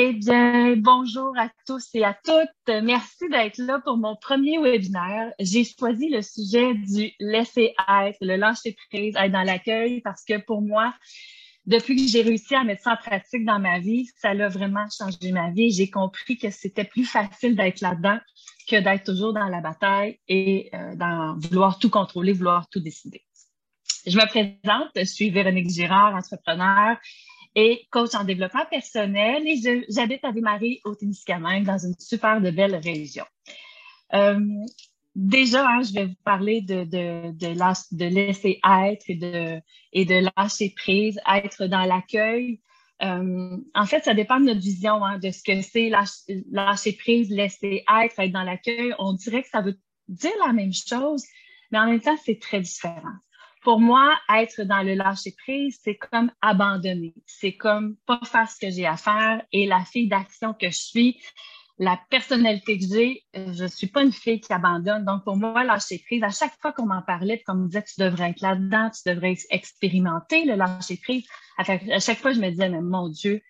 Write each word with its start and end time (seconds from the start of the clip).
Eh 0.00 0.12
bien, 0.12 0.76
bonjour 0.76 1.36
à 1.36 1.50
tous 1.66 1.88
et 1.92 2.04
à 2.04 2.16
toutes. 2.24 2.84
Merci 2.84 3.28
d'être 3.30 3.58
là 3.58 3.80
pour 3.84 3.96
mon 3.96 4.14
premier 4.14 4.56
webinaire. 4.56 5.32
J'ai 5.40 5.64
choisi 5.64 6.08
le 6.08 6.22
sujet 6.22 6.72
du 6.72 7.10
laisser 7.18 7.74
être, 7.88 8.16
le 8.20 8.36
lâcher 8.36 8.76
prise, 8.92 9.16
être 9.16 9.32
dans 9.32 9.42
l'accueil, 9.42 10.00
parce 10.02 10.22
que 10.24 10.38
pour 10.38 10.62
moi, 10.62 10.94
depuis 11.66 11.96
que 11.96 12.08
j'ai 12.08 12.22
réussi 12.22 12.54
à 12.54 12.62
mettre 12.62 12.82
ça 12.82 12.92
en 12.92 12.96
pratique 12.96 13.44
dans 13.44 13.58
ma 13.58 13.80
vie, 13.80 14.08
ça 14.18 14.28
a 14.28 14.48
vraiment 14.48 14.86
changé 14.96 15.32
ma 15.32 15.50
vie. 15.50 15.72
J'ai 15.72 15.90
compris 15.90 16.38
que 16.38 16.50
c'était 16.50 16.84
plus 16.84 17.04
facile 17.04 17.56
d'être 17.56 17.80
là-dedans 17.80 18.20
que 18.68 18.76
d'être 18.76 19.02
toujours 19.02 19.32
dans 19.32 19.48
la 19.48 19.60
bataille 19.60 20.20
et 20.28 20.70
euh, 20.74 20.94
dans 20.94 21.36
vouloir 21.40 21.80
tout 21.80 21.90
contrôler, 21.90 22.34
vouloir 22.34 22.68
tout 22.68 22.78
décider. 22.78 23.24
Je 24.06 24.16
me 24.16 24.26
présente, 24.28 24.90
je 24.94 25.02
suis 25.02 25.30
Véronique 25.30 25.70
Girard, 25.70 26.14
entrepreneur 26.14 26.96
et 27.54 27.86
coach 27.90 28.14
en 28.14 28.24
développement 28.24 28.64
personnel 28.70 29.46
et 29.46 29.84
j'habite 29.88 30.24
à 30.24 30.32
Desmarais 30.32 30.80
au 30.84 30.94
Témiscamingue 30.94 31.64
dans 31.64 31.78
une 31.78 31.94
super 31.98 32.40
belle 32.40 32.76
région. 32.76 33.24
Euh, 34.14 34.40
déjà, 35.14 35.66
hein, 35.68 35.82
je 35.82 35.92
vais 35.92 36.06
vous 36.06 36.22
parler 36.24 36.60
de, 36.60 36.84
laisser 38.04 38.60
être 38.64 39.04
et 39.08 40.04
de, 40.04 40.30
lâcher 40.36 40.72
prise, 40.76 41.20
être 41.26 41.66
dans 41.66 41.84
l'accueil. 41.84 42.60
Euh, 43.02 43.56
en 43.74 43.86
fait, 43.86 44.04
ça 44.04 44.14
dépend 44.14 44.40
de 44.40 44.46
notre 44.46 44.60
vision 44.60 45.04
hein, 45.04 45.18
de 45.18 45.30
ce 45.30 45.42
que 45.42 45.62
c'est 45.62 45.90
lâcher 46.50 46.92
prise, 46.92 47.30
laisser 47.30 47.84
être, 48.02 48.18
être 48.18 48.32
dans 48.32 48.42
l'accueil. 48.42 48.94
On 48.98 49.12
dirait 49.12 49.42
que 49.42 49.48
ça 49.48 49.60
veut 49.60 49.78
dire 50.08 50.32
la 50.44 50.52
même 50.52 50.72
chose, 50.72 51.24
mais 51.70 51.78
en 51.78 51.86
même 51.86 52.00
temps, 52.00 52.16
c'est 52.24 52.40
très 52.40 52.60
différent. 52.60 53.02
Pour 53.62 53.80
moi, 53.80 54.16
être 54.34 54.62
dans 54.62 54.82
le 54.82 54.94
lâcher 54.94 55.34
prise, 55.36 55.78
c'est 55.82 55.96
comme 55.96 56.30
abandonner. 56.40 57.14
C'est 57.26 57.56
comme 57.56 57.96
pas 58.06 58.20
faire 58.24 58.48
ce 58.48 58.58
que 58.58 58.70
j'ai 58.70 58.86
à 58.86 58.96
faire. 58.96 59.42
Et 59.52 59.66
la 59.66 59.84
fille 59.84 60.08
d'action 60.08 60.54
que 60.54 60.70
je 60.70 60.78
suis, 60.78 61.20
la 61.78 61.98
personnalité 62.10 62.78
que 62.78 62.84
j'ai, 62.92 63.24
je 63.34 63.66
suis 63.66 63.86
pas 63.86 64.02
une 64.02 64.12
fille 64.12 64.40
qui 64.40 64.52
abandonne. 64.52 65.04
Donc, 65.04 65.24
pour 65.24 65.36
moi, 65.36 65.64
lâcher 65.64 66.02
prise, 66.04 66.22
à 66.22 66.30
chaque 66.30 66.54
fois 66.60 66.72
qu'on 66.72 66.86
m'en 66.86 67.02
parlait, 67.02 67.42
qu'on 67.46 67.54
me 67.54 67.66
disait, 67.66 67.84
tu 67.84 68.00
devrais 68.00 68.30
être 68.30 68.40
là-dedans, 68.40 68.90
tu 68.90 69.08
devrais 69.08 69.36
expérimenter 69.50 70.44
le 70.44 70.54
lâcher 70.54 70.96
prise, 70.96 71.26
à 71.56 71.64
chaque 72.00 72.18
fois, 72.18 72.32
je 72.32 72.40
me 72.40 72.50
disais, 72.50 72.68
mais 72.68 72.80
mon 72.80 73.08
Dieu, 73.08 73.42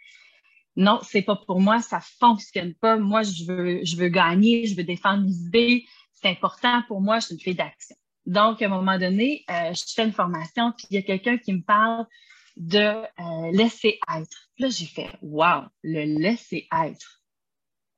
non, 0.76 1.00
c'est 1.02 1.22
pas 1.22 1.34
pour 1.34 1.60
moi, 1.60 1.80
ça 1.80 2.00
fonctionne 2.20 2.72
pas. 2.74 2.96
Moi, 2.96 3.22
je 3.22 3.44
veux, 3.44 3.84
je 3.84 3.96
veux 3.96 4.08
gagner, 4.08 4.66
je 4.66 4.76
veux 4.76 4.84
défendre 4.84 5.24
mes 5.24 5.34
idées. 5.34 5.84
C'est 6.14 6.28
important 6.28 6.82
pour 6.86 7.00
moi, 7.00 7.18
je 7.18 7.26
suis 7.26 7.34
une 7.34 7.40
fille 7.40 7.54
d'action. 7.54 7.96
Donc, 8.28 8.60
à 8.60 8.66
un 8.66 8.68
moment 8.68 8.98
donné, 8.98 9.42
euh, 9.48 9.72
je 9.72 9.84
fais 9.94 10.04
une 10.04 10.12
formation, 10.12 10.72
puis 10.76 10.86
il 10.90 10.96
y 10.96 10.98
a 10.98 11.02
quelqu'un 11.02 11.38
qui 11.38 11.54
me 11.54 11.62
parle 11.62 12.06
de 12.58 12.78
euh, 12.78 13.50
laisser 13.52 13.98
être. 14.14 14.50
Là, 14.58 14.68
j'ai 14.68 14.84
fait 14.84 15.08
Wow, 15.22 15.62
le 15.82 16.04
laisser 16.20 16.68
être. 16.70 17.22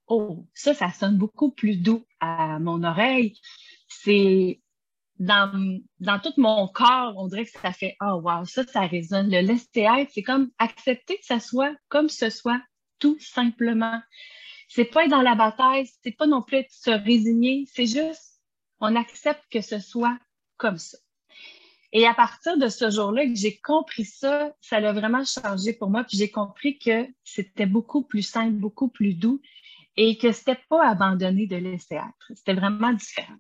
Oh, 0.07 0.47
ça, 0.55 0.73
ça 0.73 0.93
sonne 0.93 1.19
beaucoup 1.19 1.51
plus 1.51 1.77
doux 1.77 2.07
à 2.21 2.61
mon 2.61 2.85
oreille. 2.85 3.41
C'est 3.89 4.61
dans, 5.19 5.81
dans 5.99 6.21
tout 6.21 6.33
mon 6.37 6.69
corps, 6.69 7.15
on 7.17 7.27
dirait 7.27 7.45
que 7.45 7.51
ça 7.51 7.73
fait 7.73 7.97
Oh 8.01 8.21
wow, 8.23 8.45
ça, 8.45 8.65
ça 8.65 8.87
résonne. 8.87 9.33
Le 9.33 9.41
laisser 9.41 9.81
être, 9.81 10.13
c'est 10.13 10.23
comme 10.23 10.51
accepter 10.59 11.17
que 11.19 11.27
ça 11.27 11.41
soit 11.41 11.75
comme 11.89 12.09
ce 12.09 12.31
soit, 12.31 12.63
tout 13.01 13.19
simplement. 13.19 14.01
C'est 14.69 14.85
pas 14.85 15.07
être 15.07 15.11
dans 15.11 15.23
la 15.23 15.35
bataille, 15.35 15.91
c'est 16.05 16.17
pas 16.17 16.29
non 16.29 16.43
plus 16.43 16.65
se 16.71 16.91
résigner, 16.91 17.65
c'est 17.73 17.87
juste 17.87 18.30
on 18.81 18.97
accepte 18.97 19.45
que 19.51 19.61
ce 19.61 19.79
soit 19.79 20.19
comme 20.57 20.79
ça. 20.79 20.99
Et 21.93 22.07
à 22.07 22.15
partir 22.15 22.57
de 22.57 22.69
ce 22.69 22.91
jour-là 22.91 23.27
que 23.27 23.35
j'ai 23.35 23.57
compris 23.57 24.05
ça, 24.05 24.53
ça 24.61 24.77
a 24.77 24.93
vraiment 24.93 25.25
changé 25.25 25.73
pour 25.73 25.91
moi. 25.91 26.05
Puis 26.05 26.19
j'ai 26.19 26.31
compris 26.31 26.79
que 26.79 27.07
c'était 27.25 27.67
beaucoup 27.67 28.03
plus 28.03 28.23
simple, 28.23 28.55
beaucoup 28.55 28.89
plus 28.89 29.15
doux 29.15 29.41
et 29.97 30.17
que 30.17 30.31
c'était 30.31 30.61
pas 30.69 30.89
abandonné 30.89 31.47
de 31.47 31.57
laisser 31.57 31.97
être. 31.97 32.33
C'était 32.35 32.55
vraiment 32.55 32.93
différent. 32.93 33.37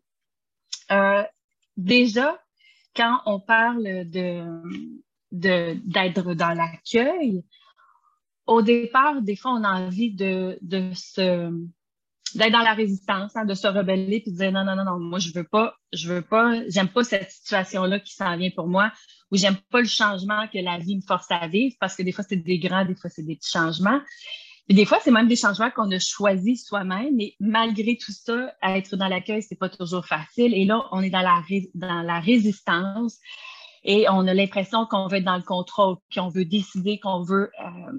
Euh, 0.91 1.22
déjà, 1.76 2.42
quand 2.97 3.20
on 3.26 3.41
parle 3.41 3.84
de 4.10 4.44
d'être 5.32 6.34
dans 6.34 6.53
l'accueil, 6.54 7.44
au 8.47 8.62
départ, 8.62 9.22
des 9.22 9.36
fois, 9.36 9.53
on 9.53 9.62
a 9.62 9.81
envie 9.81 10.12
de, 10.12 10.59
de 10.60 10.92
se 10.92 11.53
d'être 12.34 12.52
dans 12.52 12.62
la 12.62 12.74
résistance, 12.74 13.34
hein, 13.36 13.44
de 13.44 13.54
se 13.54 13.66
rebeller 13.66 14.20
puis 14.20 14.32
de 14.32 14.36
dire 14.36 14.52
non, 14.52 14.64
non, 14.64 14.76
non, 14.76 14.84
non, 14.84 14.98
moi 14.98 15.18
je 15.18 15.32
veux 15.32 15.44
pas, 15.44 15.74
je 15.92 16.12
veux 16.12 16.22
pas, 16.22 16.54
j'aime 16.68 16.88
pas 16.88 17.04
cette 17.04 17.30
situation-là 17.30 18.00
qui 18.00 18.14
s'en 18.14 18.36
vient 18.36 18.50
pour 18.50 18.68
moi, 18.68 18.92
ou 19.30 19.36
j'aime 19.36 19.56
pas 19.70 19.80
le 19.80 19.86
changement 19.86 20.46
que 20.48 20.58
la 20.58 20.78
vie 20.78 20.96
me 20.96 21.02
force 21.02 21.30
à 21.30 21.46
vivre, 21.48 21.74
parce 21.80 21.96
que 21.96 22.02
des 22.02 22.12
fois 22.12 22.24
c'est 22.28 22.36
des 22.36 22.58
grands, 22.58 22.84
des 22.84 22.94
fois 22.94 23.10
c'est 23.10 23.24
des 23.24 23.36
petits 23.36 23.50
changements. 23.50 24.00
Et 24.68 24.74
des 24.74 24.84
fois, 24.84 25.00
c'est 25.02 25.10
même 25.10 25.26
des 25.26 25.34
changements 25.34 25.72
qu'on 25.72 25.91
a 25.91 25.98
choisis 25.98 26.64
soi-même, 26.64 27.16
mais 27.16 27.34
malgré 27.41 27.96
tout 27.96 28.12
ça, 28.12 28.52
être 28.62 28.94
dans 28.94 29.08
l'accueil, 29.08 29.42
c'est 29.42 29.58
pas 29.58 29.68
toujours 29.68 30.06
facile. 30.06 30.54
Et 30.54 30.64
là, 30.64 30.86
on 30.92 31.02
est 31.02 31.10
dans 31.10 31.22
la, 31.22 31.42
dans 31.74 32.02
la 32.02 32.20
résistance 32.20 33.18
et 33.82 34.08
on 34.08 34.28
a 34.28 34.34
l'impression 34.34 34.86
qu'on 34.86 35.08
veut 35.08 35.18
être 35.18 35.24
dans 35.24 35.36
le 35.36 35.42
contrôle, 35.42 35.97
qu'on 36.14 36.28
veut 36.28 36.44
décider, 36.44 37.00
qu'on 37.00 37.22
veut 37.22 37.50
euh, 37.60 37.92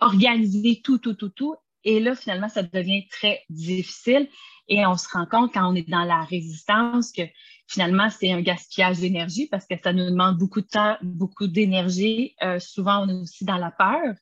organiser 0.00 0.80
tout, 0.82 0.98
tout, 0.98 1.14
tout, 1.14 1.28
tout. 1.28 1.54
Et 1.84 2.00
là, 2.00 2.14
finalement, 2.14 2.48
ça 2.48 2.62
devient 2.62 3.06
très 3.08 3.42
difficile. 3.48 4.28
Et 4.68 4.86
on 4.86 4.96
se 4.96 5.08
rend 5.08 5.26
compte 5.26 5.52
quand 5.52 5.68
on 5.70 5.74
est 5.74 5.88
dans 5.88 6.04
la 6.04 6.22
résistance 6.22 7.10
que 7.12 7.22
finalement, 7.66 8.08
c'est 8.10 8.32
un 8.32 8.40
gaspillage 8.40 9.00
d'énergie 9.00 9.48
parce 9.48 9.66
que 9.66 9.74
ça 9.82 9.92
nous 9.92 10.04
demande 10.04 10.38
beaucoup 10.38 10.60
de 10.60 10.66
temps, 10.66 10.96
beaucoup 11.02 11.46
d'énergie. 11.46 12.34
Euh, 12.42 12.58
souvent, 12.60 13.04
on 13.04 13.08
est 13.08 13.20
aussi 13.20 13.44
dans 13.44 13.56
la 13.56 13.70
peur. 13.70 14.14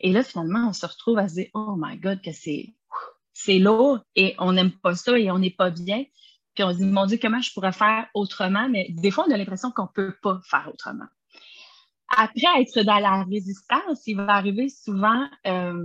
Et 0.00 0.12
là, 0.12 0.24
finalement, 0.24 0.68
on 0.68 0.72
se 0.72 0.86
retrouve 0.86 1.18
à 1.18 1.28
se 1.28 1.34
dire, 1.34 1.48
oh 1.54 1.76
my 1.78 1.98
God, 1.98 2.20
que 2.20 2.32
c'est, 2.32 2.74
c'est 3.32 3.58
lourd 3.58 4.00
et 4.16 4.34
on 4.38 4.52
n'aime 4.52 4.72
pas 4.72 4.94
ça 4.94 5.16
et 5.18 5.30
on 5.30 5.38
n'est 5.38 5.50
pas 5.50 5.70
bien. 5.70 6.04
Puis 6.54 6.64
on 6.64 6.72
se 6.72 6.78
dit, 6.78 6.84
mon 6.84 7.06
Dieu, 7.06 7.18
comment 7.20 7.40
je 7.40 7.52
pourrais 7.52 7.72
faire 7.72 8.06
autrement? 8.14 8.68
Mais 8.68 8.88
des 8.90 9.10
fois, 9.10 9.24
on 9.28 9.32
a 9.32 9.36
l'impression 9.36 9.70
qu'on 9.70 9.84
ne 9.84 9.94
peut 9.94 10.14
pas 10.22 10.40
faire 10.44 10.68
autrement. 10.72 11.06
Après 12.08 12.60
être 12.60 12.82
dans 12.82 12.98
la 12.98 13.24
résistance, 13.24 14.06
il 14.06 14.16
va 14.16 14.34
arriver 14.34 14.68
souvent 14.68 15.26
euh, 15.46 15.82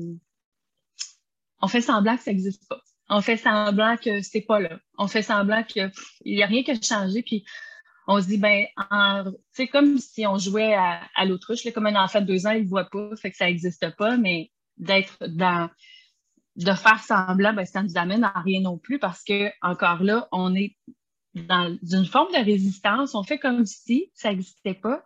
on 1.62 1.68
fait 1.68 1.82
semblant 1.82 2.18
que 2.18 2.24
ça 2.24 2.32
n'existe 2.32 2.68
pas. 2.68 2.80
On 3.10 3.22
fait 3.22 3.38
semblant 3.38 3.96
que 3.98 4.22
c'est 4.22 4.42
pas 4.42 4.60
là. 4.60 4.80
On 4.98 5.08
fait 5.08 5.22
semblant 5.22 5.64
qu'il 5.64 5.92
n'y 6.26 6.44
a 6.44 6.46
rien 6.46 6.64
qui 6.64 6.72
a 6.72 6.82
changé. 6.82 7.24
Puis 7.24 7.46
on 8.08 8.22
se 8.22 8.28
dit, 8.28 8.38
ben, 8.38 8.66
c'est 9.52 9.68
comme 9.68 9.98
si 9.98 10.26
on 10.28 10.38
jouait 10.38 10.76
à, 10.76 11.26
l'autruche, 11.26 11.72
comme 11.74 11.88
un 11.88 12.04
enfant 12.04 12.22
de 12.22 12.26
deux 12.26 12.48
ans, 12.48 12.52
il 12.52 12.64
ne 12.64 12.70
voit 12.70 12.90
pas, 12.90 13.16
fait 13.16 13.32
que 13.32 13.38
ça 13.38 13.46
n'existe 13.46 13.96
pas, 13.98 14.18
mais 14.18 14.52
d'être 14.78 15.18
dans, 15.28 15.70
de 16.56 16.72
faire 16.74 17.02
semblant, 17.04 17.54
ben, 17.54 17.66
ça 17.66 17.84
nous 17.84 17.98
amène 17.98 18.24
à 18.24 18.40
rien 18.42 18.62
non 18.62 18.78
plus 18.78 19.00
parce 19.00 19.24
que, 19.24 19.52
encore 19.62 20.04
là, 20.04 20.28
on 20.32 20.56
est 20.56 20.76
dans 21.34 21.78
une 21.92 22.06
forme 22.06 22.32
de 22.32 22.44
résistance. 22.44 23.16
On 23.16 23.24
fait 23.24 23.40
comme 23.40 23.66
si 23.66 24.12
ça 24.14 24.30
n'existait 24.30 24.74
pas 24.74 25.04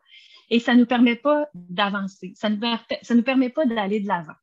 et 0.49 0.59
ça 0.59 0.73
ne 0.73 0.79
nous 0.79 0.85
permet 0.85 1.15
pas 1.15 1.47
d'avancer. 1.53 2.33
Ça 2.35 2.49
ne 2.49 3.15
nous 3.15 3.23
permet 3.23 3.49
pas 3.49 3.65
d'aller 3.65 3.99
de 3.99 4.07
l'avant. 4.07 4.33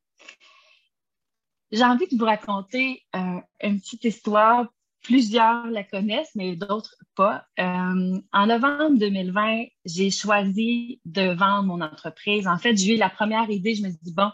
J'ai 1.71 1.83
envie 1.83 2.07
de 2.07 2.17
vous 2.17 2.25
raconter 2.25 3.03
euh, 3.15 3.39
une 3.61 3.79
petite 3.79 4.03
histoire. 4.03 4.67
Plusieurs 5.03 5.67
la 5.67 5.83
connaissent, 5.83 6.31
mais 6.35 6.55
d'autres 6.55 6.95
pas. 7.15 7.45
Euh, 7.59 8.19
en 8.33 8.47
novembre 8.47 8.97
2020, 8.97 9.65
j'ai 9.85 10.09
choisi 10.09 10.99
de 11.05 11.33
vendre 11.33 11.63
mon 11.63 11.81
entreprise. 11.81 12.47
En 12.47 12.57
fait, 12.57 12.75
j'ai 12.75 12.95
eu 12.95 12.97
la 12.97 13.09
première 13.09 13.49
idée. 13.49 13.75
Je 13.75 13.83
me 13.83 13.89
suis 13.89 13.99
dit, 14.01 14.13
bon, 14.13 14.29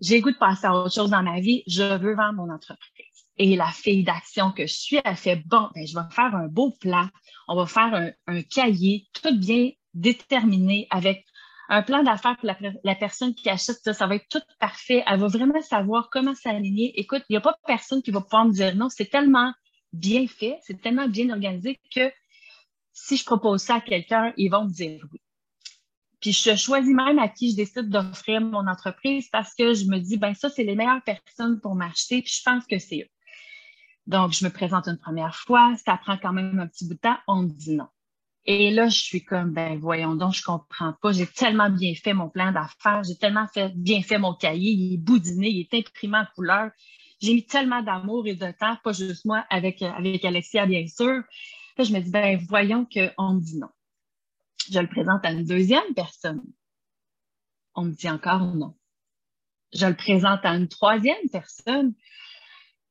j'ai 0.00 0.20
goût 0.20 0.32
de 0.32 0.36
passer 0.36 0.66
à 0.66 0.74
autre 0.74 0.92
chose 0.92 1.10
dans 1.10 1.22
ma 1.22 1.40
vie. 1.40 1.62
Je 1.66 1.96
veux 1.96 2.14
vendre 2.14 2.34
mon 2.34 2.52
entreprise. 2.52 3.06
Et 3.38 3.56
la 3.56 3.68
fille 3.68 4.02
d'action 4.02 4.50
que 4.52 4.66
je 4.66 4.74
suis, 4.74 5.00
a 5.04 5.14
fait, 5.14 5.36
bon, 5.46 5.70
ben, 5.74 5.86
je 5.86 5.94
vais 5.94 6.04
faire 6.10 6.34
un 6.34 6.48
beau 6.48 6.72
plan. 6.72 7.08
On 7.48 7.56
va 7.56 7.66
faire 7.66 7.94
un, 7.94 8.10
un 8.26 8.42
cahier 8.42 9.06
tout 9.14 9.34
bien 9.38 9.70
déterminé 9.94 10.86
avec 10.90 11.24
un 11.68 11.82
plan 11.82 12.02
d'affaires 12.02 12.36
pour 12.36 12.50
la, 12.84 12.94
personne 12.94 13.34
qui 13.34 13.48
achète 13.48 13.78
ça, 13.82 13.94
ça 13.94 14.06
va 14.06 14.16
être 14.16 14.28
tout 14.28 14.42
parfait. 14.58 15.02
Elle 15.06 15.20
va 15.20 15.28
vraiment 15.28 15.60
savoir 15.62 16.10
comment 16.10 16.34
s'aligner. 16.34 16.98
Écoute, 17.00 17.22
il 17.28 17.32
n'y 17.32 17.36
a 17.36 17.40
pas 17.40 17.56
personne 17.66 18.02
qui 18.02 18.10
va 18.10 18.20
pouvoir 18.20 18.46
me 18.46 18.52
dire 18.52 18.76
non. 18.76 18.88
C'est 18.88 19.10
tellement 19.10 19.52
bien 19.92 20.26
fait, 20.26 20.58
c'est 20.62 20.80
tellement 20.80 21.08
bien 21.08 21.30
organisé 21.30 21.78
que 21.94 22.10
si 22.92 23.16
je 23.16 23.24
propose 23.24 23.62
ça 23.62 23.76
à 23.76 23.80
quelqu'un, 23.80 24.32
ils 24.36 24.48
vont 24.48 24.64
me 24.64 24.72
dire 24.72 25.04
oui. 25.12 25.20
Puis 26.20 26.32
je 26.32 26.54
choisis 26.56 26.94
même 26.94 27.18
à 27.18 27.28
qui 27.28 27.50
je 27.50 27.56
décide 27.56 27.90
d'offrir 27.90 28.40
mon 28.40 28.66
entreprise 28.68 29.28
parce 29.30 29.54
que 29.54 29.74
je 29.74 29.86
me 29.86 29.98
dis, 29.98 30.16
ben 30.16 30.34
ça, 30.34 30.48
c'est 30.48 30.62
les 30.62 30.76
meilleures 30.76 31.02
personnes 31.02 31.60
pour 31.60 31.74
m'acheter, 31.74 32.22
puis 32.22 32.32
je 32.32 32.42
pense 32.44 32.64
que 32.64 32.78
c'est 32.78 33.00
eux. 33.00 33.10
Donc, 34.06 34.32
je 34.32 34.44
me 34.44 34.50
présente 34.50 34.86
une 34.86 34.98
première 34.98 35.34
fois, 35.34 35.74
ça 35.84 35.96
prend 35.96 36.16
quand 36.16 36.32
même 36.32 36.60
un 36.60 36.68
petit 36.68 36.86
bout 36.86 36.94
de 36.94 37.00
temps, 37.00 37.18
on 37.26 37.42
me 37.42 37.48
dit 37.48 37.74
non. 37.74 37.88
Et 38.44 38.72
là, 38.72 38.88
je 38.88 38.98
suis 38.98 39.24
comme, 39.24 39.52
ben 39.52 39.78
voyons 39.78 40.16
donc, 40.16 40.34
je 40.34 40.42
comprends 40.42 40.94
pas. 41.00 41.12
J'ai 41.12 41.26
tellement 41.26 41.70
bien 41.70 41.94
fait 41.94 42.12
mon 42.12 42.28
plan 42.28 42.50
d'affaires, 42.52 43.02
j'ai 43.04 43.16
tellement 43.16 43.46
fait, 43.46 43.72
bien 43.76 44.02
fait 44.02 44.18
mon 44.18 44.34
cahier, 44.34 44.72
il 44.72 44.94
est 44.94 44.98
boudiné, 44.98 45.48
il 45.48 45.60
est 45.60 45.74
imprimé 45.74 46.18
en 46.18 46.26
couleur. 46.34 46.70
J'ai 47.20 47.34
mis 47.34 47.46
tellement 47.46 47.82
d'amour 47.82 48.26
et 48.26 48.34
de 48.34 48.50
temps, 48.50 48.76
pas 48.82 48.92
juste 48.92 49.24
moi, 49.24 49.44
avec, 49.48 49.80
avec 49.82 50.24
Alexia, 50.24 50.66
bien 50.66 50.86
sûr. 50.88 51.22
Là, 51.78 51.84
je 51.84 51.92
me 51.92 52.00
dis, 52.00 52.10
ben 52.10 52.38
voyons 52.48 52.84
qu'on 52.84 53.34
me 53.34 53.40
dit 53.40 53.58
non. 53.58 53.68
Je 54.70 54.78
le 54.80 54.88
présente 54.88 55.24
à 55.24 55.30
une 55.30 55.44
deuxième 55.44 55.94
personne. 55.94 56.42
On 57.74 57.84
me 57.84 57.92
dit 57.92 58.10
encore 58.10 58.40
non. 58.40 58.74
je 59.72 59.86
le 59.86 59.96
présente 59.96 60.40
à 60.44 60.54
une 60.54 60.68
troisième 60.68 61.28
personne, 61.30 61.94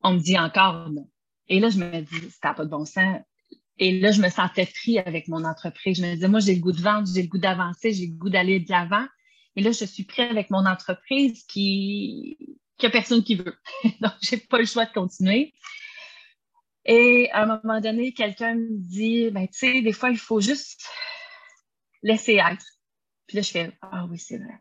on 0.01 0.13
me 0.13 0.19
dit 0.19 0.38
encore 0.38 0.89
non. 0.89 1.09
Et 1.47 1.59
là, 1.59 1.69
je 1.69 1.77
me 1.77 2.01
dis, 2.01 2.31
ça 2.42 2.54
pas 2.54 2.65
de 2.65 2.69
bon 2.69 2.86
sens. 2.86 3.19
Et 3.81 4.00
là, 4.00 4.12
je 4.12 4.22
me 4.22 4.30
sentais 4.30 4.68
pris 4.68 5.00
avec 5.00 5.28
mon 5.28 5.44
entreprise. 5.44 5.98
Je 5.98 6.04
me 6.04 6.13
disais, 6.13 6.28
moi, 6.28 6.39
j'ai 6.39 6.54
le 6.54 6.62
goût 6.62 6.72
de 6.72 6.80
vendre, 6.80 7.07
j'ai 7.12 7.24
le 7.24 7.28
goût 7.28 7.39
d'avancer, 7.39 7.92
j'ai 7.92 8.06
le 8.06 8.13
goût 8.13 8.30
d'aller 8.30 8.60
de 8.60 8.69
l'avant. 8.69 9.07
Et 9.56 9.63
là, 9.63 9.72
je 9.72 9.86
suis 9.86 10.04
prêt 10.04 10.30
avec 10.30 10.51
mon 10.51 10.68
entreprise 10.68 11.44
qui, 11.48 12.38
qui 12.78 12.86
a 12.86 12.92
personne 12.92 13.24
qui 13.24 13.36
veut. 13.36 13.57
Donc, 14.01 14.13
j'ai 14.22 14.38
pas 14.38 14.60
le 14.60 14.66
choix 14.66 14.86
de 14.86 14.94
continuer. 14.94 15.51
Et 16.86 17.31
à 17.31 17.42
un 17.42 17.60
moment 17.60 17.81
donné, 17.81 18.13
quelqu'un 18.13 18.54
me 18.54 18.78
dit, 18.78 19.31
ben, 19.31 19.48
tu 19.48 19.57
sais, 19.57 19.81
des 19.81 19.94
fois, 19.94 20.12
il 20.12 20.19
faut 20.19 20.42
juste 20.42 20.88
laisser 22.04 22.33
être. 22.33 22.66
Puis 23.25 23.38
là, 23.38 23.42
je 23.42 23.50
fais, 23.50 23.78
ah 23.81 24.06
oui, 24.12 24.19
c'est 24.19 24.38
vrai. 24.38 24.60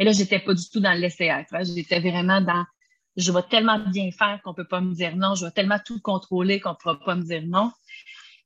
Et 0.00 0.04
là, 0.04 0.10
j'étais 0.10 0.40
pas 0.40 0.54
du 0.54 0.68
tout 0.68 0.80
dans 0.80 0.92
le 0.92 0.98
laisser 0.98 1.26
être. 1.26 1.54
Hein. 1.54 1.62
J'étais 1.62 2.00
vraiment 2.00 2.40
dans, 2.40 2.64
je 3.16 3.30
vais 3.30 3.42
tellement 3.48 3.78
bien 3.78 4.10
faire 4.10 4.40
qu'on 4.42 4.54
peut 4.54 4.66
pas 4.66 4.80
me 4.80 4.92
dire 4.92 5.14
non. 5.14 5.36
Je 5.36 5.44
vais 5.44 5.52
tellement 5.52 5.78
tout 5.84 6.00
contrôler 6.00 6.58
qu'on 6.58 6.74
pourra 6.74 6.98
pas 6.98 7.14
me 7.14 7.22
dire 7.22 7.42
non. 7.46 7.70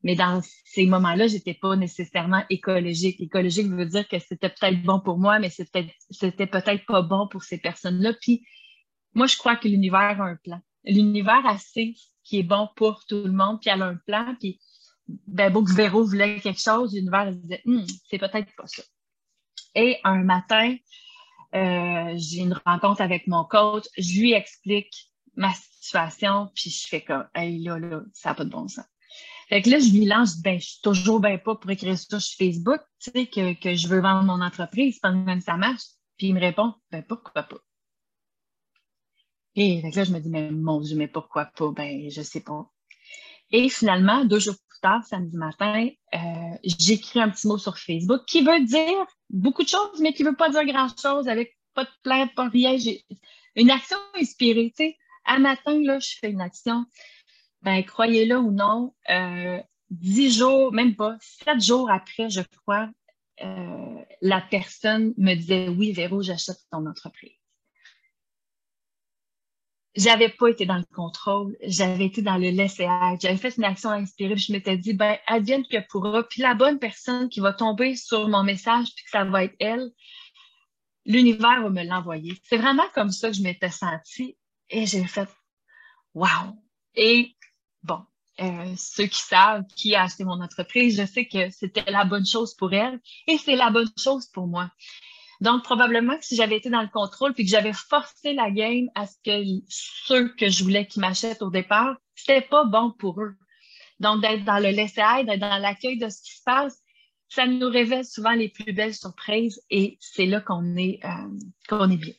Mais 0.05 0.15
dans 0.15 0.43
ces 0.67 0.85
moments-là, 0.85 1.27
j'étais 1.29 1.55
pas 1.55 1.77
nécessairement 1.77 2.45
écologique. 2.51 3.21
Écologique 3.21 3.69
veut 3.69 3.87
dire 3.87 4.06
que 4.06 4.19
c'était 4.19 4.51
peut-être 4.51 4.83
bon 4.83 5.01
pour 5.01 5.19
moi, 5.19 5.39
mais 5.39 5.49
c'était, 5.49 5.89
peut-être 6.21 6.85
pas 6.85 7.01
bon 7.01 7.27
pour 7.27 7.43
ces 7.43 7.56
personnes-là. 7.56 8.12
Puis, 8.21 8.47
moi, 9.15 9.27
je 9.27 9.39
crois 9.39 9.56
que 9.56 9.67
l'univers 9.67 10.21
a 10.21 10.25
un 10.25 10.37
plan. 10.37 10.61
L'univers 10.85 11.45
a 11.47 11.56
sait 11.56 11.95
qui 12.23 12.39
est 12.39 12.43
bon 12.43 12.69
pour 12.77 13.06
tout 13.06 13.25
le 13.25 13.33
monde, 13.33 13.61
puis 13.62 13.71
elle 13.71 13.81
a 13.81 13.87
un 13.87 13.97
plan, 14.06 14.37
puis 14.39 14.61
ben, 15.09 15.51
beau 15.51 15.65
que 15.65 15.73
Véro 15.73 16.05
voulait 16.05 16.39
quelque 16.41 16.61
chose, 16.61 16.95
l'univers 16.95 17.33
disait, 17.33 17.62
hm, 17.65 17.87
c'est 18.09 18.19
peut-être 18.19 18.55
pas 18.56 18.67
ça. 18.67 18.83
Et 19.75 19.99
un 20.05 20.23
matin, 20.23 20.77
euh, 21.55 22.12
j'ai 22.17 22.41
une 22.41 22.59
rencontre 22.67 23.01
avec 23.01 23.27
mon 23.27 23.45
coach, 23.45 23.85
je 23.97 24.21
lui 24.21 24.33
explique 24.33 25.12
ma 25.35 25.53
situation, 25.55 26.51
puis 26.55 26.71
je 26.71 26.87
fais 26.89 27.03
comme, 27.03 27.27
hey, 27.35 27.59
là, 27.62 27.79
là, 27.79 28.01
ça 28.12 28.31
n'a 28.31 28.35
pas 28.35 28.45
de 28.45 28.51
bon 28.51 28.69
sens. 28.69 28.85
Fait 29.49 29.62
que 29.62 29.70
là, 29.70 29.79
je 29.79 29.91
lui 29.91 30.06
lance, 30.06 30.41
ben, 30.41 30.58
je 30.58 30.67
suis 30.67 30.81
toujours 30.82 31.20
bien 31.20 31.38
pas 31.38 31.55
pour 31.55 31.70
écrire 31.70 31.99
ça 31.99 32.20
sur 32.20 32.37
Facebook, 32.37 32.81
tu 33.00 33.11
sais, 33.11 33.26
que, 33.26 33.55
que 33.61 33.75
je 33.75 33.88
veux 33.88 34.00
vendre 34.00 34.23
mon 34.23 34.43
entreprise, 34.43 34.99
pas 34.99 35.12
même 35.12 35.41
ça 35.41 35.56
marche. 35.56 35.85
Puis 36.17 36.29
il 36.29 36.35
me 36.35 36.41
répond, 36.41 36.75
ben, 36.91 37.02
pourquoi 37.02 37.43
pas? 37.43 37.58
Et 39.56 39.82
là, 39.82 40.05
je 40.05 40.12
me 40.12 40.19
dis, 40.19 40.29
mais 40.29 40.50
mon 40.50 40.81
Dieu, 40.81 40.96
mais 40.96 41.08
pourquoi 41.08 41.46
pas? 41.46 41.70
Ben, 41.70 42.11
je 42.11 42.23
sais 42.23 42.43
pas. 42.43 42.70
Et 43.50 43.69
finalement, 43.69 44.25
deux 44.25 44.41
jours 44.41 44.56
plus 44.69 44.81
tard, 44.81 45.05
samedi 45.05 45.37
matin, 45.37 45.88
euh, 46.14 46.19
j'écris 46.64 47.20
un 47.20 47.29
petit 47.29 47.46
mot 47.46 47.58
sur 47.58 47.79
Facebook 47.79 48.23
qui 48.26 48.43
veut 48.43 48.64
dire 48.64 49.06
beaucoup 49.31 49.62
de 49.62 49.69
choses, 49.69 50.00
mais 50.00 50.12
qui 50.12 50.25
veut 50.25 50.35
pas 50.35 50.50
dire 50.50 50.64
grand-chose, 50.64 51.29
avec 51.29 51.56
pas 51.75 51.85
de 51.85 51.91
plainte, 52.02 52.35
pas 52.35 52.49
rien. 52.49 52.76
Une 53.55 53.70
action 53.70 53.99
inspirée, 54.17 54.73
tu 54.76 54.85
sais. 54.85 54.96
À 55.25 55.38
matin, 55.38 55.81
là, 55.82 55.99
je 56.00 56.17
fais 56.20 56.31
une 56.31 56.41
action. 56.41 56.85
Ben, 57.65 57.83
croyez-le 57.83 58.39
ou 58.39 58.51
non, 58.51 58.95
euh, 59.11 59.61
dix 59.91 60.37
jours, 60.39 60.73
même 60.73 60.95
pas, 60.97 61.17
sept 61.21 61.63
jours 61.63 61.91
après, 61.91 62.29
je 62.29 62.43
crois, 62.43 62.91
euh, 63.43 64.05
la 64.21 64.41
personne 64.41 65.15
me 65.17 65.35
disait, 65.35 65.69
oui, 65.69 65.93
Véro, 65.93 66.23
j'achète 66.23 66.59
ton 66.71 66.87
entreprise 66.87 67.39
j'avais 69.97 70.29
pas 70.29 70.49
été 70.49 70.67
dans 70.67 70.77
le 70.77 70.85
contrôle, 70.95 71.57
j'avais 71.63 72.07
été 72.07 72.21
dans 72.21 72.37
le 72.37 72.51
laisser-être. 72.51 73.21
J'avais 73.21 73.37
fait 73.37 73.57
une 73.57 73.65
action 73.65 73.91
inspirée, 73.91 74.35
puis 74.35 74.45
je 74.45 74.53
m'étais 74.53 74.77
dit, 74.77 74.93
ben, 74.93 75.17
advienne 75.27 75.65
que 75.67 75.79
pourra. 75.89 76.25
Puis 76.25 76.43
la 76.43 76.55
bonne 76.55 76.79
personne 76.79 77.29
qui 77.29 77.41
va 77.41 77.53
tomber 77.53 77.95
sur 77.97 78.29
mon 78.29 78.43
message, 78.43 78.89
puis 78.95 79.05
que 79.05 79.11
ça 79.11 79.25
va 79.25 79.45
être 79.45 79.55
elle, 79.61 79.91
l'univers 81.07 81.63
va 81.63 81.71
me 81.71 81.85
l'envoyer. 81.85 82.35
C'est 82.45 82.57
vraiment 82.57 82.87
comme 82.95 83.11
ça 83.11 83.29
que 83.29 83.37
je 83.37 83.43
m'étais 83.43 83.71
sentie. 83.71 84.37
Et 84.69 84.87
j'ai 84.87 85.05
fait, 85.05 85.29
wow! 86.15 86.57
Et 86.97 87.37
bon, 87.85 88.01
euh, 88.41 88.75
ceux 88.77 89.07
qui 89.07 89.23
savent 89.23 89.65
qui 89.77 89.95
a 89.95 90.03
acheté 90.03 90.25
mon 90.25 90.41
entreprise, 90.43 91.01
je 91.01 91.07
sais 91.07 91.27
que 91.27 91.51
c'était 91.51 91.89
la 91.91 92.05
bonne 92.05 92.27
chose 92.27 92.55
pour 92.55 92.73
elle 92.73 93.01
et 93.27 93.39
c'est 93.39 93.57
la 93.57 93.71
bonne 93.71 93.91
chose 93.97 94.27
pour 94.27 94.47
moi. 94.47 94.71
Donc, 95.41 95.63
probablement 95.63 96.17
que 96.17 96.25
si 96.25 96.37
j'avais 96.37 96.57
été 96.57 96.71
dans 96.71 96.83
le 96.83 96.89
contrôle 96.89 97.35
puis 97.35 97.45
que 97.45 97.51
j'avais 97.51 97.73
forcé 97.73 98.33
la 98.33 98.51
game 98.51 98.89
à 98.95 99.07
ce 99.07 99.17
que 99.25 99.63
ceux 99.69 100.29
que 100.35 100.49
je 100.49 100.65
voulais 100.65 100.87
qu'ils 100.87 101.03
m'achètent 101.03 101.43
au 101.43 101.51
départ, 101.51 101.97
c'était 102.15 102.41
pas 102.41 102.65
bon 102.65 102.93
pour 102.99 103.21
eux. 103.21 103.37
Donc, 104.01 104.23
d'être 104.23 104.45
dans 104.45 104.59
le 104.59 104.71
laisser-être, 104.71 105.27
d'être 105.27 105.41
dans 105.41 105.59
l'accueil 105.59 105.99
de 105.99 106.09
ce 106.09 106.23
qui 106.23 106.37
se 106.37 106.43
passe, 106.45 106.83
ça 107.29 107.47
nous 107.47 107.69
révèle 107.69 108.05
souvent 108.05 108.33
les 108.33 108.49
plus 108.49 108.73
belles 108.73 108.95
surprises 108.95 109.61
et 109.71 109.99
c'est 110.01 110.27
là 110.27 110.41
qu'on 110.41 110.77
est, 110.77 111.01
euh, 111.05 111.39
qu'on 111.69 111.91
est 111.91 111.97
bien. 111.97 112.15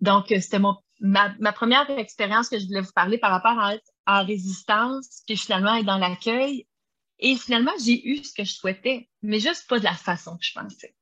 Donc, 0.00 0.26
c'était 0.28 0.58
mon, 0.58 0.76
ma, 1.00 1.52
première 1.52 1.88
expérience 1.90 2.48
que 2.48 2.58
je 2.58 2.66
voulais 2.66 2.82
vous 2.82 2.92
parler 2.94 3.18
par 3.18 3.30
rapport 3.30 3.58
à 3.58 3.74
être 3.74 3.90
en 4.06 4.24
résistance, 4.24 5.22
puis 5.26 5.36
finalement 5.36 5.74
être 5.76 5.86
dans 5.86 5.98
l'accueil. 5.98 6.66
Et 7.18 7.36
finalement, 7.36 7.72
j'ai 7.84 8.06
eu 8.08 8.24
ce 8.24 8.32
que 8.32 8.44
je 8.44 8.52
souhaitais, 8.52 9.08
mais 9.22 9.40
juste 9.40 9.68
pas 9.68 9.78
de 9.78 9.84
la 9.84 9.94
façon 9.94 10.36
que 10.36 10.44
je 10.44 10.52
pensais. 10.54 10.94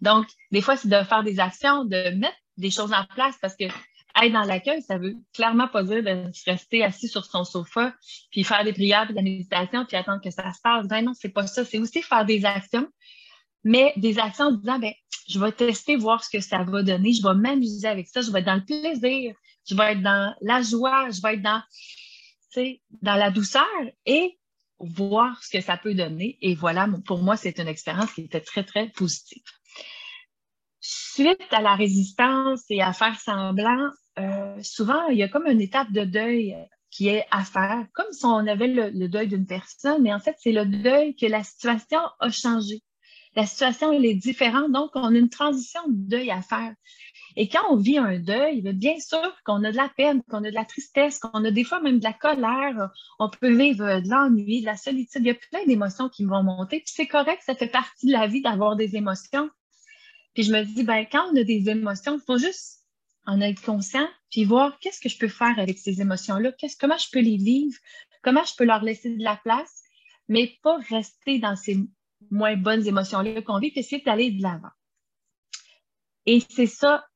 Donc, 0.00 0.26
des 0.50 0.62
fois, 0.62 0.76
c'est 0.76 0.88
de 0.88 1.02
faire 1.02 1.22
des 1.22 1.38
actions, 1.38 1.84
de 1.84 2.10
mettre 2.16 2.36
des 2.56 2.70
choses 2.70 2.92
en 2.92 3.04
place 3.04 3.36
parce 3.40 3.56
que 3.56 3.64
être 4.22 4.32
dans 4.32 4.44
l'accueil, 4.44 4.80
ça 4.82 4.96
veut 4.96 5.16
clairement 5.34 5.68
pas 5.68 5.82
dire 5.82 6.02
de 6.02 6.30
rester 6.46 6.82
assis 6.82 7.08
sur 7.08 7.24
son 7.24 7.44
sofa, 7.44 7.94
puis 8.30 8.44
faire 8.44 8.64
des 8.64 8.72
prières, 8.72 9.04
puis 9.04 9.12
de 9.12 9.18
la 9.18 9.22
méditation, 9.22 9.84
puis 9.84 9.96
attendre 9.96 10.22
que 10.22 10.30
ça 10.30 10.52
se 10.52 10.60
passe. 10.62 10.86
Ben 10.86 11.04
non, 11.04 11.12
c'est 11.14 11.28
pas 11.28 11.46
ça. 11.46 11.64
C'est 11.64 11.78
aussi 11.78 12.02
faire 12.02 12.24
des 12.24 12.44
actions, 12.44 12.88
mais 13.66 13.92
des 13.96 14.20
actions 14.20 14.44
en 14.44 14.52
disant, 14.52 14.78
ben, 14.78 14.92
je 15.28 15.40
vais 15.40 15.50
tester, 15.50 15.96
voir 15.96 16.22
ce 16.22 16.30
que 16.30 16.40
ça 16.40 16.62
va 16.62 16.84
donner, 16.84 17.12
je 17.12 17.20
vais 17.20 17.34
m'amuser 17.34 17.88
avec 17.88 18.06
ça, 18.06 18.20
je 18.20 18.30
vais 18.30 18.38
être 18.38 18.46
dans 18.46 18.54
le 18.54 18.64
plaisir, 18.64 19.34
je 19.68 19.74
vais 19.74 19.92
être 19.92 20.02
dans 20.02 20.32
la 20.40 20.62
joie, 20.62 21.10
je 21.10 21.20
vais 21.20 21.34
être 21.34 21.42
dans, 21.42 21.62
dans 23.02 23.16
la 23.16 23.32
douceur 23.32 23.66
et 24.06 24.38
voir 24.78 25.42
ce 25.42 25.56
que 25.56 25.60
ça 25.60 25.76
peut 25.76 25.94
donner. 25.94 26.38
Et 26.42 26.54
voilà, 26.54 26.86
pour 27.06 27.18
moi, 27.22 27.36
c'est 27.36 27.58
une 27.58 27.66
expérience 27.66 28.12
qui 28.12 28.20
était 28.20 28.40
très, 28.40 28.62
très 28.62 28.88
positive. 28.90 29.42
Suite 30.78 31.42
à 31.50 31.60
la 31.60 31.74
résistance 31.74 32.62
et 32.70 32.82
à 32.82 32.92
faire 32.92 33.18
semblant, 33.18 33.90
euh, 34.20 34.62
souvent, 34.62 35.08
il 35.08 35.18
y 35.18 35.24
a 35.24 35.28
comme 35.28 35.48
une 35.48 35.60
étape 35.60 35.90
de 35.90 36.04
deuil 36.04 36.56
qui 36.90 37.08
est 37.08 37.26
à 37.32 37.42
faire, 37.42 37.84
comme 37.94 38.12
si 38.12 38.24
on 38.26 38.46
avait 38.46 38.68
le, 38.68 39.08
deuil 39.08 39.26
d'une 39.26 39.46
personne, 39.46 40.02
mais 40.02 40.14
en 40.14 40.20
fait, 40.20 40.36
c'est 40.38 40.52
le 40.52 40.66
deuil 40.66 41.16
que 41.16 41.26
la 41.26 41.42
situation 41.42 41.98
a 42.20 42.30
changé. 42.30 42.80
La 43.36 43.44
situation, 43.44 43.92
elle 43.92 44.06
est 44.06 44.14
différente, 44.14 44.72
donc 44.72 44.90
on 44.94 45.14
a 45.14 45.18
une 45.18 45.28
transition 45.28 45.82
de 45.88 46.08
deuil 46.08 46.30
à 46.30 46.40
faire. 46.40 46.74
Et 47.36 47.48
quand 47.48 47.60
on 47.70 47.76
vit 47.76 47.98
un 47.98 48.18
deuil, 48.18 48.62
bien 48.72 48.98
sûr 48.98 49.36
qu'on 49.44 49.62
a 49.62 49.70
de 49.70 49.76
la 49.76 49.90
peine, 49.94 50.22
qu'on 50.22 50.42
a 50.42 50.50
de 50.50 50.54
la 50.54 50.64
tristesse, 50.64 51.18
qu'on 51.18 51.44
a 51.44 51.50
des 51.50 51.64
fois 51.64 51.80
même 51.80 51.98
de 51.98 52.04
la 52.04 52.14
colère, 52.14 52.90
on 53.18 53.28
peut 53.28 53.54
vivre 53.54 54.00
de 54.00 54.08
l'ennui, 54.08 54.62
de 54.62 54.66
la 54.66 54.78
solitude. 54.78 55.20
Il 55.20 55.26
y 55.26 55.30
a 55.30 55.34
plein 55.34 55.66
d'émotions 55.66 56.08
qui 56.08 56.24
vont 56.24 56.42
monter. 56.42 56.82
C'est 56.86 57.06
correct, 57.06 57.42
ça 57.44 57.54
fait 57.54 57.66
partie 57.66 58.06
de 58.06 58.12
la 58.12 58.26
vie 58.26 58.40
d'avoir 58.40 58.74
des 58.74 58.96
émotions. 58.96 59.50
Puis 60.32 60.44
je 60.44 60.52
me 60.52 60.62
dis, 60.64 60.82
ben, 60.82 61.04
quand 61.10 61.30
on 61.30 61.36
a 61.36 61.44
des 61.44 61.68
émotions, 61.68 62.16
il 62.16 62.24
faut 62.24 62.38
juste 62.38 62.84
en 63.26 63.40
être 63.42 63.60
conscient, 63.60 64.08
puis 64.30 64.44
voir 64.44 64.78
qu'est-ce 64.78 65.00
que 65.00 65.08
je 65.10 65.18
peux 65.18 65.28
faire 65.28 65.58
avec 65.58 65.78
ces 65.78 66.00
émotions-là, 66.00 66.52
comment 66.80 66.96
je 66.96 67.10
peux 67.12 67.20
les 67.20 67.36
vivre, 67.36 67.76
comment 68.22 68.44
je 68.44 68.54
peux 68.56 68.64
leur 68.64 68.82
laisser 68.82 69.14
de 69.14 69.22
la 69.22 69.36
place, 69.36 69.82
mais 70.28 70.56
pas 70.62 70.78
rester 70.88 71.38
dans 71.38 71.56
ces 71.56 71.78
moins 72.30 72.56
bonnes 72.56 72.86
émotions-là 72.86 73.42
qu'on 73.42 73.58
vit, 73.58 73.70
puis 73.70 73.80
essayer 73.80 74.02
d'aller 74.02 74.30
de 74.30 74.42
l'avant. 74.42 74.70
Et 76.26 76.42
c'est 76.50 76.66
ça 76.66 77.06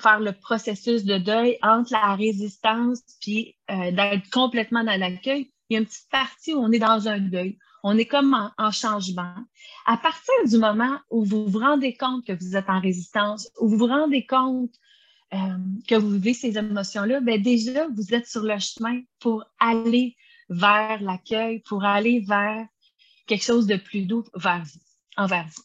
faire 0.00 0.20
le 0.20 0.32
processus 0.32 1.04
de 1.04 1.18
deuil 1.18 1.58
entre 1.62 1.92
la 1.92 2.14
résistance 2.14 3.00
puis 3.20 3.56
euh, 3.70 3.92
d'être 3.92 4.28
complètement 4.30 4.84
dans 4.84 4.98
l'accueil. 4.98 5.52
Il 5.68 5.74
y 5.74 5.76
a 5.76 5.80
une 5.80 5.86
petite 5.86 6.10
partie 6.10 6.52
où 6.54 6.58
on 6.58 6.72
est 6.72 6.78
dans 6.78 7.08
un 7.08 7.20
deuil. 7.20 7.58
On 7.82 7.96
est 7.98 8.06
comme 8.06 8.34
en, 8.56 8.70
changement. 8.70 9.34
À 9.86 9.96
partir 9.96 10.34
du 10.46 10.56
moment 10.58 10.98
où 11.10 11.24
vous 11.24 11.46
vous 11.46 11.58
rendez 11.58 11.94
compte 11.94 12.26
que 12.26 12.32
vous 12.32 12.56
êtes 12.56 12.68
en 12.68 12.80
résistance, 12.80 13.50
où 13.60 13.68
vous 13.68 13.76
vous 13.76 13.86
rendez 13.86 14.24
compte 14.26 14.74
euh, 15.34 15.36
que 15.86 15.94
vous 15.94 16.10
vivez 16.12 16.34
ces 16.34 16.56
émotions-là, 16.56 17.20
ben 17.20 17.40
déjà, 17.40 17.86
vous 17.88 18.14
êtes 18.14 18.26
sur 18.26 18.42
le 18.42 18.58
chemin 18.58 19.00
pour 19.20 19.44
aller 19.58 20.16
vers 20.48 21.00
l'accueil, 21.02 21.60
pour 21.60 21.84
aller 21.84 22.20
vers 22.20 22.66
quelque 23.26 23.44
chose 23.44 23.66
de 23.66 23.76
plus 23.76 24.06
doux 24.06 24.24
envers 24.34 25.46
vous. 25.46 25.62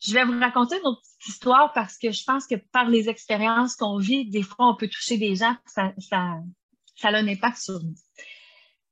Je 0.00 0.12
vais 0.12 0.24
vous 0.24 0.38
raconter 0.38 0.76
une 0.76 0.94
petite 0.94 1.28
histoire 1.28 1.72
parce 1.72 1.98
que 1.98 2.12
je 2.12 2.22
pense 2.24 2.46
que 2.46 2.54
par 2.72 2.88
les 2.88 3.08
expériences 3.08 3.76
qu'on 3.76 3.98
vit, 3.98 4.28
des 4.28 4.42
fois, 4.42 4.68
on 4.68 4.76
peut 4.76 4.88
toucher 4.88 5.18
des 5.18 5.36
gens, 5.36 5.56
ça, 5.66 5.92
ça, 5.98 6.38
ça 6.96 7.08
a 7.08 7.16
un 7.16 7.28
impact 7.28 7.58
sur 7.58 7.82
nous. 7.82 7.94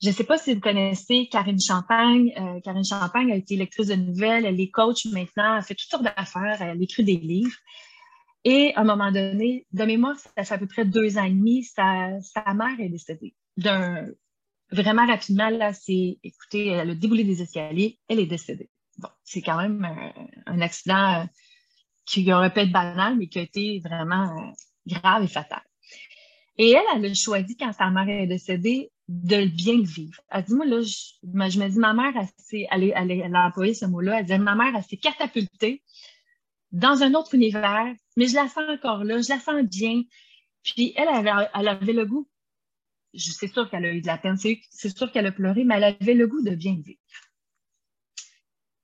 Je 0.02 0.08
ne 0.08 0.14
sais 0.14 0.24
pas 0.24 0.38
si 0.38 0.54
vous 0.54 0.60
connaissez 0.60 1.28
Karine 1.30 1.60
Champagne. 1.60 2.32
Euh, 2.38 2.60
Karine 2.60 2.84
Champagne 2.84 3.32
a 3.32 3.36
été 3.36 3.56
lectrice 3.56 3.88
de 3.88 3.94
nouvelles, 3.94 4.44
elle 4.44 4.60
est 4.60 4.70
coach 4.70 5.06
maintenant, 5.06 5.56
elle 5.56 5.62
fait 5.62 5.74
toutes 5.74 5.88
sortes 5.88 6.04
d'affaires, 6.04 6.60
elle 6.60 6.82
écrit 6.82 7.04
des 7.04 7.16
livres. 7.16 7.56
Et 8.44 8.74
à 8.74 8.80
un 8.80 8.84
moment 8.84 9.10
donné, 9.10 9.66
de 9.72 9.84
mémoire, 9.84 10.16
ça 10.18 10.44
fait 10.44 10.54
à 10.54 10.58
peu 10.58 10.66
près 10.66 10.84
deux 10.84 11.16
ans 11.16 11.24
et 11.24 11.30
demi, 11.30 11.64
sa, 11.64 12.20
sa 12.20 12.52
mère 12.52 12.78
est 12.78 12.90
décédée. 12.90 13.34
D'un, 13.56 14.08
vraiment 14.70 15.06
rapidement, 15.06 15.50
là, 15.50 15.72
c'est, 15.72 16.18
écoutez, 16.22 16.68
elle 16.68 16.90
a 16.90 16.94
déboulé 16.94 17.24
des 17.24 17.42
escaliers, 17.42 17.98
elle 18.08 18.20
est 18.20 18.26
décédée. 18.26 18.70
Bon, 18.98 19.08
c'est 19.24 19.42
quand 19.42 19.56
même 19.56 19.84
euh, 19.84 20.22
un 20.46 20.60
accident 20.60 21.22
euh, 21.22 21.24
qui 22.06 22.32
aurait 22.32 22.52
pu 22.52 22.60
être 22.60 22.72
banal, 22.72 23.16
mais 23.16 23.26
qui 23.26 23.38
a 23.38 23.42
été 23.42 23.80
vraiment 23.80 24.24
euh, 24.24 24.50
grave 24.86 25.24
et 25.24 25.28
fatal. 25.28 25.62
Et 26.56 26.70
elle, 26.70 26.84
elle 26.96 27.10
a 27.10 27.14
choisi, 27.14 27.56
quand 27.56 27.72
sa 27.72 27.90
mère 27.90 28.08
est 28.08 28.26
décédée, 28.26 28.92
de 29.08 29.46
bien 29.46 29.76
le 29.76 29.84
vivre. 29.84 30.20
Elle 30.30 30.44
dit, 30.44 30.54
moi, 30.54 30.64
là, 30.64 30.80
je, 30.80 31.58
me 31.58 31.68
dis, 31.68 31.78
ma 31.78 31.92
mère, 31.92 32.12
elle, 32.16 32.94
elle, 32.94 33.10
elle, 33.10 33.36
a 33.36 33.46
employé 33.46 33.74
ce 33.74 33.86
mot-là, 33.86 34.20
elle 34.20 34.26
dit, 34.26 34.38
ma 34.38 34.54
mère, 34.54 34.72
elle 34.76 34.82
s'est 34.84 34.96
catapultée 34.96 35.82
dans 36.72 37.02
un 37.02 37.14
autre 37.14 37.34
univers, 37.34 37.92
mais 38.16 38.26
je 38.26 38.34
la 38.34 38.48
sens 38.48 38.64
encore 38.68 39.04
là, 39.04 39.20
je 39.20 39.28
la 39.28 39.38
sens 39.38 39.62
bien. 39.62 40.02
Puis 40.62 40.94
elle 40.96 41.08
avait 41.08 41.92
le 41.92 42.04
goût, 42.04 42.28
sais 43.18 43.48
sûr 43.48 43.68
qu'elle 43.70 43.84
a 43.84 43.92
eu 43.92 44.00
de 44.00 44.06
la 44.06 44.18
peine, 44.18 44.36
c'est 44.36 44.96
sûr 44.96 45.10
qu'elle 45.12 45.26
a 45.26 45.32
pleuré, 45.32 45.64
mais 45.64 45.76
elle 45.76 45.84
avait 45.84 46.14
le 46.14 46.26
goût 46.26 46.42
de 46.42 46.54
bien 46.54 46.74
vivre. 46.74 47.00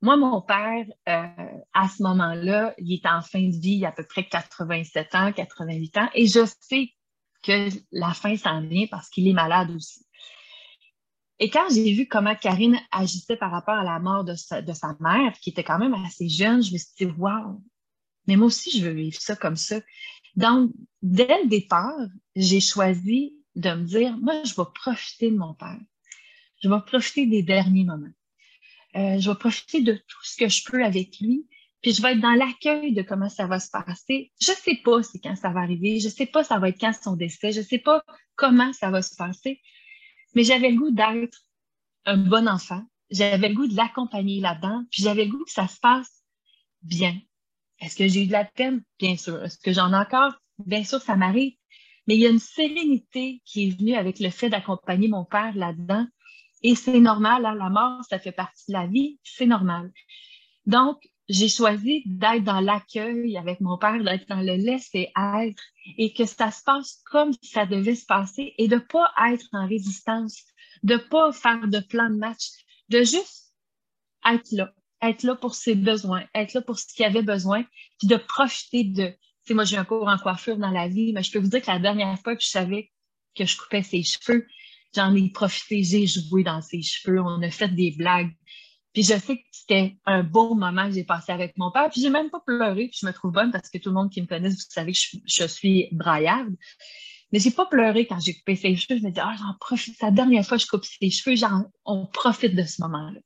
Moi, 0.03 0.17
mon 0.17 0.41
père, 0.41 0.87
euh, 1.09 1.59
à 1.75 1.89
ce 1.89 2.03
moment-là, 2.03 2.75
il 2.79 2.95
est 2.95 3.07
en 3.07 3.21
fin 3.21 3.43
de 3.43 3.57
vie, 3.57 3.77
il 3.77 3.85
a 3.85 3.89
à 3.89 3.93
peu 3.93 4.05
près 4.05 4.25
87 4.27 5.15
ans, 5.15 5.33
88 5.33 5.99
ans, 5.99 6.09
et 6.15 6.27
je 6.27 6.47
sais 6.61 6.95
que 7.43 7.69
la 7.93 8.15
fin 8.15 8.37
s'en 8.37 8.63
vient 8.63 8.87
parce 8.91 9.11
qu'il 9.11 9.29
est 9.29 9.35
malade 9.35 9.71
aussi. 9.71 10.07
Et 11.39 11.49
quand 11.49 11.69
j'ai 11.71 11.93
vu 11.93 12.07
comment 12.07 12.35
Karine 12.35 12.79
agissait 12.93 13.37
par 13.37 13.51
rapport 13.51 13.75
à 13.75 13.85
la 13.85 13.99
mort 13.99 14.25
de 14.25 14.35
sa, 14.35 14.61
de 14.61 14.73
sa 14.73 14.95
mère, 15.01 15.33
qui 15.41 15.51
était 15.51 15.65
quand 15.65 15.79
même 15.79 15.95
assez 15.95 16.29
jeune, 16.29 16.63
je 16.63 16.73
me 16.73 16.79
suis 16.79 16.95
dit, 16.99 17.13
wow, 17.19 17.63
mais 18.27 18.37
moi 18.37 18.47
aussi, 18.47 18.79
je 18.79 18.87
veux 18.87 18.93
vivre 18.93 19.21
ça 19.21 19.37
comme 19.37 19.57
ça. 19.57 19.81
Donc, 20.37 20.71
dès 21.03 21.43
le 21.43 21.49
départ, 21.49 21.99
j'ai 22.37 22.61
choisi 22.61 23.35
de 23.57 23.71
me 23.71 23.85
dire, 23.85 24.17
moi, 24.19 24.43
je 24.45 24.55
vais 24.55 24.69
profiter 24.75 25.31
de 25.31 25.37
mon 25.37 25.55
père. 25.55 25.81
Je 26.63 26.69
vais 26.69 26.81
profiter 26.87 27.27
des 27.27 27.43
derniers 27.43 27.85
moments. 27.85 28.13
Euh, 28.97 29.19
je 29.19 29.31
vais 29.31 29.37
profiter 29.37 29.83
de 29.83 29.95
tout 29.95 30.25
ce 30.25 30.37
que 30.37 30.49
je 30.49 30.65
peux 30.65 30.85
avec 30.85 31.19
lui. 31.21 31.47
Puis 31.83 31.95
je 31.95 32.03
vais 32.03 32.13
être 32.13 32.21
dans 32.21 32.33
l'accueil 32.33 32.93
de 32.93 33.03
comment 33.03 33.29
ça 33.29 33.47
va 33.47 33.59
se 33.59 33.71
passer. 33.71 34.33
Je 34.41 34.53
sais 34.53 34.79
pas 34.85 35.03
c'est 35.03 35.19
quand 35.19 35.37
ça 35.37 35.51
va 35.51 35.61
arriver. 35.61 35.99
Je 35.99 36.09
sais 36.09 36.27
pas 36.27 36.45
ça 36.45 36.59
va 36.59 36.69
être 36.69 36.81
quand 36.81 36.93
son 36.93 37.17
décès. 37.17 37.53
Je 37.53 37.63
sais 37.63 37.79
pas 37.79 38.05
comment 38.37 38.73
ça 38.73 38.91
va 38.91 39.01
se 39.01 39.17
passer. 39.17 39.63
Mais 40.35 40.45
j'avais 40.45 40.71
le 40.71 40.77
goût 40.77 40.91
d'être 40.91 41.39
un 42.05 42.19
bon 42.19 42.49
enfant. 42.49 42.85
J'avais 43.11 43.49
le 43.49 43.55
goût 43.55 43.67
de 43.67 43.77
l'accompagner 43.77 44.41
là-dedans. 44.41 44.85
Puis 44.91 45.03
j'avais 45.03 45.25
le 45.25 45.31
goût 45.31 45.45
que 45.45 45.53
ça 45.53 45.69
se 45.69 45.81
passe 45.81 46.23
bien. 46.83 47.19
Est-ce 47.81 47.97
que 47.97 48.07
j'ai 48.07 48.25
eu 48.25 48.27
de 48.27 48.33
la 48.33 48.45
peine? 48.45 48.83
Bien 48.99 49.17
sûr. 49.17 49.43
Est-ce 49.43 49.59
que 49.59 49.73
j'en 49.73 49.93
ai 49.93 49.97
encore? 49.97 50.35
Bien 50.59 50.85
sûr, 50.85 51.01
ça 51.01 51.17
m'arrive. 51.17 51.55
Mais 52.11 52.17
il 52.17 52.23
y 52.23 52.27
a 52.27 52.31
une 52.31 52.41
sérénité 52.41 53.41
qui 53.45 53.69
est 53.69 53.79
venue 53.79 53.95
avec 53.95 54.19
le 54.19 54.31
fait 54.31 54.51
d'accompagner 54.51 55.07
mon 55.07 55.25
père 55.25 55.55
là-dedans. 55.55 56.09
Et 56.65 56.75
c'est 56.75 56.99
normal, 56.99 57.47
hein, 57.47 57.55
la 57.55 57.69
mort, 57.69 58.01
ça 58.11 58.19
fait 58.19 58.33
partie 58.33 58.65
de 58.67 58.73
la 58.73 58.89
vie, 58.89 59.21
c'est 59.23 59.47
normal. 59.47 59.93
Donc, 60.67 60.99
j'ai 61.29 61.49
choisi 61.49 62.03
d'être 62.07 62.43
dans 62.43 62.59
l'accueil 62.59 63.37
avec 63.37 63.61
mon 63.61 63.79
père, 63.79 64.03
d'être 64.03 64.27
dans 64.29 64.41
le 64.41 64.57
laisser-être 64.57 65.63
et 65.99 66.13
que 66.13 66.25
ça 66.25 66.51
se 66.51 66.65
passe 66.65 67.01
comme 67.13 67.31
ça 67.43 67.65
devait 67.65 67.95
se 67.95 68.07
passer 68.07 68.55
et 68.59 68.67
de 68.67 68.79
pas 68.79 69.13
être 69.31 69.47
en 69.53 69.69
résistance, 69.69 70.43
de 70.83 70.97
pas 70.97 71.31
faire 71.31 71.69
de 71.69 71.79
plan 71.79 72.11
de 72.11 72.17
match, 72.17 72.49
de 72.89 73.05
juste 73.05 73.55
être 74.29 74.51
là, 74.51 74.73
être 75.01 75.23
là 75.23 75.37
pour 75.37 75.55
ses 75.55 75.77
besoins, 75.77 76.25
être 76.35 76.55
là 76.55 76.61
pour 76.61 76.77
ce 76.77 76.93
qu'il 76.93 77.05
avait 77.05 77.23
besoin, 77.23 77.63
puis 78.01 78.09
de 78.09 78.17
profiter 78.17 78.83
de. 78.83 79.15
Sais, 79.45 79.55
moi, 79.55 79.65
j'ai 79.65 79.77
un 79.77 79.85
cours 79.85 80.09
en 80.09 80.19
coiffure 80.19 80.59
dans 80.59 80.71
la 80.71 80.89
vie, 80.89 81.13
mais 81.13 81.23
je 81.23 81.33
peux 81.33 81.39
vous 81.39 81.49
dire 81.49 81.63
que 81.63 81.71
la 81.71 81.79
dernière 81.79 82.19
fois 82.21 82.37
que 82.37 82.43
je 82.43 82.49
savais 82.49 82.91
que 83.37 83.47
je 83.47 83.57
coupais 83.57 83.83
ses 83.83 84.03
cheveux, 84.03 84.47
j'en 84.95 85.15
ai 85.15 85.31
profité, 85.31 85.83
j'ai 85.83 86.07
joué 86.07 86.43
dans 86.43 86.61
ses 86.61 86.83
cheveux, 86.83 87.21
on 87.21 87.43
a 87.43 87.51
fait 87.51 87.69
des 87.69 87.93
blagues. 87.97 88.33
Puis 88.93 89.05
je 89.05 89.19
sais 89.19 89.37
que 89.37 89.43
c'était 89.53 89.97
un 90.05 90.25
beau 90.25 90.55
moment 90.55 90.89
que 90.89 90.95
j'ai 90.95 91.05
passé 91.05 91.31
avec 91.31 91.57
mon 91.57 91.71
père. 91.71 91.89
Puis 91.91 92.01
j'ai 92.01 92.11
même 92.11 92.29
pas 92.29 92.41
pleuré, 92.41 92.89
puis 92.89 92.99
je 93.01 93.07
me 93.07 93.13
trouve 93.13 93.31
bonne 93.31 93.53
parce 93.53 93.71
que 93.71 93.79
tout 93.79 93.91
le 93.91 93.95
monde 93.95 94.11
qui 94.11 94.21
me 94.21 94.27
connaît, 94.27 94.49
vous 94.49 94.57
savez 94.69 94.93
que 94.93 94.99
je, 95.25 95.47
suis 95.47 95.89
braillarde. 95.93 96.55
Mais 97.33 97.39
j'ai 97.39 97.53
pas 97.53 97.67
pleuré 97.67 98.07
quand 98.07 98.19
j'ai 98.19 98.35
coupé 98.35 98.57
ses 98.57 98.75
cheveux. 98.75 98.99
Je 98.99 99.05
me 99.05 99.13
dis, 99.13 99.21
ah, 99.21 99.37
j'en 99.39 99.55
profite. 99.61 99.95
C'est 99.97 100.07
la 100.07 100.11
dernière 100.11 100.45
fois 100.45 100.59
que 100.59 100.65
je 100.65 100.69
coupe 100.69 100.85
ses 100.85 101.11
cheveux, 101.11 101.37
genre, 101.37 101.63
on 101.85 102.07
profite 102.07 102.57
de 102.57 102.65
ce 102.65 102.83
moment-là. 102.83 103.21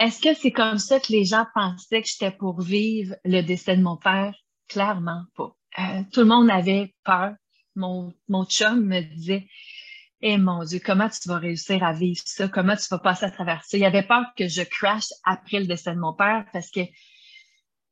Est-ce 0.00 0.22
que 0.22 0.32
c'est 0.32 0.50
comme 0.50 0.78
ça 0.78 0.98
que 0.98 1.12
les 1.12 1.26
gens 1.26 1.44
pensaient 1.54 2.00
que 2.00 2.08
j'étais 2.08 2.30
pour 2.30 2.62
vivre 2.62 3.14
le 3.22 3.42
décès 3.42 3.76
de 3.76 3.82
mon 3.82 3.98
père? 3.98 4.34
Clairement 4.66 5.24
pas. 5.36 5.54
Euh, 5.78 6.02
tout 6.10 6.20
le 6.20 6.26
monde 6.26 6.50
avait 6.50 6.94
peur. 7.04 7.34
Mon, 7.76 8.14
mon 8.26 8.46
chum 8.46 8.80
me 8.86 9.02
disait, 9.02 9.46
eh 10.22 10.38
mon 10.38 10.64
Dieu, 10.64 10.80
comment 10.82 11.10
tu 11.10 11.28
vas 11.28 11.36
réussir 11.36 11.84
à 11.84 11.92
vivre 11.92 12.22
ça? 12.24 12.48
Comment 12.48 12.76
tu 12.76 12.86
vas 12.90 12.98
passer 12.98 13.26
à 13.26 13.30
travers 13.30 13.62
ça? 13.62 13.76
Il 13.76 13.84
avait 13.84 14.02
peur 14.02 14.24
que 14.38 14.48
je 14.48 14.62
crash 14.62 15.08
après 15.22 15.60
le 15.60 15.66
décès 15.66 15.94
de 15.94 16.00
mon 16.00 16.14
père 16.14 16.46
parce 16.50 16.70
que 16.70 16.80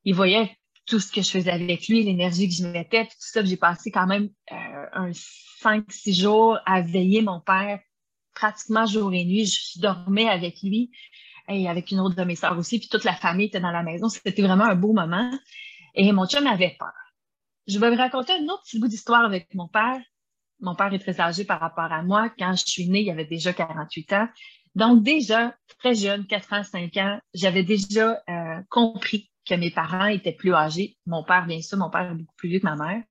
il 0.04 0.14
voyait 0.14 0.56
tout 0.86 1.00
ce 1.00 1.12
que 1.12 1.20
je 1.20 1.28
faisais 1.28 1.50
avec 1.50 1.88
lui, 1.88 2.04
l'énergie 2.04 2.48
que 2.48 2.54
je 2.54 2.66
mettais, 2.66 3.04
tout 3.04 3.12
ça. 3.18 3.44
J'ai 3.44 3.58
passé 3.58 3.90
quand 3.90 4.06
même 4.06 4.30
euh, 4.50 4.86
un 4.94 5.10
cinq, 5.12 5.84
six 5.92 6.18
jours 6.18 6.58
à 6.64 6.80
veiller 6.80 7.20
mon 7.20 7.40
père 7.40 7.80
pratiquement 8.34 8.86
jour 8.86 9.12
et 9.12 9.26
nuit. 9.26 9.44
Je 9.44 9.78
dormais 9.80 10.26
avec 10.26 10.62
lui 10.62 10.90
et 11.48 11.68
avec 11.68 11.90
une 11.90 12.00
autre 12.00 12.14
de 12.14 12.24
mes 12.24 12.36
sœurs 12.36 12.58
aussi, 12.58 12.78
puis 12.78 12.88
toute 12.88 13.04
la 13.04 13.14
famille 13.14 13.46
était 13.46 13.60
dans 13.60 13.70
la 13.70 13.82
maison. 13.82 14.08
C'était 14.08 14.42
vraiment 14.42 14.64
un 14.64 14.74
beau 14.74 14.92
moment. 14.92 15.30
Et 15.94 16.12
mon 16.12 16.26
chum 16.26 16.46
avait 16.46 16.76
peur. 16.78 16.92
Je 17.66 17.78
vais 17.78 17.90
vous 17.90 17.96
raconter 17.96 18.32
un 18.32 18.44
autre 18.44 18.62
petit 18.64 18.78
bout 18.78 18.88
d'histoire 18.88 19.24
avec 19.24 19.54
mon 19.54 19.68
père 19.68 20.00
mon 20.60 20.74
père 20.74 20.92
est 20.92 20.98
très 20.98 21.20
âgé 21.20 21.44
par 21.44 21.60
rapport 21.60 21.92
à 21.92 22.02
moi. 22.02 22.30
Quand 22.38 22.54
je 22.56 22.64
suis 22.66 22.88
née, 22.88 23.02
il 23.02 23.10
avait 23.10 23.24
déjà 23.24 23.52
48 23.52 24.12
ans. 24.14 24.28
Donc 24.74 25.02
déjà, 25.02 25.54
très 25.78 25.94
jeune, 25.94 26.26
4 26.26 26.52
ans, 26.52 26.64
5 26.64 26.96
ans, 26.98 27.20
j'avais 27.34 27.62
déjà 27.62 28.20
euh, 28.28 28.60
compris 28.68 29.30
que 29.48 29.54
mes 29.54 29.70
parents 29.70 30.06
étaient 30.06 30.32
plus 30.32 30.54
âgés. 30.54 30.96
Mon 31.06 31.24
père, 31.24 31.46
bien 31.46 31.62
sûr, 31.62 31.78
mon 31.78 31.90
père 31.90 32.10
est 32.10 32.14
beaucoup 32.14 32.34
plus 32.36 32.48
vieux 32.48 32.60
que 32.60 32.66
ma 32.66 32.76
mère. 32.76 33.02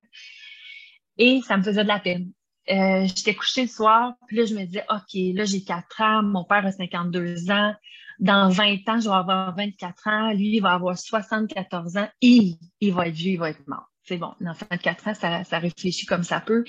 Et 1.18 1.42
ça 1.42 1.58
me 1.58 1.64
faisait 1.64 1.84
de 1.84 1.88
la 1.88 2.00
peine. 2.00 2.32
Euh, 2.70 3.08
j'étais 3.08 3.34
couchée 3.34 3.64
le 3.64 3.70
soir, 3.70 4.14
puis 4.28 4.38
là, 4.38 4.46
je 4.46 4.54
me 4.54 4.66
disais, 4.66 4.86
OK, 4.90 5.36
là, 5.36 5.46
j'ai 5.46 5.64
4 5.64 6.02
ans, 6.02 6.24
mon 6.24 6.44
père 6.44 6.66
a 6.66 6.72
52 6.72 7.50
ans. 7.50 7.74
Dans 8.20 8.50
20 8.50 8.90
ans, 8.90 9.00
je 9.00 9.10
vais 9.10 9.16
avoir 9.16 9.56
24 9.56 10.08
ans. 10.08 10.34
Lui, 10.34 10.56
il 10.56 10.60
va 10.60 10.74
avoir 10.74 10.98
74 10.98 11.98
ans. 11.98 12.10
Et 12.22 12.56
il 12.80 12.94
va 12.94 13.08
être 13.08 13.16
vieux, 13.16 13.34
il 13.34 13.40
va 13.40 13.50
être 13.50 13.68
mort. 13.68 13.88
C'est 14.04 14.18
bon, 14.18 14.34
un 14.42 14.52
enfant 14.52 14.66
de 14.72 14.78
4 14.78 15.08
ans, 15.10 15.14
ça, 15.14 15.44
ça 15.44 15.60
réfléchit 15.60 16.06
comme 16.06 16.24
ça 16.24 16.40
peut. 16.40 16.64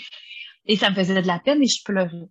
Et 0.66 0.76
ça 0.76 0.90
me 0.90 0.94
faisait 0.94 1.22
de 1.22 1.26
la 1.26 1.38
peine 1.38 1.62
et 1.62 1.68
je 1.68 1.82
pleurais. 1.84 2.28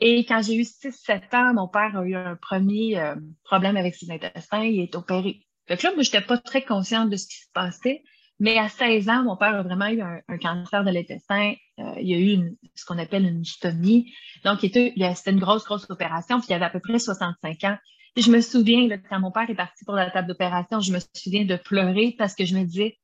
Et 0.00 0.24
quand 0.24 0.42
j'ai 0.42 0.54
eu 0.54 0.62
6-7 0.62 1.34
ans, 1.34 1.54
mon 1.54 1.68
père 1.68 1.96
a 1.96 2.04
eu 2.04 2.14
un 2.14 2.36
premier 2.36 2.98
euh, 2.98 3.16
problème 3.42 3.76
avec 3.76 3.94
ses 3.96 4.10
intestins, 4.10 4.62
il 4.62 4.80
est 4.80 4.94
opéré. 4.94 5.40
Fait 5.66 5.76
que 5.76 5.86
là, 5.86 5.92
moi, 5.94 6.02
j'étais 6.02 6.20
pas 6.20 6.38
très 6.38 6.62
consciente 6.62 7.10
de 7.10 7.16
ce 7.16 7.26
qui 7.26 7.38
se 7.38 7.50
passait, 7.52 8.02
mais 8.38 8.56
à 8.58 8.68
16 8.68 9.08
ans, 9.08 9.24
mon 9.24 9.36
père 9.36 9.56
a 9.56 9.62
vraiment 9.62 9.88
eu 9.88 10.00
un, 10.00 10.38
cancer 10.38 10.84
de 10.84 10.90
l'intestin. 10.90 11.54
Euh, 11.80 11.94
il 12.00 12.08
y 12.08 12.14
a 12.14 12.18
eu 12.18 12.56
ce 12.76 12.84
qu'on 12.84 12.98
appelle 12.98 13.24
une 13.24 13.44
stomie. 13.44 14.12
Donc, 14.44 14.60
c'était 14.60 14.94
une 15.26 15.40
grosse, 15.40 15.64
grosse 15.64 15.86
opération, 15.90 16.38
puis 16.38 16.48
il 16.50 16.54
avait 16.54 16.66
à 16.66 16.70
peu 16.70 16.80
près 16.80 16.98
65 16.98 17.64
ans. 17.64 17.76
Je 18.20 18.30
me 18.30 18.40
souviens, 18.40 18.88
quand 19.08 19.20
mon 19.20 19.30
père 19.30 19.48
est 19.48 19.54
parti 19.54 19.84
pour 19.84 19.94
la 19.94 20.10
table 20.10 20.28
d'opération, 20.28 20.80
je 20.80 20.92
me 20.92 20.98
souviens 21.14 21.44
de 21.44 21.56
pleurer 21.56 22.14
parce 22.18 22.34
que 22.34 22.44
je 22.44 22.56
me 22.56 22.64
disais, 22.64 22.98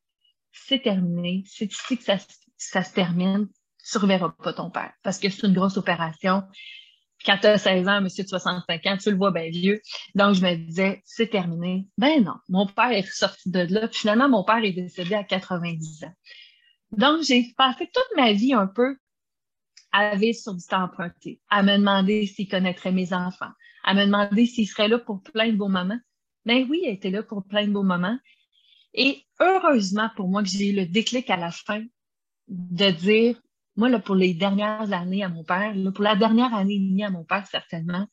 c'est 0.52 0.82
terminé, 0.82 1.44
c'est 1.46 1.72
ici 1.72 1.96
que 1.96 2.04
ça, 2.04 2.18
ça 2.56 2.82
se 2.82 2.92
termine 2.92 3.48
tu 3.84 3.98
reverras 3.98 4.30
pas 4.30 4.52
ton 4.52 4.70
père 4.70 4.92
parce 5.02 5.18
que 5.18 5.28
c'est 5.28 5.46
une 5.46 5.54
grosse 5.54 5.76
opération. 5.76 6.42
Quand 7.24 7.38
tu 7.38 7.46
as 7.46 7.58
16 7.58 7.88
ans, 7.88 8.00
monsieur 8.00 8.24
de 8.24 8.28
65 8.28 8.86
ans, 8.86 8.96
tu 8.96 9.10
le 9.10 9.16
vois 9.16 9.30
bien 9.30 9.48
vieux. 9.48 9.80
Donc, 10.14 10.34
je 10.34 10.42
me 10.42 10.54
disais, 10.56 11.02
c'est 11.04 11.28
terminé. 11.28 11.86
Ben 11.96 12.22
non, 12.22 12.34
mon 12.48 12.66
père 12.66 12.90
est 12.90 13.06
sorti 13.06 13.50
de 13.50 13.60
là. 13.60 13.88
Puis 13.88 14.00
finalement, 14.00 14.28
mon 14.28 14.44
père 14.44 14.62
est 14.62 14.72
décédé 14.72 15.14
à 15.14 15.24
90 15.24 16.04
ans. 16.04 16.12
Donc, 16.92 17.22
j'ai 17.22 17.52
passé 17.56 17.88
toute 17.92 18.16
ma 18.16 18.32
vie 18.32 18.52
un 18.52 18.66
peu 18.66 18.96
à 19.92 20.16
vivre 20.16 20.36
sur 20.36 20.54
du 20.54 20.64
temps 20.64 20.82
emprunté, 20.82 21.40
à 21.48 21.62
me 21.62 21.76
demander 21.76 22.26
s'il 22.26 22.48
connaîtrait 22.48 22.92
mes 22.92 23.12
enfants, 23.12 23.52
à 23.84 23.94
me 23.94 24.06
demander 24.06 24.46
s'il 24.46 24.68
serait 24.68 24.88
là 24.88 24.98
pour 24.98 25.22
plein 25.22 25.48
de 25.48 25.56
beaux 25.56 25.68
moments. 25.68 26.00
Ben 26.44 26.66
oui, 26.68 26.80
il 26.84 26.90
était 26.90 27.10
là 27.10 27.22
pour 27.22 27.44
plein 27.44 27.66
de 27.66 27.72
beaux 27.72 27.82
moments. 27.82 28.18
Et 28.94 29.24
heureusement 29.40 30.10
pour 30.16 30.28
moi 30.28 30.42
que 30.42 30.48
j'ai 30.48 30.70
eu 30.70 30.74
le 30.74 30.86
déclic 30.86 31.30
à 31.30 31.36
la 31.36 31.50
fin 31.50 31.84
de 32.48 32.90
dire, 32.90 33.40
moi, 33.76 33.88
là, 33.88 33.98
pour 33.98 34.14
les 34.14 34.34
dernières 34.34 34.92
années 34.92 35.24
à 35.24 35.28
mon 35.28 35.44
père, 35.44 35.74
là, 35.74 35.90
pour 35.90 36.04
la 36.04 36.16
dernière 36.16 36.54
année 36.54 36.74
et 36.74 36.78
demie 36.78 37.04
à 37.04 37.10
mon 37.10 37.24
père, 37.24 37.46
certainement, 37.46 38.06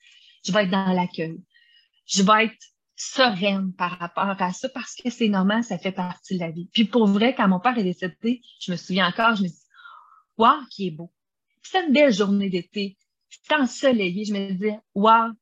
je 0.44 0.52
vais 0.52 0.64
être 0.64 0.72
dans 0.72 0.94
l'accueil. 0.94 1.40
Je 2.08 2.24
vais 2.24 2.46
être 2.46 2.66
sereine 2.96 3.74
par 3.74 3.98
rapport 3.98 4.42
à 4.42 4.54
ça 4.54 4.70
parce 4.70 4.96
que 4.96 5.10
c'est 5.10 5.30
normal, 5.30 5.64
ça 5.64 5.78
fait 5.78 5.92
partie 5.92 6.36
de 6.36 6.40
la 6.40 6.52
vie. 6.52 6.70
Puis 6.74 6.86
pour 6.86 7.08
vrai, 7.08 7.36
quand 7.36 7.48
mon 7.48 7.60
père 7.60 7.78
est 7.78 7.84
décédé, 7.84 8.42
je 8.60 8.72
me 8.72 8.78
souviens 8.78 9.08
encore, 9.08 9.36
je 9.36 9.44
me 9.44 9.48
dis, 9.48 9.62
waouh, 10.38 10.66
qui 10.70 10.88
est 10.88 10.92
beau. 10.92 11.12
C'est 11.64 11.86
une 11.86 11.94
belle 11.94 12.14
journée 12.14 12.50
d'été. 12.50 12.98
C'est 13.30 13.56
ensoleillé. 13.56 14.26
Je 14.26 14.34
me 14.34 14.52
dis, 14.52 14.76
waouh, 14.94 15.34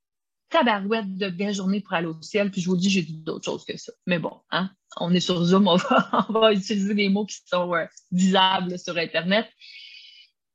tabarouette 0.49 1.15
de 1.15 1.29
belle 1.29 1.53
journée 1.53 1.81
pour 1.81 1.93
aller 1.93 2.07
au 2.07 2.21
ciel. 2.21 2.51
Puis 2.51 2.61
je 2.61 2.69
vous 2.69 2.77
dis, 2.77 2.89
j'ai 2.89 3.01
dit 3.01 3.17
d'autres 3.17 3.45
choses 3.45 3.65
que 3.65 3.77
ça. 3.77 3.91
Mais 4.05 4.19
bon, 4.19 4.41
hein, 4.51 4.69
on 4.97 5.13
est 5.13 5.19
sur 5.19 5.43
Zoom, 5.43 5.67
on 5.69 5.75
va, 5.75 6.25
on 6.29 6.33
va 6.33 6.53
utiliser 6.53 6.93
des 6.93 7.09
mots 7.09 7.25
qui 7.25 7.37
sont 7.45 7.73
euh, 7.73 7.85
disables 8.11 8.77
sur 8.77 8.97
Internet. 8.97 9.47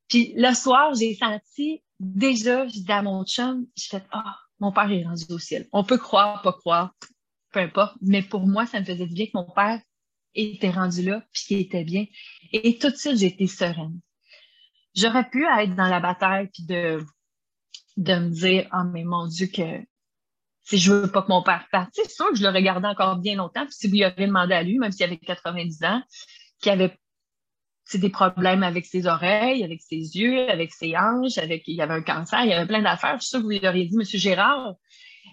Puis 0.08 0.34
le 0.36 0.52
soir, 0.54 0.94
j'ai 0.94 1.14
senti 1.14 1.82
déjà, 2.00 2.66
je 2.66 2.80
dis 2.80 2.92
à 2.92 3.02
mon 3.02 3.24
chum, 3.24 3.66
je 3.76 3.88
fais 3.88 4.02
Ah, 4.10 4.36
mon 4.60 4.72
père 4.72 4.90
est 4.90 5.04
rendu 5.04 5.24
au 5.30 5.38
ciel. 5.38 5.66
On 5.72 5.84
peut 5.84 5.98
croire, 5.98 6.42
pas 6.42 6.52
croire. 6.52 6.94
peu 7.52 7.60
importe. 7.60 7.96
Mais 8.00 8.22
pour 8.22 8.46
moi, 8.46 8.66
ça 8.66 8.80
me 8.80 8.84
faisait 8.84 9.06
du 9.06 9.14
bien 9.14 9.26
que 9.26 9.32
mon 9.34 9.50
père 9.50 9.80
était 10.34 10.70
rendu 10.70 11.02
là, 11.02 11.22
puis 11.32 11.42
qu'il 11.46 11.58
était 11.60 11.84
bien. 11.84 12.06
Et 12.52 12.78
tout 12.78 12.90
de 12.90 12.96
suite, 12.96 13.16
j'étais 13.16 13.46
sereine. 13.46 14.00
J'aurais 14.94 15.28
pu 15.28 15.44
être 15.44 15.74
dans 15.74 15.88
la 15.88 16.00
bataille, 16.00 16.48
puis 16.52 16.64
de, 16.64 17.04
de 17.96 18.14
me 18.14 18.30
dire, 18.30 18.68
oh, 18.72 18.84
mais 18.92 19.04
mon 19.04 19.26
Dieu, 19.26 19.46
que 19.46 19.84
si 20.64 20.78
je 20.78 20.92
veux 20.92 21.10
pas 21.10 21.22
que 21.22 21.28
mon 21.28 21.42
père 21.42 21.66
parte. 21.70 21.90
C'est 21.92 22.10
sûr 22.10 22.30
que 22.30 22.36
je 22.36 22.42
le 22.42 22.48
regardais 22.48 22.88
encore 22.88 23.16
bien 23.16 23.36
longtemps, 23.36 23.64
puis 23.64 23.74
si 23.74 23.86
vous 23.86 23.94
lui 23.94 24.04
auriez 24.04 24.26
demandé 24.26 24.54
à 24.54 24.62
lui, 24.62 24.78
même 24.78 24.92
s'il 24.92 25.04
avait 25.04 25.18
90 25.18 25.84
ans, 25.84 26.02
qu'il 26.60 26.72
avait 26.72 26.96
des 27.92 28.08
problèmes 28.08 28.62
avec 28.62 28.86
ses 28.86 29.06
oreilles, 29.06 29.62
avec 29.62 29.82
ses 29.82 30.16
yeux, 30.16 30.48
avec 30.50 30.72
ses 30.72 30.96
hanches, 30.96 31.38
avec 31.38 31.64
il 31.66 31.76
y 31.76 31.82
avait 31.82 31.94
un 31.94 32.02
cancer, 32.02 32.42
il 32.42 32.48
y 32.48 32.54
avait 32.54 32.66
plein 32.66 32.82
d'affaires. 32.82 33.18
Je 33.20 33.26
suis 33.26 33.36
que 33.36 33.42
vous 33.42 33.50
lui 33.50 33.68
auriez 33.68 33.86
dit, 33.86 33.96
Monsieur 33.96 34.18
Gérard, 34.18 34.74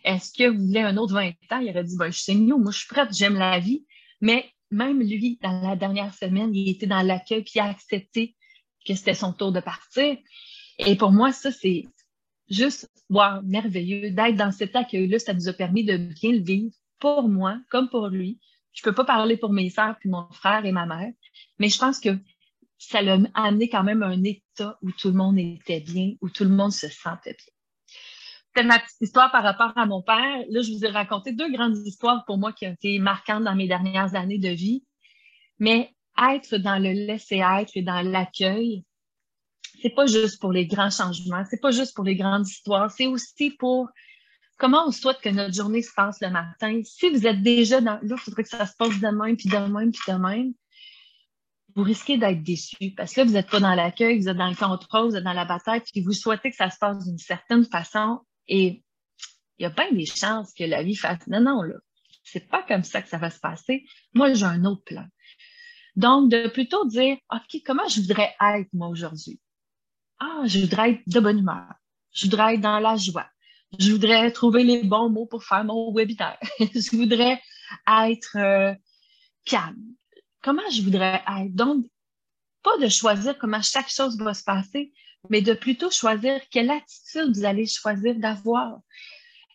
est-ce 0.03 0.33
que 0.33 0.49
vous 0.49 0.67
voulez 0.67 0.81
un 0.81 0.97
autre 0.97 1.13
20 1.13 1.29
ans? 1.51 1.59
Il 1.59 1.69
aurait 1.69 1.83
dit, 1.83 1.95
ben, 1.97 2.11
je 2.11 2.19
sais 2.19 2.35
nous, 2.35 2.57
moi, 2.57 2.71
je 2.71 2.79
suis 2.79 2.87
prête, 2.87 3.09
j'aime 3.13 3.35
la 3.35 3.59
vie. 3.59 3.85
Mais 4.19 4.51
même 4.69 4.99
lui, 4.99 5.39
dans 5.41 5.61
la 5.61 5.75
dernière 5.75 6.13
semaine, 6.13 6.53
il 6.53 6.69
était 6.69 6.87
dans 6.87 7.01
l'accueil, 7.01 7.43
puis 7.43 7.53
il 7.55 7.59
a 7.61 7.65
accepté 7.65 8.35
que 8.85 8.95
c'était 8.95 9.13
son 9.13 9.33
tour 9.33 9.51
de 9.51 9.59
partir. 9.59 10.17
Et 10.79 10.95
pour 10.95 11.11
moi, 11.11 11.31
ça, 11.31 11.51
c'est 11.51 11.85
juste, 12.51 12.89
wow, 13.09 13.41
merveilleux 13.43 14.11
d'être 14.11 14.35
dans 14.35 14.51
cet 14.51 14.75
accueil-là. 14.75 15.19
Ça 15.19 15.33
nous 15.33 15.47
a 15.47 15.53
permis 15.53 15.83
de 15.83 15.97
bien 15.97 16.33
le 16.33 16.43
vivre 16.43 16.75
pour 16.99 17.27
moi, 17.27 17.57
comme 17.69 17.89
pour 17.89 18.07
lui. 18.07 18.39
Je 18.73 18.83
peux 18.83 18.93
pas 18.93 19.05
parler 19.05 19.37
pour 19.37 19.51
mes 19.51 19.69
sœurs, 19.69 19.97
puis 19.99 20.09
mon 20.09 20.27
frère 20.31 20.65
et 20.65 20.71
ma 20.71 20.85
mère, 20.85 21.11
mais 21.59 21.69
je 21.69 21.77
pense 21.77 21.99
que 21.99 22.09
ça 22.77 23.01
l'a 23.01 23.17
amené 23.33 23.69
quand 23.69 23.83
même 23.83 24.01
un 24.01 24.23
état 24.23 24.77
où 24.81 24.91
tout 24.91 25.09
le 25.09 25.13
monde 25.13 25.37
était 25.37 25.81
bien, 25.81 26.13
où 26.21 26.29
tout 26.29 26.43
le 26.43 26.49
monde 26.49 26.71
se 26.71 26.87
sentait 26.87 27.35
bien. 27.37 27.53
C'était 28.47 28.67
ma 28.67 28.79
petite 28.79 29.01
histoire 29.01 29.31
par 29.31 29.43
rapport 29.43 29.71
à 29.77 29.85
mon 29.85 30.01
père. 30.01 30.43
Là, 30.49 30.61
je 30.61 30.71
vous 30.73 30.83
ai 30.83 30.89
raconté 30.89 31.31
deux 31.31 31.49
grandes 31.51 31.77
histoires 31.85 32.25
pour 32.25 32.37
moi 32.37 32.51
qui 32.51 32.67
ont 32.67 32.73
été 32.73 32.99
marquantes 32.99 33.43
dans 33.43 33.55
mes 33.55 33.67
dernières 33.67 34.15
années 34.15 34.39
de 34.39 34.49
vie. 34.49 34.83
Mais 35.59 35.93
être 36.21 36.57
dans 36.57 36.81
le 36.81 36.91
laisser-être 36.91 37.71
et 37.75 37.81
dans 37.81 38.01
l'accueil, 38.01 38.83
c'est 39.81 39.89
pas 39.89 40.05
juste 40.05 40.39
pour 40.39 40.51
les 40.51 40.65
grands 40.65 40.89
changements, 40.89 41.43
c'est 41.49 41.61
pas 41.61 41.71
juste 41.71 41.95
pour 41.95 42.03
les 42.03 42.15
grandes 42.15 42.47
histoires, 42.47 42.91
c'est 42.91 43.07
aussi 43.07 43.51
pour 43.51 43.89
comment 44.57 44.85
on 44.87 44.91
souhaite 44.91 45.19
que 45.21 45.29
notre 45.29 45.53
journée 45.53 45.81
se 45.81 45.91
passe 45.95 46.19
le 46.21 46.29
matin. 46.29 46.81
Si 46.83 47.09
vous 47.09 47.25
êtes 47.25 47.41
déjà 47.41 47.81
dans, 47.81 47.99
là, 48.01 48.15
il 48.15 48.17
faudrait 48.17 48.43
que 48.43 48.49
ça 48.49 48.65
se 48.65 48.75
passe 48.77 48.99
demain, 48.99 49.35
puis 49.35 49.49
demain, 49.49 49.89
puis 49.89 50.01
demain, 50.07 50.51
vous 51.75 51.83
risquez 51.83 52.17
d'être 52.17 52.43
déçu 52.43 52.93
parce 52.95 53.13
que 53.13 53.21
là, 53.21 53.25
vous 53.25 53.33
n'êtes 53.33 53.49
pas 53.49 53.59
dans 53.59 53.73
l'accueil, 53.73 54.19
vous 54.19 54.29
êtes 54.29 54.37
dans 54.37 54.49
le 54.49 54.55
contrôle, 54.55 55.09
vous 55.09 55.15
êtes 55.15 55.23
dans 55.23 55.33
la 55.33 55.45
bataille, 55.45 55.81
puis 55.81 56.01
vous 56.01 56.11
souhaitez 56.11 56.51
que 56.51 56.55
ça 56.55 56.69
se 56.69 56.77
passe 56.77 57.03
d'une 57.05 57.17
certaine 57.17 57.65
façon 57.65 58.19
et 58.47 58.83
il 59.57 59.63
y 59.63 59.65
a 59.65 59.71
pas 59.71 59.89
des 59.91 60.05
chances 60.05 60.53
que 60.53 60.63
la 60.63 60.83
vie 60.83 60.95
fasse 60.95 61.25
non, 61.27 61.41
non, 61.41 61.61
là, 61.61 61.75
c'est 62.23 62.47
pas 62.47 62.63
comme 62.63 62.83
ça 62.83 63.01
que 63.01 63.09
ça 63.09 63.17
va 63.17 63.29
se 63.29 63.39
passer. 63.39 63.85
Moi, 64.13 64.33
j'ai 64.33 64.45
un 64.45 64.65
autre 64.65 64.83
plan. 64.83 65.05
Donc, 65.95 66.31
de 66.31 66.47
plutôt 66.47 66.85
dire, 66.85 67.17
OK, 67.31 67.61
comment 67.65 67.87
je 67.87 68.01
voudrais 68.01 68.33
être, 68.55 68.69
moi, 68.73 68.87
aujourd'hui? 68.87 69.39
Ah, 70.23 70.43
je 70.45 70.59
voudrais 70.59 70.91
être 70.91 71.01
de 71.07 71.19
bonne 71.19 71.39
humeur. 71.39 71.65
Je 72.13 72.25
voudrais 72.25 72.53
être 72.53 72.61
dans 72.61 72.79
la 72.79 72.95
joie. 72.95 73.25
Je 73.79 73.91
voudrais 73.91 74.31
trouver 74.31 74.63
les 74.63 74.83
bons 74.83 75.09
mots 75.09 75.25
pour 75.25 75.43
faire 75.43 75.63
mon 75.63 75.91
webinaire. 75.91 76.37
je 76.59 76.95
voudrais 76.95 77.41
être 77.87 78.37
euh, 78.37 78.75
calme. 79.45 79.81
Comment 80.43 80.69
je 80.71 80.83
voudrais 80.83 81.23
être? 81.27 81.55
Donc, 81.55 81.85
pas 82.61 82.77
de 82.77 82.87
choisir 82.87 83.35
comment 83.39 83.63
chaque 83.63 83.89
chose 83.89 84.15
va 84.19 84.35
se 84.35 84.43
passer, 84.43 84.93
mais 85.31 85.41
de 85.41 85.53
plutôt 85.53 85.89
choisir 85.89 86.39
quelle 86.51 86.69
attitude 86.69 87.35
vous 87.35 87.43
allez 87.43 87.65
choisir 87.65 88.13
d'avoir. 88.13 88.77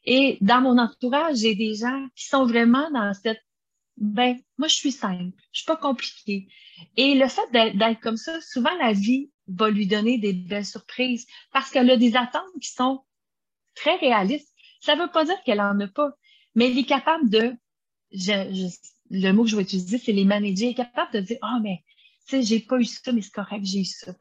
Et 0.04 0.36
dans 0.40 0.60
mon 0.60 0.78
entourage, 0.78 1.36
j'ai 1.36 1.54
des 1.54 1.76
gens 1.76 2.08
qui 2.16 2.26
sont 2.26 2.44
vraiment 2.44 2.90
dans 2.90 3.14
cette 3.14 3.40
ben, 3.98 4.36
moi, 4.58 4.68
je 4.68 4.74
suis 4.74 4.92
simple, 4.92 5.32
je 5.52 5.60
suis 5.60 5.66
pas 5.66 5.76
compliquée. 5.76 6.48
Et 6.96 7.14
le 7.14 7.28
fait 7.28 7.50
d'être 7.52 8.00
comme 8.00 8.18
ça, 8.18 8.40
souvent, 8.42 8.74
la 8.78 8.92
vie 8.92 9.30
va 9.48 9.70
lui 9.70 9.86
donner 9.86 10.18
des 10.18 10.32
belles 10.32 10.66
surprises 10.66 11.26
parce 11.52 11.70
qu'elle 11.70 11.90
a 11.90 11.96
des 11.96 12.16
attentes 12.16 12.42
qui 12.60 12.70
sont 12.70 13.04
très 13.74 13.96
réalistes. 13.96 14.52
Ça 14.80 14.94
veut 14.94 15.10
pas 15.10 15.24
dire 15.24 15.40
qu'elle 15.44 15.60
en 15.60 15.78
a 15.80 15.86
pas, 15.86 16.10
mais 16.54 16.70
elle 16.70 16.78
est 16.78 16.84
capable 16.84 17.28
de, 17.28 17.54
le 18.12 19.32
mot 19.32 19.44
que 19.44 19.50
je 19.50 19.56
vais 19.56 19.62
utiliser, 19.62 19.98
c'est 19.98 20.12
les 20.12 20.24
manager, 20.24 20.66
elle 20.66 20.70
est 20.72 20.74
capable 20.74 21.12
de 21.12 21.20
dire, 21.20 21.38
ah, 21.42 21.56
oh, 21.56 21.60
mais 21.62 21.82
tu 22.28 22.36
sais, 22.36 22.42
j'ai 22.42 22.60
pas 22.60 22.78
eu 22.78 22.84
ça, 22.84 23.12
mais 23.12 23.22
c'est 23.22 23.32
correct, 23.32 23.64
j'ai 23.64 23.80
eu 23.80 23.84
ça. 23.84 24.12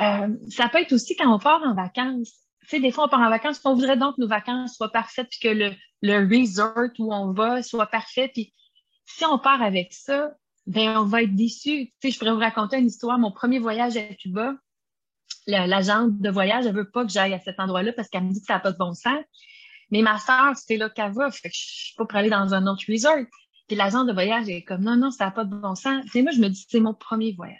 Euh, 0.00 0.28
ça 0.48 0.68
peut 0.68 0.78
être 0.78 0.92
aussi 0.92 1.14
quand 1.14 1.32
on 1.32 1.38
part 1.38 1.62
en 1.62 1.74
vacances. 1.74 2.32
Tu 2.62 2.68
sais, 2.68 2.80
des 2.80 2.90
fois, 2.90 3.04
on 3.04 3.08
part 3.08 3.20
en 3.20 3.28
vacances, 3.28 3.60
on 3.64 3.74
voudrait 3.74 3.98
donc 3.98 4.16
que 4.16 4.22
nos 4.22 4.28
vacances 4.28 4.76
soient 4.76 4.92
parfaites, 4.92 5.28
puis 5.28 5.40
que 5.40 5.48
le, 5.48 5.72
le 6.00 6.26
resort 6.26 6.90
où 6.98 7.12
on 7.12 7.32
va 7.32 7.62
soit 7.62 7.86
parfait. 7.86 8.30
Puis 8.32 8.54
si 9.04 9.24
on 9.26 9.38
part 9.38 9.60
avec 9.60 9.92
ça, 9.92 10.32
ben 10.66 10.96
on 10.98 11.04
va 11.04 11.22
être 11.22 11.34
déçu. 11.34 11.86
Tu 11.86 11.94
sais, 12.00 12.10
je 12.10 12.18
pourrais 12.18 12.32
vous 12.32 12.38
raconter 12.38 12.78
une 12.78 12.86
histoire. 12.86 13.18
Mon 13.18 13.32
premier 13.32 13.58
voyage 13.58 13.96
à 13.96 14.02
Cuba, 14.14 14.54
l'agente 15.46 16.18
de 16.18 16.30
voyage, 16.30 16.66
elle 16.66 16.74
veut 16.74 16.90
pas 16.90 17.04
que 17.04 17.10
j'aille 17.10 17.34
à 17.34 17.40
cet 17.40 17.58
endroit-là 17.58 17.92
parce 17.92 18.08
qu'elle 18.08 18.24
me 18.24 18.32
dit 18.32 18.40
que 18.40 18.46
ça 18.46 18.54
n'a 18.54 18.60
pas 18.60 18.72
de 18.72 18.78
bon 18.78 18.94
sens. 18.94 19.24
Mais 19.90 20.02
ma 20.02 20.18
soeur, 20.18 20.56
c'était 20.56 20.76
là 20.76 20.88
qu'elle 20.88 21.12
va, 21.12 21.30
fait 21.30 21.48
que 21.48 21.54
je 21.54 21.60
suis 21.60 21.94
pas 21.96 22.06
pour 22.06 22.16
aller 22.16 22.30
dans 22.30 22.54
un 22.54 22.66
autre 22.66 22.84
resort. 22.88 23.24
Puis 23.66 23.76
l'agent 23.76 24.04
de 24.04 24.12
voyage 24.12 24.48
est 24.48 24.62
comme 24.62 24.82
non, 24.82 24.96
non, 24.96 25.10
ça 25.10 25.26
n'a 25.26 25.30
pas 25.30 25.44
de 25.44 25.54
bon 25.54 25.74
sens. 25.74 26.04
Et 26.14 26.22
moi, 26.22 26.32
je 26.32 26.40
me 26.40 26.48
dis, 26.48 26.64
c'est 26.68 26.80
mon 26.80 26.94
premier 26.94 27.32
voyage. 27.32 27.58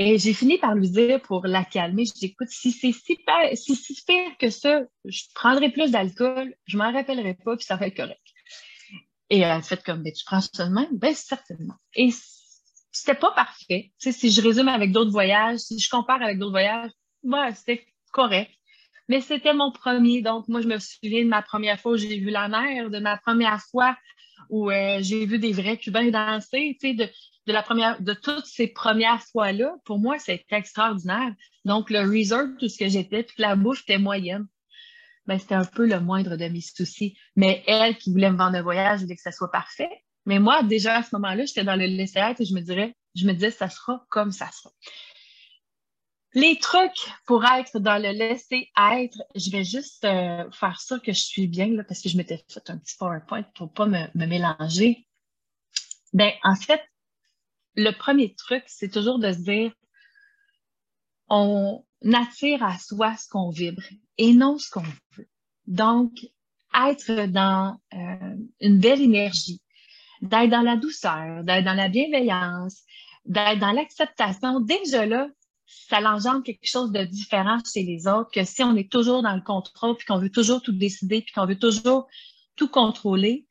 Et 0.00 0.16
j'ai 0.18 0.32
fini 0.32 0.58
par 0.58 0.76
lui 0.76 0.88
dire 0.88 1.20
pour 1.22 1.46
la 1.46 1.64
calmer, 1.64 2.04
je 2.04 2.12
dis, 2.12 2.26
écoute, 2.26 2.48
si 2.50 2.70
c'est 2.70 2.92
si, 2.92 3.18
si, 3.54 3.74
si 3.74 4.04
pire 4.04 4.36
que 4.38 4.48
ça, 4.48 4.82
je 5.04 5.22
prendrai 5.34 5.70
plus 5.70 5.90
d'alcool, 5.90 6.54
je 6.66 6.76
m'en 6.76 6.92
rappellerai 6.92 7.34
pas, 7.34 7.56
puis 7.56 7.64
ça 7.64 7.76
va 7.76 7.88
être 7.88 7.96
correct. 7.96 8.22
Et 9.30 9.40
elle 9.40 9.62
fait 9.62 9.82
comme, 9.82 10.02
ben, 10.02 10.12
tu 10.12 10.24
prends 10.24 10.40
ça 10.40 10.66
de 10.66 10.72
même? 10.72 10.88
Ben, 10.92 11.14
certainement. 11.14 11.74
Et 11.94 12.10
c'était 12.90 13.18
pas 13.18 13.32
parfait. 13.32 13.92
Si 13.98 14.30
je 14.30 14.40
résume 14.40 14.68
avec 14.68 14.92
d'autres 14.92 15.10
voyages, 15.10 15.58
si 15.58 15.78
je 15.78 15.88
compare 15.88 16.22
avec 16.22 16.38
d'autres 16.38 16.52
voyages, 16.52 16.90
ouais, 17.22 17.54
c'était 17.54 17.86
correct. 18.12 18.50
Mais 19.08 19.20
c'était 19.20 19.54
mon 19.54 19.72
premier. 19.72 20.22
Donc, 20.22 20.48
moi, 20.48 20.60
je 20.60 20.68
me 20.68 20.78
souviens 20.78 21.24
de 21.24 21.28
ma 21.28 21.42
première 21.42 21.80
fois 21.80 21.92
où 21.92 21.96
j'ai 21.96 22.18
vu 22.18 22.30
la 22.30 22.48
mer, 22.48 22.90
de 22.90 22.98
ma 22.98 23.16
première 23.16 23.60
fois 23.70 23.96
où 24.50 24.70
euh, 24.70 24.98
j'ai 25.00 25.26
vu 25.26 25.38
des 25.38 25.52
vrais 25.52 25.76
Cubains 25.76 26.10
danser, 26.10 26.76
de, 26.82 27.08
la 27.46 27.62
première, 27.62 28.00
de 28.00 28.12
toutes 28.12 28.46
ces 28.46 28.68
premières 28.68 29.22
fois-là, 29.22 29.74
pour 29.84 29.98
moi, 29.98 30.18
c'était 30.18 30.44
extraordinaire. 30.50 31.34
Donc, 31.64 31.90
le 31.90 32.00
resort, 32.00 32.46
tout 32.58 32.68
ce 32.68 32.78
que 32.78 32.88
j'étais, 32.88 33.22
puis 33.22 33.36
la 33.38 33.56
bouffe 33.56 33.82
était 33.82 33.98
moyenne. 33.98 34.46
Ben, 35.26 35.38
c'était 35.38 35.54
un 35.54 35.64
peu 35.64 35.86
le 35.86 36.00
moindre 36.00 36.36
de 36.36 36.48
mes 36.48 36.62
soucis. 36.62 37.16
Mais 37.36 37.62
elle, 37.66 37.96
qui 37.98 38.10
voulait 38.10 38.30
me 38.30 38.38
vendre 38.38 38.56
un 38.56 38.62
voyage, 38.62 39.00
voulait 39.00 39.16
que 39.16 39.22
ça 39.22 39.32
soit 39.32 39.50
parfait. 39.50 39.90
Mais 40.28 40.40
moi, 40.40 40.62
déjà 40.62 40.98
à 40.98 41.02
ce 41.02 41.08
moment-là, 41.14 41.46
j'étais 41.46 41.64
dans 41.64 41.74
le 41.74 41.86
laisser-être 41.86 42.42
et 42.42 42.44
je 42.44 42.52
me 42.52 42.60
dirais, 42.60 42.94
je 43.14 43.26
me 43.26 43.32
disais, 43.32 43.50
ça 43.50 43.70
sera 43.70 44.04
comme 44.10 44.30
ça 44.30 44.50
sera. 44.52 44.70
Les 46.34 46.58
trucs 46.58 47.10
pour 47.24 47.46
être 47.46 47.78
dans 47.78 47.96
le 47.96 48.10
laisser-être, 48.10 49.22
je 49.34 49.50
vais 49.50 49.64
juste 49.64 50.04
euh, 50.04 50.44
faire 50.50 50.78
ça 50.82 50.98
que 50.98 51.14
je 51.14 51.18
suis 51.18 51.46
bien, 51.46 51.68
là, 51.68 51.82
parce 51.82 52.02
que 52.02 52.10
je 52.10 52.18
m'étais 52.18 52.44
fait 52.46 52.68
un 52.68 52.76
petit 52.76 52.94
PowerPoint 52.98 53.44
pour 53.54 53.72
pas 53.72 53.86
me, 53.86 54.26
mélanger. 54.26 55.06
Ben, 56.12 56.30
en 56.42 56.56
fait, 56.56 56.82
le 57.74 57.90
premier 57.92 58.34
truc, 58.34 58.64
c'est 58.66 58.92
toujours 58.92 59.18
de 59.18 59.32
se 59.32 59.38
dire, 59.38 59.72
on 61.30 61.82
attire 62.12 62.62
à 62.62 62.78
soi 62.78 63.16
ce 63.16 63.30
qu'on 63.30 63.48
vibre 63.48 63.82
et 64.18 64.34
non 64.34 64.58
ce 64.58 64.68
qu'on 64.68 64.84
veut. 65.16 65.28
Donc, 65.66 66.12
être 66.74 67.24
dans 67.28 67.80
euh, 67.94 68.36
une 68.60 68.78
belle 68.78 69.00
énergie, 69.00 69.62
d'être 70.22 70.50
dans 70.50 70.62
la 70.62 70.76
douceur, 70.76 71.44
d'être 71.44 71.64
dans 71.64 71.74
la 71.74 71.88
bienveillance, 71.88 72.82
d'être 73.24 73.58
dans 73.58 73.72
l'acceptation, 73.72 74.60
déjà 74.60 75.06
là, 75.06 75.28
ça 75.66 76.00
l'engendre 76.00 76.42
quelque 76.42 76.66
chose 76.66 76.92
de 76.92 77.04
différent 77.04 77.58
chez 77.70 77.82
les 77.82 78.06
autres 78.06 78.30
que 78.30 78.44
si 78.44 78.62
on 78.62 78.74
est 78.76 78.90
toujours 78.90 79.22
dans 79.22 79.34
le 79.34 79.42
contrôle, 79.42 79.96
puis 79.96 80.06
qu'on 80.06 80.18
veut 80.18 80.30
toujours 80.30 80.62
tout 80.62 80.72
décider, 80.72 81.20
puis 81.20 81.32
qu'on 81.32 81.46
veut 81.46 81.58
toujours 81.58 82.08
tout 82.56 82.68
contrôler, 82.68 83.46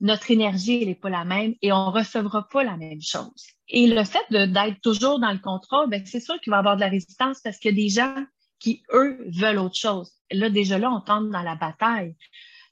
notre 0.00 0.30
énergie, 0.30 0.80
elle 0.80 0.88
n'est 0.88 0.94
pas 0.94 1.10
la 1.10 1.24
même 1.24 1.54
et 1.60 1.72
on 1.72 1.90
recevra 1.90 2.48
pas 2.48 2.64
la 2.64 2.76
même 2.76 3.02
chose. 3.02 3.46
Et 3.68 3.86
le 3.86 4.02
fait 4.04 4.24
d'être 4.30 4.80
toujours 4.80 5.20
dans 5.20 5.32
le 5.32 5.38
contrôle, 5.38 5.90
ben, 5.90 6.02
c'est 6.06 6.20
sûr 6.20 6.40
qu'il 6.40 6.50
va 6.50 6.56
y 6.56 6.58
avoir 6.60 6.76
de 6.76 6.80
la 6.80 6.88
résistance 6.88 7.40
parce 7.40 7.58
qu'il 7.58 7.70
y 7.70 7.74
a 7.74 7.82
des 7.82 7.88
gens 7.88 8.24
qui, 8.58 8.82
eux, 8.92 9.18
veulent 9.28 9.58
autre 9.58 9.76
chose. 9.76 10.12
Là, 10.30 10.48
déjà 10.50 10.78
là, 10.78 10.90
on 10.90 11.00
tombe 11.00 11.30
dans 11.30 11.42
la 11.42 11.54
bataille. 11.54 12.14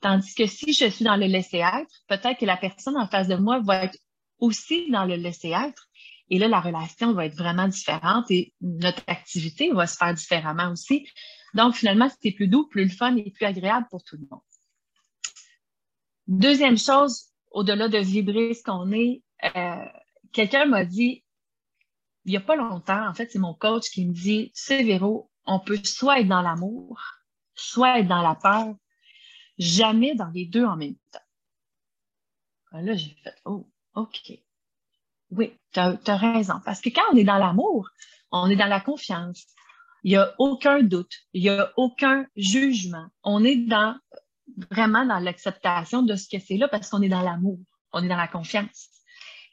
Tandis 0.00 0.34
que 0.34 0.46
si 0.46 0.72
je 0.72 0.86
suis 0.86 1.04
dans 1.04 1.16
le 1.16 1.26
laisser-être, 1.26 1.92
peut-être 2.06 2.38
que 2.38 2.46
la 2.46 2.56
personne 2.56 2.96
en 2.96 3.08
face 3.08 3.28
de 3.28 3.36
moi 3.36 3.60
va 3.60 3.84
être 3.84 3.98
aussi 4.38 4.90
dans 4.90 5.04
le 5.04 5.16
laisser-être 5.16 5.88
et 6.30 6.38
là, 6.38 6.48
la 6.48 6.60
relation 6.60 7.12
va 7.12 7.26
être 7.26 7.36
vraiment 7.36 7.68
différente 7.68 8.30
et 8.30 8.52
notre 8.60 9.02
activité 9.06 9.72
va 9.72 9.86
se 9.86 9.96
faire 9.96 10.12
différemment 10.12 10.72
aussi. 10.72 11.08
Donc, 11.54 11.74
finalement, 11.74 12.08
c'est 12.20 12.32
plus 12.32 12.48
doux, 12.48 12.66
plus 12.68 12.84
le 12.84 12.90
fun 12.90 13.16
et 13.16 13.30
plus 13.30 13.46
agréable 13.46 13.86
pour 13.90 14.04
tout 14.04 14.16
le 14.16 14.26
monde. 14.30 14.40
Deuxième 16.26 16.76
chose, 16.76 17.28
au-delà 17.50 17.88
de 17.88 17.98
vibrer 17.98 18.52
ce 18.52 18.62
qu'on 18.62 18.92
est, 18.92 19.22
euh, 19.56 19.84
quelqu'un 20.32 20.66
m'a 20.66 20.84
dit, 20.84 21.24
il 22.26 22.32
n'y 22.32 22.36
a 22.36 22.42
pas 22.42 22.56
longtemps, 22.56 23.08
en 23.08 23.14
fait, 23.14 23.30
c'est 23.32 23.38
mon 23.38 23.54
coach 23.54 23.88
qui 23.88 24.06
me 24.06 24.12
dit, 24.12 24.50
c'est 24.52 24.82
Véro, 24.82 25.30
on 25.46 25.58
peut 25.60 25.80
soit 25.82 26.20
être 26.20 26.28
dans 26.28 26.42
l'amour, 26.42 27.00
soit 27.54 28.00
être 28.00 28.08
dans 28.08 28.20
la 28.20 28.34
peur, 28.34 28.74
jamais 29.58 30.14
dans 30.14 30.30
les 30.30 30.46
deux 30.46 30.64
en 30.64 30.76
même 30.76 30.96
temps. 31.12 31.18
Ah, 32.72 32.82
là, 32.82 32.94
j'ai 32.94 33.16
fait, 33.22 33.34
oh, 33.44 33.68
OK. 33.94 34.32
Oui, 35.30 35.52
tu 35.72 35.80
as, 35.80 36.16
raison. 36.16 36.60
Parce 36.64 36.80
que 36.80 36.88
quand 36.90 37.02
on 37.12 37.16
est 37.16 37.24
dans 37.24 37.38
l'amour, 37.38 37.88
on 38.30 38.48
est 38.48 38.56
dans 38.56 38.66
la 38.66 38.80
confiance. 38.80 39.46
Il 40.04 40.10
n'y 40.10 40.16
a 40.16 40.34
aucun 40.38 40.82
doute, 40.82 41.12
il 41.32 41.42
n'y 41.42 41.50
a 41.50 41.72
aucun 41.76 42.26
jugement. 42.36 43.06
On 43.24 43.44
est 43.44 43.56
dans 43.56 43.96
vraiment 44.70 45.04
dans 45.04 45.18
l'acceptation 45.18 46.02
de 46.02 46.14
ce 46.16 46.28
que 46.28 46.42
c'est 46.42 46.56
là 46.56 46.68
parce 46.68 46.88
qu'on 46.88 47.02
est 47.02 47.08
dans 47.08 47.22
l'amour, 47.22 47.58
on 47.92 48.02
est 48.02 48.08
dans 48.08 48.16
la 48.16 48.28
confiance. 48.28 48.88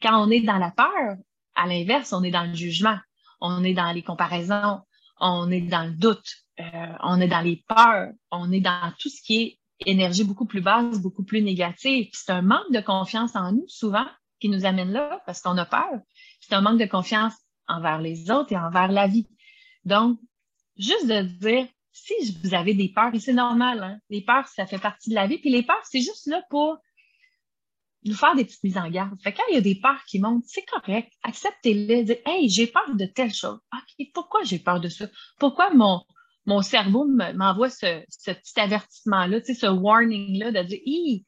Quand 0.02 0.24
on 0.24 0.30
est 0.30 0.42
dans 0.42 0.58
la 0.58 0.72
peur, 0.72 1.18
à 1.56 1.68
l'inverse, 1.68 2.14
on 2.14 2.24
est 2.24 2.32
dans 2.32 2.44
le 2.44 2.54
jugement, 2.54 2.98
on 3.42 3.64
est 3.64 3.74
dans 3.74 3.92
les 3.92 4.04
comparaisons, 4.04 4.82
on 5.20 5.50
est 5.52 5.62
dans 5.62 5.84
le 5.84 5.94
doute, 5.94 6.30
euh, 6.60 6.94
on 7.02 7.20
est 7.20 7.28
dans 7.28 7.42
les 7.42 7.64
peurs, 7.68 8.12
on 8.32 8.52
est 8.52 8.62
dans 8.62 8.94
tout 9.00 9.10
ce 9.10 9.22
qui 9.22 9.42
est 9.42 9.60
énergie 9.86 10.24
beaucoup 10.24 10.46
plus 10.46 10.62
basse, 10.62 11.00
beaucoup 11.00 11.24
plus 11.24 11.42
négative. 11.42 12.10
C'est 12.14 12.32
un 12.32 12.42
manque 12.42 12.72
de 12.72 12.80
confiance 12.80 13.36
en 13.36 13.52
nous, 13.52 13.66
souvent, 13.68 14.06
qui 14.40 14.50
nous 14.50 14.66
amène 14.66 14.92
là 14.92 15.22
parce 15.26 15.42
qu'on 15.42 15.58
a 15.58 15.66
peur. 15.66 16.00
C'est 16.40 16.54
un 16.54 16.62
manque 16.62 16.80
de 16.80 16.86
confiance 16.86 17.34
envers 17.68 18.00
les 18.00 18.32
autres 18.32 18.54
et 18.54 18.58
envers 18.58 18.92
la 18.92 19.08
vie. 19.08 19.28
Donc, 19.84 20.20
juste 20.78 21.08
de 21.08 21.22
dire, 21.22 21.68
si 21.92 22.14
vous 22.44 22.54
avez 22.54 22.74
des 22.74 22.90
peurs, 22.90 23.14
et 23.14 23.20
c'est 23.20 23.34
normal, 23.34 23.84
hein, 23.84 24.00
les 24.10 24.22
peurs, 24.22 24.48
ça 24.48 24.66
fait 24.66 24.80
partie 24.80 25.10
de 25.10 25.16
la 25.16 25.28
vie, 25.28 25.38
puis 25.38 25.50
les 25.50 25.64
peurs, 25.64 25.84
c'est 25.84 26.02
juste 26.02 26.28
là 26.28 26.44
pour 26.50 26.78
nous 28.04 28.14
faire 28.14 28.36
des 28.36 28.46
petites 28.46 28.64
mises 28.64 28.78
en 28.78 28.90
garde. 28.90 29.20
Fait 29.22 29.34
quand 29.34 29.44
il 29.50 29.56
y 29.56 29.58
a 29.58 29.62
des 29.62 29.76
peurs 29.76 30.04
qui 30.06 30.20
montent, 30.20 30.44
c'est 30.46 30.66
correct, 30.66 31.12
acceptez-les, 31.24 32.04
dites, 32.04 32.22
hey, 32.26 32.50
j'ai 32.50 32.68
peur 32.68 32.96
de 32.96 33.06
telle 33.06 33.34
chose. 33.34 33.60
OK, 33.74 34.08
pourquoi 34.14 34.44
j'ai 34.44 34.60
peur 34.60 34.80
de 34.80 34.90
ça? 34.90 35.08
Pourquoi 35.40 35.74
mon, 35.74 36.04
mon 36.46 36.62
cerveau 36.62 37.06
m'envoie 37.06 37.70
ce, 37.70 38.04
petit 38.06 38.60
avertissement-là, 38.60 39.40
ce 39.44 39.68
warning-là 39.68 40.52
de 40.52 40.64
dire, 40.64 40.80
il 40.86 41.26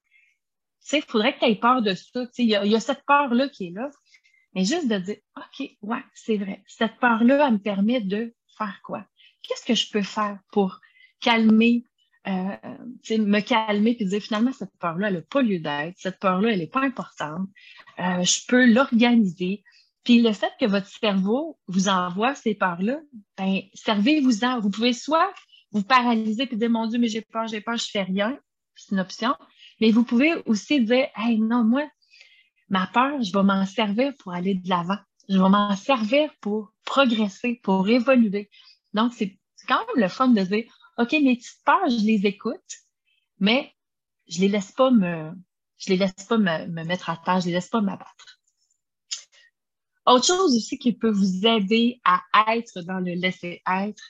faudrait 1.08 1.34
que 1.34 1.40
tu 1.40 1.46
aies 1.46 1.56
peur 1.56 1.82
de 1.82 1.94
ça. 1.94 2.26
Il 2.38 2.46
y 2.46 2.56
a, 2.56 2.66
y 2.66 2.76
a 2.76 2.80
cette 2.80 3.04
peur-là 3.06 3.50
qui 3.50 3.68
est 3.68 3.72
là. 3.72 3.90
Mais 4.54 4.64
juste 4.64 4.88
de 4.88 4.98
dire, 4.98 5.18
OK, 5.36 5.70
ouais, 5.82 6.04
c'est 6.14 6.38
vrai. 6.38 6.64
Cette 6.68 6.98
peur-là, 7.00 7.48
elle 7.48 7.54
me 7.54 7.60
permet 7.60 8.02
de 8.02 8.34
faire 8.58 8.80
quoi? 8.84 9.06
Qu'est-ce 9.44 9.66
que 9.66 9.76
je 9.76 9.92
peux 9.92 10.02
faire 10.02 10.40
pour 10.52 10.80
calmer, 11.20 11.84
euh, 12.28 12.56
me 13.12 13.40
calmer 13.40 13.96
puis 13.96 14.06
dire 14.06 14.22
finalement, 14.22 14.52
cette 14.52 14.76
peur-là, 14.80 15.10
elle 15.10 15.16
n'a 15.16 15.22
pas 15.22 15.42
lieu 15.42 15.60
d'être. 15.60 15.96
Cette 15.98 16.20
peur-là, 16.20 16.52
elle 16.52 16.60
n'est 16.60 16.68
pas 16.68 16.82
importante. 16.82 17.48
Euh, 18.00 18.24
je 18.24 18.46
peux 18.48 18.66
l'organiser. 18.66 19.64
Puis 20.08 20.22
le 20.22 20.32
fait 20.32 20.54
que 20.58 20.66
votre 20.66 20.88
cerveau 20.88 21.60
vous 21.68 21.90
envoie 21.90 22.34
ces 22.34 22.56
peurs-là, 22.56 23.02
ben, 23.36 23.60
servez-vous-en. 23.74 24.62
Vous 24.62 24.70
pouvez 24.70 24.94
soit 24.94 25.34
vous 25.72 25.84
paralyser 25.84 26.48
puis 26.48 26.56
dire, 26.56 26.70
mon 26.70 26.88
Dieu, 26.88 26.98
mais 26.98 27.10
j'ai 27.10 27.20
peur, 27.20 27.46
j'ai 27.48 27.60
peur, 27.60 27.76
je 27.76 27.90
fais 27.92 28.04
rien. 28.04 28.40
C'est 28.74 28.94
une 28.94 29.02
option. 29.02 29.36
Mais 29.82 29.92
vous 29.92 30.06
pouvez 30.06 30.36
aussi 30.46 30.80
dire, 30.80 31.08
hey, 31.18 31.42
non, 31.42 31.66
moi, 31.66 31.86
ma 32.70 32.88
peur, 32.88 33.22
je 33.22 33.34
vais 33.34 33.44
m'en 33.44 33.66
servir 33.66 34.14
pour 34.20 34.32
aller 34.32 34.56
de 34.56 34.70
l'avant. 34.70 34.96
Je 35.28 35.38
vais 35.38 35.50
m'en 35.50 35.76
servir 35.76 36.32
pour 36.40 36.72
progresser, 36.86 37.60
pour 37.62 37.90
évoluer. 37.90 38.50
Donc, 38.94 39.12
c'est 39.14 39.38
quand 39.68 39.86
même 39.88 40.04
le 40.06 40.08
fun 40.08 40.30
de 40.30 40.42
dire, 40.42 40.64
OK, 41.00 41.12
mes 41.12 41.36
petites 41.36 41.66
peurs, 41.66 41.90
je 41.90 42.06
les 42.06 42.26
écoute, 42.26 42.78
mais 43.42 43.76
je 44.30 44.40
les 44.40 44.48
laisse 44.48 44.72
pas 44.72 44.90
me, 44.90 45.34
je 45.80 45.90
les 45.90 45.98
laisse 45.98 46.14
pas 46.30 46.38
me, 46.38 46.66
me 46.68 46.86
mettre 46.86 47.10
à 47.10 47.18
terre, 47.18 47.42
je 47.42 47.48
les 47.48 47.52
laisse 47.56 47.68
pas 47.68 47.82
m'abattre. 47.82 48.37
Autre 50.08 50.26
chose 50.26 50.56
aussi 50.56 50.78
qui 50.78 50.94
peut 50.94 51.12
vous 51.12 51.46
aider 51.46 52.00
à 52.06 52.22
être 52.56 52.82
dans 52.82 53.00
le 53.00 53.12
laisser-être, 53.12 54.04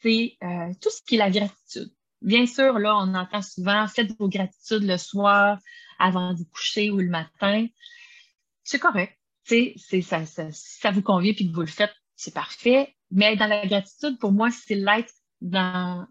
c'est 0.00 0.36
euh, 0.44 0.72
tout 0.80 0.90
ce 0.90 1.02
qui 1.02 1.16
est 1.16 1.18
la 1.18 1.30
gratitude. 1.30 1.92
Bien 2.22 2.46
sûr, 2.46 2.78
là, 2.78 2.96
on 2.96 3.14
entend 3.14 3.42
souvent 3.42 3.88
faites 3.88 4.16
vos 4.16 4.28
gratitudes 4.28 4.84
le 4.84 4.96
soir 4.96 5.58
avant 5.98 6.34
de 6.34 6.44
coucher 6.44 6.92
ou 6.92 6.98
le 6.98 7.08
matin. 7.08 7.66
C'est 8.62 8.78
correct. 8.78 9.18
C'est, 9.44 9.74
ça, 10.02 10.24
si 10.24 10.52
ça 10.52 10.92
vous 10.92 11.02
convient 11.02 11.32
puis 11.32 11.50
que 11.50 11.54
vous 11.54 11.62
le 11.62 11.66
faites, 11.66 11.94
c'est 12.14 12.32
parfait. 12.32 12.94
Mais 13.10 13.34
dans 13.34 13.48
la 13.48 13.66
gratitude, 13.66 14.20
pour 14.20 14.30
moi, 14.30 14.50
c'est 14.52 14.76
l'être 14.76 15.12
dans 15.40 16.06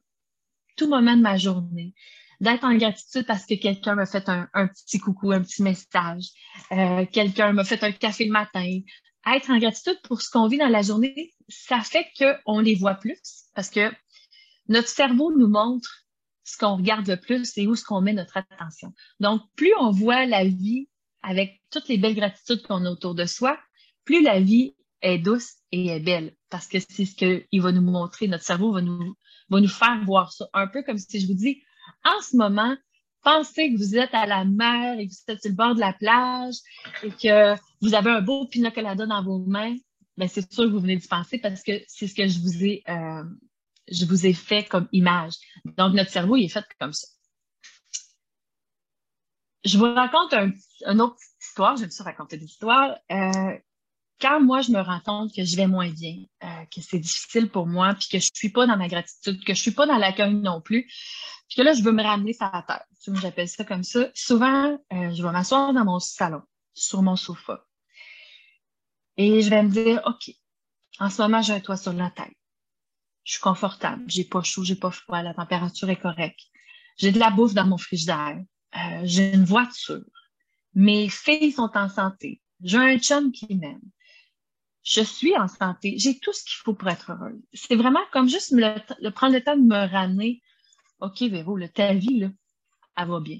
tout 0.75 0.89
moment 0.89 1.15
de 1.15 1.21
ma 1.21 1.38
journée 1.38 1.93
d'être 2.41 2.65
en 2.65 2.75
gratitude 2.75 3.25
parce 3.25 3.45
que 3.45 3.56
quelqu'un 3.56 3.95
m'a 3.95 4.06
fait 4.06 4.28
un, 4.28 4.67
petit 4.67 4.99
coucou, 4.99 5.32
un 5.32 5.41
petit 5.41 5.62
message, 5.62 6.30
euh, 6.71 7.06
quelqu'un 7.06 7.52
m'a 7.54 7.63
fait 7.63 7.84
un 7.84 7.91
café 7.91 8.25
le 8.25 8.32
matin, 8.32 8.80
être 9.28 9.50
en 9.50 9.58
gratitude 9.60 10.00
pour 10.04 10.22
ce 10.22 10.30
qu'on 10.30 10.48
vit 10.48 10.58
dans 10.58 10.70
la 10.70 10.82
journée, 10.82 11.34
ça 11.48 11.82
fait 11.82 12.08
qu'on 12.18 12.60
les 12.60 12.76
voit 12.76 12.96
plus 12.96 13.20
parce 13.56 13.70
que 13.70 13.92
notre 14.68 14.88
cerveau 14.88 15.36
nous 15.36 15.48
montre 15.48 16.06
ce 16.44 16.58
qu'on 16.58 16.78
regarde 16.78 17.08
le 17.08 17.18
plus 17.18 17.58
et 17.58 17.68
où 17.68 17.76
ce 17.76 17.84
qu'on 17.84 18.02
met 18.02 18.14
notre 18.14 18.38
attention. 18.38 18.94
Donc, 19.20 19.42
plus 19.56 19.74
on 19.80 19.92
voit 19.92 20.26
la 20.26 20.46
vie 20.46 20.90
avec 21.22 21.62
toutes 21.70 21.88
les 21.88 21.98
belles 21.98 22.16
gratitudes 22.16 22.64
qu'on 22.64 22.86
a 22.86 22.90
autour 22.90 23.14
de 23.14 23.26
soi, 23.26 23.60
plus 24.06 24.24
la 24.24 24.40
vie 24.40 24.76
est 25.02 25.20
douce 25.20 25.56
et 25.72 25.88
est 25.88 26.00
belle 26.00 26.36
parce 26.50 26.68
que 26.68 26.78
c'est 26.80 27.06
ce 27.06 27.16
qu'il 27.16 27.62
va 27.62 27.72
nous 27.72 27.82
montrer. 27.82 28.28
Notre 28.28 28.44
cerveau 28.44 28.72
va 28.72 28.82
nous, 28.82 29.16
va 29.50 29.60
nous 29.60 29.68
faire 29.68 30.04
voir 30.06 30.32
ça. 30.32 30.48
Un 30.54 30.68
peu 30.68 30.82
comme 30.84 30.98
si 30.98 31.20
je 31.20 31.28
vous 31.28 31.36
dis, 31.36 31.62
en 32.04 32.22
ce 32.22 32.36
moment, 32.36 32.76
pensez 33.24 33.72
que 33.72 33.78
vous 33.78 33.98
êtes 33.98 34.14
à 34.14 34.26
la 34.26 34.46
mer 34.46 35.00
et 35.00 35.08
que 35.08 35.12
vous 35.12 35.32
êtes 35.32 35.42
sur 35.42 35.52
le 35.52 35.56
bord 35.56 35.76
de 35.76 35.80
la 35.80 35.94
plage 35.94 36.56
et 37.04 37.12
que 37.12 37.56
vous 37.82 37.94
avez 37.94 38.12
un 38.12 38.22
beau 38.22 38.48
pina 38.48 38.72
colada 38.72 39.06
dans 39.06 39.24
vos 39.24 39.39
mains, 39.39 39.76
ben 40.18 40.28
c'est 40.28 40.52
sûr 40.52 40.65
que 40.65 40.70
vous 40.70 40.80
venez 40.80 40.98
d'y 40.98 41.08
penser 41.08 41.39
parce 41.39 41.63
que 41.63 41.82
c'est 41.88 42.08
ce 42.08 42.13
que 42.13 42.28
je 42.28 42.39
vous 42.39 42.63
ai 42.63 42.84
euh, 42.89 43.24
je 43.92 44.06
vous 44.06 44.26
ai 44.26 44.34
fait 44.34 44.65
comme 44.65 44.88
image. 44.92 45.34
Donc, 45.65 45.94
notre 45.94 46.12
cerveau, 46.12 46.36
il 46.36 46.46
est 46.46 46.50
fait 46.50 46.65
comme 46.80 46.94
ça. 46.94 47.08
Je 49.65 49.78
vous 49.78 49.86
raconte 49.94 50.34
un, 50.34 50.52
une 50.88 51.02
autre 51.02 51.18
histoire. 51.42 51.76
J'aime 51.76 51.89
ça 51.89 52.04
raconter 52.04 52.38
des 52.38 52.46
histoires. 52.46 52.96
Euh, 53.12 53.58
quand 54.22 54.42
moi, 54.42 54.62
je 54.62 54.72
me 54.72 54.80
rends 54.80 55.00
compte 55.02 55.34
que 55.34 55.44
je 55.44 55.56
vais 55.56 55.68
moins 55.68 55.89
bien, 55.89 56.18
euh, 56.44 56.65
que 56.74 56.82
c'est 56.82 57.00
difficile 57.00 57.50
pour 57.50 57.68
moi, 57.68 57.94
puis 57.96 58.10
que 58.10 58.20
je 58.20 58.30
suis 58.34 58.50
pas 58.50 58.68
dans 58.68 58.78
ma 58.78 58.88
gratitude, 58.88 59.44
que 59.44 59.54
je 59.54 59.62
suis 59.62 59.72
pas 59.72 59.86
dans 59.86 59.98
l'accueil 59.98 60.34
non 60.34 60.62
plus, 60.62 60.84
puis 61.48 61.58
que 61.58 61.62
là, 61.62 61.74
je 61.74 61.82
veux 61.82 61.92
me 61.92 62.04
ramener 62.04 62.34
sur 62.34 62.50
la 62.54 62.62
terre. 62.62 62.86
J'appelle 63.22 63.48
ça 63.48 63.63
comme 63.63 63.84
ça. 63.84 64.10
Souvent, 64.13 64.78
je 64.92 65.24
vais 65.24 65.32
m'asseoir 65.32 65.74
dans 65.74 65.86
mon 65.86 66.00
salon, 66.00 66.42
sur 66.74 67.02
mon 67.02 67.15
sofa. 67.15 67.65
Et 69.20 69.42
je 69.42 69.50
vais 69.50 69.62
me 69.64 69.70
dire, 69.70 70.02
OK, 70.06 70.34
en 71.00 71.10
ce 71.10 71.22
moment, 71.22 71.42
j'ai 71.42 71.52
un 71.52 71.60
toit 71.60 71.76
sur 71.76 71.92
la 71.92 72.10
tête. 72.10 72.32
Je 73.26 73.34
suis 73.34 73.42
confortable. 73.42 74.06
J'ai 74.08 74.24
pas 74.24 74.42
chaud, 74.44 74.64
j'ai 74.64 74.78
pas 74.78 74.92
froid. 74.92 75.22
La 75.22 75.34
température 75.34 75.90
est 75.90 76.00
correcte. 76.00 76.40
J'ai 76.96 77.12
de 77.12 77.20
la 77.20 77.30
bouffe 77.30 77.54
dans 77.54 77.66
mon 77.66 77.78
frigidaire. 77.78 78.42
Euh, 78.78 79.02
j'ai 79.04 79.34
une 79.34 79.44
voiture. 79.44 80.06
Mes 80.74 81.10
filles 81.10 81.52
sont 81.52 81.70
en 81.76 81.90
santé. 81.90 82.42
J'ai 82.64 82.78
un 82.78 82.98
chum 82.98 83.34
qui 83.34 83.54
m'aime. 83.56 83.82
Je 84.84 85.02
suis 85.02 85.36
en 85.36 85.50
santé. 85.50 85.96
J'ai 85.98 86.18
tout 86.18 86.32
ce 86.32 86.46
qu'il 86.46 86.56
faut 86.64 86.74
pour 86.74 86.88
être 86.88 87.12
heureuse. 87.12 87.42
C'est 87.52 87.76
vraiment 87.76 88.06
comme 88.14 88.30
juste 88.30 88.54
le, 88.54 89.10
prendre 89.10 89.34
le 89.34 89.44
temps 89.44 89.58
de 89.58 89.64
me 89.64 89.86
ramener 89.92 90.42
OK, 91.02 91.24
Véro, 91.24 91.60
ta 91.68 91.94
vie, 91.94 92.20
là, 92.20 92.30
elle 92.96 93.08
va 93.10 93.20
bien. 93.20 93.40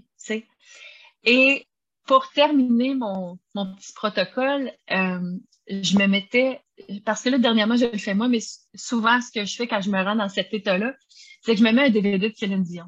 Pour 2.10 2.32
terminer 2.32 2.96
mon, 2.96 3.38
mon 3.54 3.72
petit 3.76 3.94
protocole, 3.94 4.72
euh, 4.90 5.38
je 5.68 5.96
me 5.96 6.08
mettais, 6.08 6.60
parce 7.06 7.22
que 7.22 7.30
là, 7.30 7.38
dernièrement, 7.38 7.76
je 7.76 7.86
le 7.86 8.00
fais 8.00 8.16
moi, 8.16 8.28
mais 8.28 8.40
souvent, 8.74 9.22
ce 9.22 9.32
que 9.32 9.46
je 9.46 9.56
fais 9.56 9.68
quand 9.68 9.80
je 9.80 9.92
me 9.92 10.04
rends 10.04 10.16
dans 10.16 10.28
cet 10.28 10.52
état-là, 10.52 10.96
c'est 11.44 11.54
que 11.54 11.60
je 11.60 11.64
me 11.64 11.72
mets 11.72 11.84
un 11.84 11.90
DVD 11.92 12.30
de 12.30 12.34
Céline 12.36 12.64
Dion. 12.64 12.86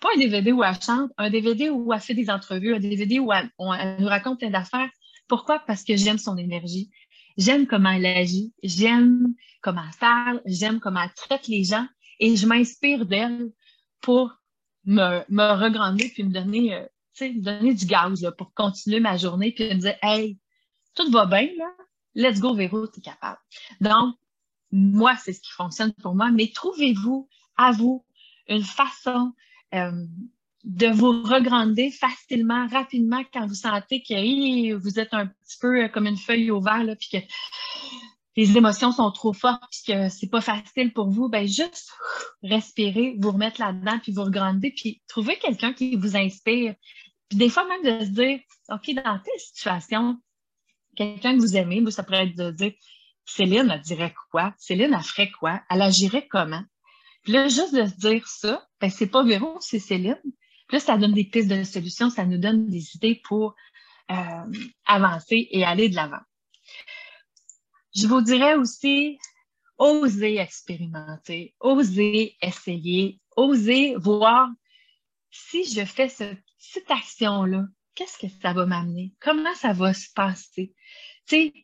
Pas 0.00 0.10
un 0.14 0.18
DVD 0.18 0.52
où 0.52 0.62
elle 0.62 0.78
chante, 0.82 1.10
un 1.16 1.30
DVD 1.30 1.70
où 1.70 1.94
elle 1.94 2.00
fait 2.00 2.12
des 2.12 2.28
entrevues, 2.28 2.74
un 2.74 2.78
DVD 2.78 3.18
où 3.20 3.32
elle, 3.32 3.50
nous 4.00 4.06
raconte 4.06 4.40
plein 4.40 4.50
d'affaires. 4.50 4.90
Pourquoi? 5.28 5.60
Parce 5.60 5.82
que 5.82 5.96
j'aime 5.96 6.18
son 6.18 6.36
énergie. 6.36 6.90
J'aime 7.38 7.66
comment 7.66 7.92
elle 7.92 8.04
agit. 8.04 8.52
J'aime 8.62 9.28
comment 9.62 9.80
elle 9.82 9.98
parle. 9.98 10.42
J'aime 10.44 10.78
comment 10.78 11.00
elle 11.00 11.14
traite 11.14 11.48
les 11.48 11.64
gens. 11.64 11.86
Et 12.20 12.36
je 12.36 12.46
m'inspire 12.46 13.06
d'elle 13.06 13.50
pour 14.02 14.30
me, 14.84 15.22
me 15.30 15.52
regrander 15.58 16.10
puis 16.10 16.22
me 16.22 16.34
donner, 16.34 16.74
euh, 16.74 16.84
donner 17.20 17.74
du 17.74 17.86
gaz 17.86 18.22
là, 18.22 18.32
pour 18.32 18.52
continuer 18.54 19.00
ma 19.00 19.16
journée 19.16 19.52
puis 19.52 19.68
me 19.68 19.74
dire 19.74 19.96
Hey, 20.02 20.38
tout 20.94 21.10
va 21.10 21.26
bien, 21.26 21.48
là, 21.56 21.70
let's 22.14 22.40
go, 22.40 22.54
Véro, 22.54 22.86
t'es 22.86 23.00
capable. 23.00 23.38
Donc, 23.80 24.16
moi, 24.70 25.16
c'est 25.16 25.32
ce 25.32 25.40
qui 25.40 25.52
fonctionne 25.52 25.92
pour 25.94 26.14
moi, 26.14 26.30
mais 26.30 26.50
trouvez-vous 26.54 27.28
à 27.56 27.72
vous 27.72 28.04
une 28.48 28.64
façon 28.64 29.32
euh, 29.74 30.04
de 30.64 30.88
vous 30.88 31.22
regrander 31.22 31.90
facilement, 31.90 32.66
rapidement, 32.68 33.22
quand 33.32 33.46
vous 33.46 33.54
sentez 33.54 34.02
que 34.02 34.74
vous 34.74 34.98
êtes 34.98 35.14
un 35.14 35.26
petit 35.26 35.58
peu 35.60 35.84
euh, 35.84 35.88
comme 35.88 36.06
une 36.06 36.16
feuille 36.16 36.50
au 36.50 36.60
vert, 36.60 36.84
puis 36.98 37.08
que 37.10 37.26
les 38.36 38.56
émotions 38.56 38.92
sont 38.92 39.10
trop 39.10 39.32
fortes 39.32 39.64
puis 39.70 39.92
que 39.92 40.08
c'est 40.08 40.30
pas 40.30 40.40
facile 40.40 40.92
pour 40.92 41.10
vous, 41.10 41.28
ben 41.28 41.48
juste 41.48 41.90
respirer, 42.42 43.16
vous 43.18 43.32
remettre 43.32 43.60
là-dedans 43.60 43.98
puis 44.00 44.12
vous 44.12 44.22
regrander 44.22 44.70
puis 44.70 45.02
trouver 45.08 45.38
quelqu'un 45.38 45.72
qui 45.72 45.96
vous 45.96 46.16
inspire. 46.16 46.74
Puis 47.28 47.38
des 47.38 47.50
fois 47.50 47.66
même 47.66 47.82
de 47.82 48.04
se 48.04 48.10
dire, 48.10 48.40
OK, 48.70 48.94
dans 48.94 49.18
telle 49.18 49.40
situation, 49.40 50.20
quelqu'un 50.96 51.34
que 51.34 51.40
vous 51.40 51.56
aimez, 51.56 51.88
ça 51.90 52.02
pourrait 52.02 52.28
être 52.28 52.36
de 52.36 52.50
dire, 52.50 52.72
Céline, 53.24 53.70
elle 53.70 53.80
dirait 53.82 54.14
quoi? 54.30 54.54
Céline, 54.58 54.94
elle 54.94 55.02
ferait 55.02 55.30
quoi? 55.30 55.62
Elle 55.68 55.82
agirait 55.82 56.26
comment? 56.26 56.64
Puis 57.22 57.32
là, 57.32 57.48
juste 57.48 57.74
de 57.74 57.86
se 57.86 57.96
dire 57.96 58.26
ça, 58.26 58.66
ben 58.80 58.90
c'est 58.90 59.08
pas 59.08 59.22
Véro, 59.22 59.58
c'est 59.60 59.78
Céline. 59.78 60.20
Puis 60.22 60.76
là, 60.76 60.80
ça 60.80 60.96
donne 60.96 61.12
des 61.12 61.24
pistes 61.24 61.48
de 61.48 61.62
solutions, 61.62 62.10
ça 62.10 62.24
nous 62.24 62.38
donne 62.38 62.68
des 62.68 62.96
idées 62.96 63.20
pour 63.24 63.54
euh, 64.10 64.52
avancer 64.86 65.48
et 65.50 65.64
aller 65.64 65.88
de 65.88 65.96
l'avant. 65.96 66.22
Je 67.94 68.06
vous 68.06 68.22
dirais 68.22 68.54
aussi, 68.54 69.18
oser 69.76 70.38
expérimenter, 70.38 71.54
oser 71.60 72.36
essayer, 72.40 73.20
oser 73.36 73.94
voir 73.96 74.48
si 75.30 75.64
je 75.64 75.84
fais 75.84 76.08
cette 76.58 76.90
action-là, 76.90 77.64
qu'est-ce 77.94 78.18
que 78.18 78.32
ça 78.42 78.52
va 78.52 78.66
m'amener? 78.66 79.12
Comment 79.20 79.54
ça 79.54 79.72
va 79.72 79.94
se 79.94 80.08
passer? 80.14 80.74
Tu 81.26 81.36
sais, 81.36 81.54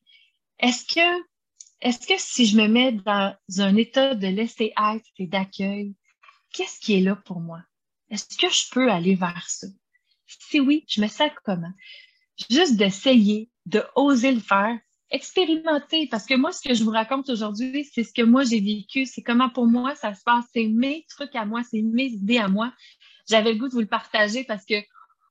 est-ce 0.59 0.85
que, 0.87 2.15
si 2.19 2.47
je 2.47 2.57
me 2.57 2.67
mets 2.67 2.93
dans 2.93 3.37
un 3.59 3.77
état 3.77 4.15
de 4.15 4.27
laisser 4.27 4.73
être 4.77 5.07
et 5.19 5.27
d'accueil, 5.27 5.95
qu'est-ce 6.53 6.81
qui 6.81 6.95
est 6.95 7.01
là 7.01 7.17
pour 7.17 7.41
moi? 7.41 7.63
Est-ce 8.11 8.37
que 8.39 8.49
je 8.49 8.71
peux 8.71 8.91
aller 8.91 9.15
vers 9.15 9.49
ça? 9.49 9.67
Si 10.27 10.61
oui, 10.61 10.85
je 10.89 11.01
me 11.01 11.09
sens 11.09 11.31
comment? 11.45 11.73
Juste 12.51 12.77
d'essayer, 12.77 13.51
de 13.67 13.83
oser 13.95 14.33
le 14.33 14.41
faire, 14.41 14.79
expérimenter, 15.11 16.09
parce 16.09 16.27
que 16.27 16.35
moi, 16.35 16.53
ce 16.53 16.67
que 16.67 16.75
je 16.75 16.83
vous 16.83 16.91
raconte 16.91 17.29
aujourd'hui, 17.29 17.85
c'est 17.93 18.05
ce 18.05 18.13
que 18.13 18.23
moi 18.23 18.43
j'ai 18.45 18.61
vécu, 18.61 19.07
c'est 19.07 19.23
comment 19.23 19.51
pour 19.51 19.67
moi 19.67 19.95
ça 19.95 20.15
se 20.15 20.23
passe, 20.25 20.45
c'est 20.53 20.67
mes 20.67 21.05
trucs 21.09 21.35
à 21.37 21.45
moi, 21.45 21.63
c'est 21.63 21.83
mes 21.83 22.07
idées 22.07 22.39
à 22.39 22.49
moi. 22.49 22.73
J'avais 23.29 23.53
le 23.53 23.59
goût 23.59 23.69
de 23.69 23.73
vous 23.73 23.81
le 23.81 23.87
partager 23.87 24.45
parce 24.45 24.65
que 24.65 24.75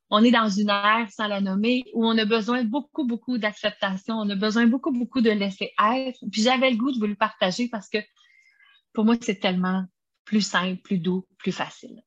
on 0.10 0.24
est 0.24 0.32
dans 0.32 0.50
une 0.50 0.70
ère, 0.70 1.08
sans 1.12 1.28
la 1.28 1.42
nommer, 1.42 1.86
où 1.94 2.06
on 2.06 2.16
a 2.18 2.26
besoin 2.26 2.64
beaucoup, 2.64 3.06
beaucoup 3.06 3.40
d'acceptation, 3.40 4.16
on 4.16 4.30
a 4.30 4.36
besoin 4.36 4.68
beaucoup, 4.68 4.92
beaucoup 4.92 5.22
de 5.22 5.32
laisser 5.32 5.72
être. 5.84 6.20
Puis 6.32 6.44
j'avais 6.44 6.70
le 6.70 6.78
goût 6.78 6.92
de 6.92 7.00
vous 7.00 7.08
le 7.08 7.16
partager 7.16 7.68
parce 7.68 7.90
que 7.90 7.98
pour 8.94 9.06
moi, 9.06 9.16
c'est 9.20 9.40
tellement 9.40 9.86
plus 10.24 10.42
simple, 10.42 10.82
plus 10.84 11.00
doux, 11.00 11.26
plus 11.40 11.52
facile. 11.52 12.04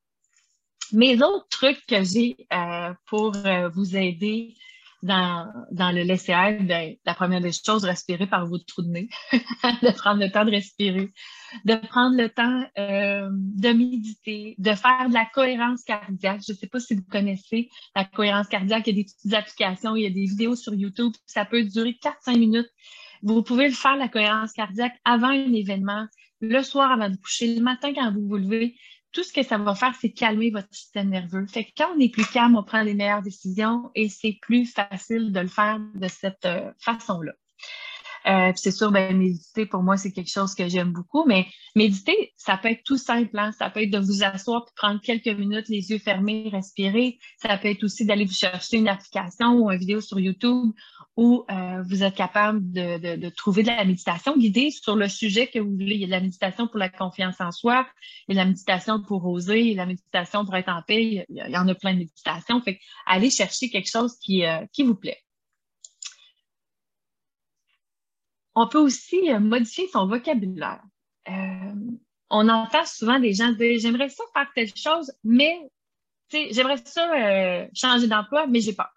Mes 0.93 1.21
autres 1.21 1.47
trucs 1.49 1.85
que 1.85 2.01
j'ai 2.03 2.47
euh, 2.53 2.93
pour 3.07 3.35
euh, 3.35 3.67
vous 3.67 3.97
aider 3.97 4.55
dans, 5.03 5.47
dans 5.71 5.91
le 5.91 6.03
laisser-être, 6.03 6.65
ben, 6.65 6.95
la 7.05 7.13
première 7.13 7.41
des 7.41 7.51
choses, 7.51 7.83
respirer 7.83 8.27
par 8.27 8.45
vos 8.47 8.57
trous 8.57 8.81
de 8.81 8.89
nez, 8.89 9.09
de 9.31 9.91
prendre 9.95 10.19
le 10.19 10.31
temps 10.31 10.45
de 10.45 10.51
respirer, 10.51 11.11
de 11.65 11.75
prendre 11.75 12.17
le 12.17 12.29
temps 12.29 12.63
euh, 12.79 13.29
de 13.31 13.69
méditer, 13.69 14.55
de 14.57 14.71
faire 14.71 15.07
de 15.09 15.13
la 15.13 15.25
cohérence 15.25 15.83
cardiaque. 15.83 16.41
Je 16.47 16.53
ne 16.53 16.57
sais 16.57 16.67
pas 16.67 16.79
si 16.79 16.95
vous 16.95 17.05
connaissez 17.11 17.69
la 17.95 18.05
cohérence 18.05 18.47
cardiaque, 18.47 18.87
il 18.87 18.97
y 18.97 18.99
a 18.99 19.03
des 19.03 19.05
petites 19.05 19.33
applications, 19.33 19.95
il 19.95 20.03
y 20.03 20.07
a 20.07 20.09
des 20.09 20.25
vidéos 20.25 20.55
sur 20.55 20.73
YouTube, 20.73 21.13
ça 21.25 21.45
peut 21.45 21.63
durer 21.63 21.97
4-5 22.25 22.37
minutes. 22.37 22.69
Vous 23.23 23.43
pouvez 23.43 23.67
le 23.67 23.73
faire, 23.73 23.97
la 23.97 24.07
cohérence 24.07 24.53
cardiaque, 24.53 24.95
avant 25.03 25.29
un 25.29 25.53
événement, 25.53 26.07
le 26.41 26.61
soir 26.61 26.91
avant 26.91 27.09
de 27.09 27.17
coucher, 27.17 27.55
le 27.55 27.61
matin 27.61 27.93
quand 27.93 28.11
vous 28.13 28.27
vous 28.27 28.37
levez 28.37 28.75
tout 29.17 29.23
ce 29.23 29.33
que 29.33 29.41
ça 29.41 29.57
va 29.57 29.73
faire, 29.73 29.95
c'est 29.99 30.11
calmer 30.11 30.51
votre 30.51 30.71
système 30.71 31.09
nerveux. 31.09 31.47
Fait 31.47 31.63
que 31.63 31.71
quand 31.75 31.87
on 31.95 31.99
est 31.99 32.09
plus 32.09 32.27
calme, 32.27 32.55
on 32.55 32.61
prend 32.61 32.83
les 32.83 32.93
meilleures 32.93 33.23
décisions 33.23 33.89
et 33.95 34.09
c'est 34.09 34.37
plus 34.43 34.67
facile 34.67 35.31
de 35.31 35.39
le 35.39 35.47
faire 35.47 35.79
de 35.95 36.07
cette 36.07 36.45
euh, 36.45 36.71
façon-là. 36.77 37.31
Euh, 38.25 38.51
c'est 38.55 38.71
sûr, 38.71 38.91
ben, 38.91 39.15
méditer, 39.15 39.65
pour 39.65 39.83
moi, 39.83 39.97
c'est 39.97 40.11
quelque 40.11 40.31
chose 40.31 40.55
que 40.55 40.67
j'aime 40.67 40.91
beaucoup, 40.91 41.25
mais 41.25 41.45
méditer, 41.75 42.33
ça 42.35 42.57
peut 42.57 42.69
être 42.69 42.83
tout 42.83 42.97
simple. 42.97 43.37
Hein? 43.37 43.51
Ça 43.51 43.69
peut 43.69 43.83
être 43.83 43.91
de 43.91 43.99
vous 43.99 44.23
asseoir, 44.23 44.65
prendre 44.75 44.99
quelques 45.01 45.27
minutes, 45.27 45.69
les 45.69 45.91
yeux 45.91 45.99
fermés, 45.99 46.49
respirer. 46.51 47.19
Ça 47.41 47.57
peut 47.57 47.69
être 47.69 47.83
aussi 47.83 48.05
d'aller 48.05 48.25
vous 48.25 48.33
chercher 48.33 48.77
une 48.77 48.87
application 48.87 49.53
ou 49.55 49.71
une 49.71 49.77
vidéo 49.77 50.01
sur 50.01 50.19
YouTube 50.19 50.71
où 51.17 51.45
euh, 51.49 51.83
vous 51.89 52.03
êtes 52.03 52.15
capable 52.15 52.71
de, 52.71 52.99
de, 52.99 53.15
de, 53.15 53.29
trouver 53.29 53.63
de 53.63 53.67
la 53.67 53.83
méditation 53.83 54.37
guidée 54.37 54.69
sur 54.69 54.95
le 54.95 55.09
sujet 55.09 55.47
que 55.47 55.57
vous 55.57 55.71
voulez. 55.71 55.95
Il 55.95 56.01
y 56.01 56.03
a 56.03 56.07
de 56.07 56.11
la 56.11 56.21
méditation 56.21 56.67
pour 56.67 56.77
la 56.77 56.89
confiance 56.89 57.41
en 57.41 57.51
soi, 57.51 57.87
il 58.27 58.35
y 58.35 58.39
a 58.39 58.43
de 58.43 58.45
la 58.45 58.51
méditation 58.51 59.01
pour 59.01 59.25
oser, 59.25 59.61
il 59.61 59.67
y 59.67 59.71
a 59.71 59.73
de 59.73 59.77
la 59.77 59.85
méditation 59.87 60.45
pour 60.45 60.55
être 60.55 60.69
en 60.69 60.83
paix, 60.83 61.25
il 61.27 61.47
y 61.49 61.57
en 61.57 61.67
a 61.67 61.75
plein 61.75 61.93
de 61.93 61.99
méditations. 61.99 62.61
Fait 62.61 62.79
allez 63.07 63.31
chercher 63.31 63.69
quelque 63.69 63.89
chose 63.89 64.15
qui, 64.21 64.45
euh, 64.45 64.63
qui 64.71 64.83
vous 64.83 64.95
plaît. 64.95 65.17
On 68.59 68.67
peut 68.67 68.79
aussi 68.79 69.31
euh, 69.31 69.39
modifier 69.39 69.87
son 69.87 70.07
vocabulaire. 70.07 70.81
Euh, 71.29 71.75
on 72.31 72.49
entend 72.49 72.83
souvent 72.85 73.19
des 73.19 73.31
gens 73.31 73.51
dire 73.51 73.79
j'aimerais 73.79 74.09
ça 74.09 74.23
faire 74.33 74.51
telle 74.55 74.75
chose, 74.75 75.13
mais 75.23 75.59
j'aimerais 76.31 76.77
ça 76.77 77.07
euh, 77.13 77.67
changer 77.75 78.07
d'emploi, 78.07 78.47
mais 78.47 78.59
j'ai 78.59 78.73
peur. 78.73 78.89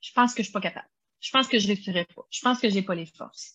Je 0.00 0.10
pense 0.12 0.34
que 0.34 0.42
je 0.42 0.48
suis 0.48 0.52
pas 0.52 0.60
capable. 0.60 0.88
Je 1.20 1.30
pense 1.30 1.46
que 1.46 1.60
je 1.60 1.68
réussirai 1.68 2.04
pas. 2.06 2.22
Je 2.30 2.40
pense 2.40 2.58
que 2.58 2.68
j'ai 2.68 2.82
pas 2.82 2.96
les 2.96 3.06
forces. 3.06 3.54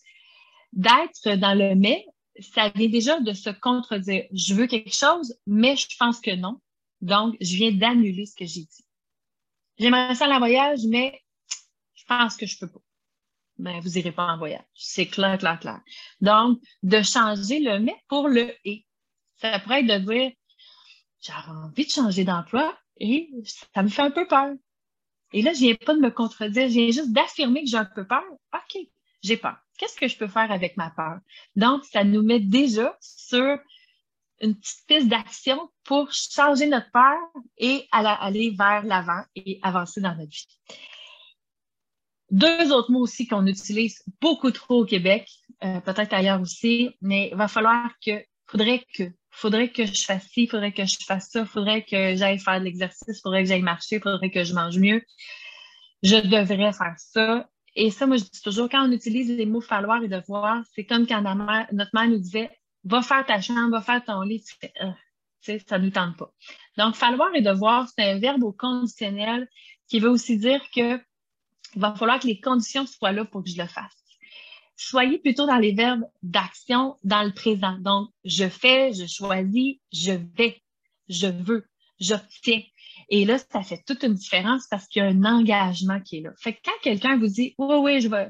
D'être 0.72 1.36
dans 1.36 1.52
le 1.52 1.74
mais, 1.74 2.06
ça 2.40 2.70
vient 2.70 2.88
déjà 2.88 3.20
de 3.20 3.34
se 3.34 3.50
contredire. 3.50 4.24
Je 4.32 4.54
veux 4.54 4.66
quelque 4.66 4.94
chose, 4.94 5.38
mais 5.46 5.76
je 5.76 5.86
pense 5.98 6.18
que 6.18 6.34
non. 6.34 6.62
Donc, 7.02 7.36
je 7.42 7.56
viens 7.56 7.72
d'annuler 7.72 8.24
ce 8.24 8.34
que 8.34 8.46
j'ai 8.46 8.62
dit. 8.62 8.86
J'aimerais 9.76 10.14
ça 10.14 10.24
aller 10.24 10.34
en 10.34 10.38
voyage, 10.38 10.80
mais 10.88 11.22
je 11.92 12.04
pense 12.06 12.38
que 12.38 12.46
je 12.46 12.58
peux 12.58 12.70
pas 12.70 12.80
ben, 13.58 13.80
vous 13.80 13.98
irez 13.98 14.12
pas 14.12 14.26
en 14.26 14.38
voyage. 14.38 14.64
C'est 14.74 15.06
clair, 15.06 15.38
clair, 15.38 15.58
clair. 15.60 15.80
Donc, 16.20 16.60
de 16.82 17.02
changer 17.02 17.60
le 17.60 17.78
mais 17.78 17.96
pour 18.08 18.28
le 18.28 18.52
et. 18.64 18.86
Ça 19.36 19.58
pourrait 19.58 19.80
être 19.80 19.86
de 19.86 20.12
dire, 20.12 20.32
j'ai 21.20 21.32
envie 21.48 21.86
de 21.86 21.90
changer 21.90 22.24
d'emploi 22.24 22.76
et 22.98 23.30
ça 23.72 23.82
me 23.82 23.88
fait 23.88 24.02
un 24.02 24.10
peu 24.10 24.26
peur. 24.26 24.52
Et 25.32 25.42
là, 25.42 25.52
je 25.52 25.58
viens 25.58 25.74
pas 25.74 25.94
de 25.94 26.00
me 26.00 26.10
contredire, 26.10 26.68
je 26.68 26.74
viens 26.74 26.90
juste 26.90 27.12
d'affirmer 27.12 27.62
que 27.64 27.70
j'ai 27.70 27.76
un 27.76 27.84
peu 27.84 28.06
peur. 28.06 28.22
OK, 28.54 28.80
j'ai 29.22 29.36
peur. 29.36 29.56
Qu'est-ce 29.78 29.96
que 29.96 30.06
je 30.06 30.16
peux 30.16 30.28
faire 30.28 30.50
avec 30.52 30.76
ma 30.76 30.90
peur? 30.90 31.18
Donc, 31.56 31.84
ça 31.84 32.04
nous 32.04 32.22
met 32.22 32.40
déjà 32.40 32.96
sur 33.00 33.58
une 34.40 34.54
petite 34.54 34.86
piste 34.86 35.08
d'action 35.08 35.70
pour 35.84 36.12
changer 36.12 36.66
notre 36.66 36.90
peur 36.92 37.18
et 37.58 37.88
aller 37.90 38.54
vers 38.56 38.84
l'avant 38.84 39.22
et 39.34 39.58
avancer 39.62 40.00
dans 40.00 40.14
notre 40.14 40.30
vie. 40.30 40.60
Deux 42.34 42.72
autres 42.72 42.90
mots 42.90 43.02
aussi 43.02 43.28
qu'on 43.28 43.46
utilise 43.46 44.02
beaucoup 44.20 44.50
trop 44.50 44.80
au 44.80 44.84
Québec, 44.84 45.28
euh, 45.62 45.78
peut-être 45.78 46.12
ailleurs 46.12 46.40
aussi, 46.40 46.90
mais 47.00 47.28
il 47.30 47.36
va 47.36 47.46
falloir 47.46 47.92
que, 48.04 48.24
faudrait 48.48 48.84
que, 48.92 49.04
faudrait 49.30 49.70
que 49.70 49.86
je 49.86 50.04
fasse 50.04 50.26
ci, 50.26 50.48
faudrait 50.48 50.72
que 50.72 50.84
je 50.84 50.96
fasse 51.06 51.30
ça, 51.30 51.46
faudrait 51.46 51.84
que 51.84 52.16
j'aille 52.16 52.40
faire 52.40 52.58
de 52.58 52.64
l'exercice, 52.64 53.22
faudrait 53.22 53.44
que 53.44 53.48
j'aille 53.50 53.62
marcher, 53.62 54.00
faudrait 54.00 54.32
que 54.32 54.42
je 54.42 54.52
mange 54.52 54.78
mieux. 54.78 55.00
Je 56.02 56.16
devrais 56.16 56.72
faire 56.72 56.96
ça. 56.96 57.48
Et 57.76 57.92
ça, 57.92 58.08
moi, 58.08 58.16
je 58.16 58.24
dis 58.24 58.42
toujours, 58.42 58.68
quand 58.68 58.84
on 58.84 58.90
utilise 58.90 59.30
les 59.30 59.46
mots 59.46 59.60
falloir 59.60 60.02
et 60.02 60.08
devoir, 60.08 60.64
c'est 60.74 60.84
comme 60.84 61.06
quand 61.06 61.22
notre 61.22 61.90
mère 61.94 62.08
nous 62.08 62.18
disait, 62.18 62.50
va 62.82 63.00
faire 63.02 63.24
ta 63.24 63.40
chambre, 63.40 63.70
va 63.70 63.80
faire 63.80 64.04
ton 64.04 64.22
lit, 64.22 64.42
tu 64.42 64.56
fais, 64.60 64.72
euh, 64.82 64.90
sais, 65.40 65.62
ça 65.68 65.78
nous 65.78 65.90
tente 65.90 66.16
pas. 66.16 66.32
Donc, 66.78 66.96
falloir 66.96 67.32
et 67.32 67.42
devoir, 67.42 67.88
c'est 67.88 68.10
un 68.10 68.18
verbe 68.18 68.42
au 68.42 68.50
conditionnel 68.50 69.48
qui 69.88 70.00
veut 70.00 70.10
aussi 70.10 70.36
dire 70.36 70.60
que 70.74 71.00
il 71.74 71.80
va 71.80 71.94
falloir 71.94 72.18
que 72.20 72.26
les 72.26 72.40
conditions 72.40 72.86
soient 72.86 73.12
là 73.12 73.24
pour 73.24 73.42
que 73.42 73.50
je 73.50 73.60
le 73.60 73.68
fasse. 73.68 73.92
Soyez 74.76 75.18
plutôt 75.18 75.46
dans 75.46 75.58
les 75.58 75.72
verbes 75.72 76.04
d'action 76.22 76.98
dans 77.04 77.22
le 77.22 77.32
présent. 77.32 77.78
Donc, 77.78 78.10
je 78.24 78.48
fais, 78.48 78.92
je 78.92 79.06
choisis, 79.06 79.76
je 79.92 80.12
vais, 80.36 80.62
je 81.08 81.28
veux, 81.28 81.66
j'obtiens. 82.00 82.62
Et 83.08 83.24
là, 83.24 83.38
ça 83.38 83.62
fait 83.62 83.82
toute 83.86 84.02
une 84.02 84.14
différence 84.14 84.66
parce 84.68 84.88
qu'il 84.88 85.02
y 85.02 85.06
a 85.06 85.08
un 85.08 85.24
engagement 85.24 86.00
qui 86.00 86.18
est 86.18 86.20
là. 86.22 86.32
Fait 86.38 86.54
que 86.54 86.60
quand 86.64 86.72
quelqu'un 86.82 87.18
vous 87.18 87.28
dit, 87.28 87.54
oui, 87.58 87.76
oui, 87.76 88.00
je 88.00 88.08
vais, 88.08 88.28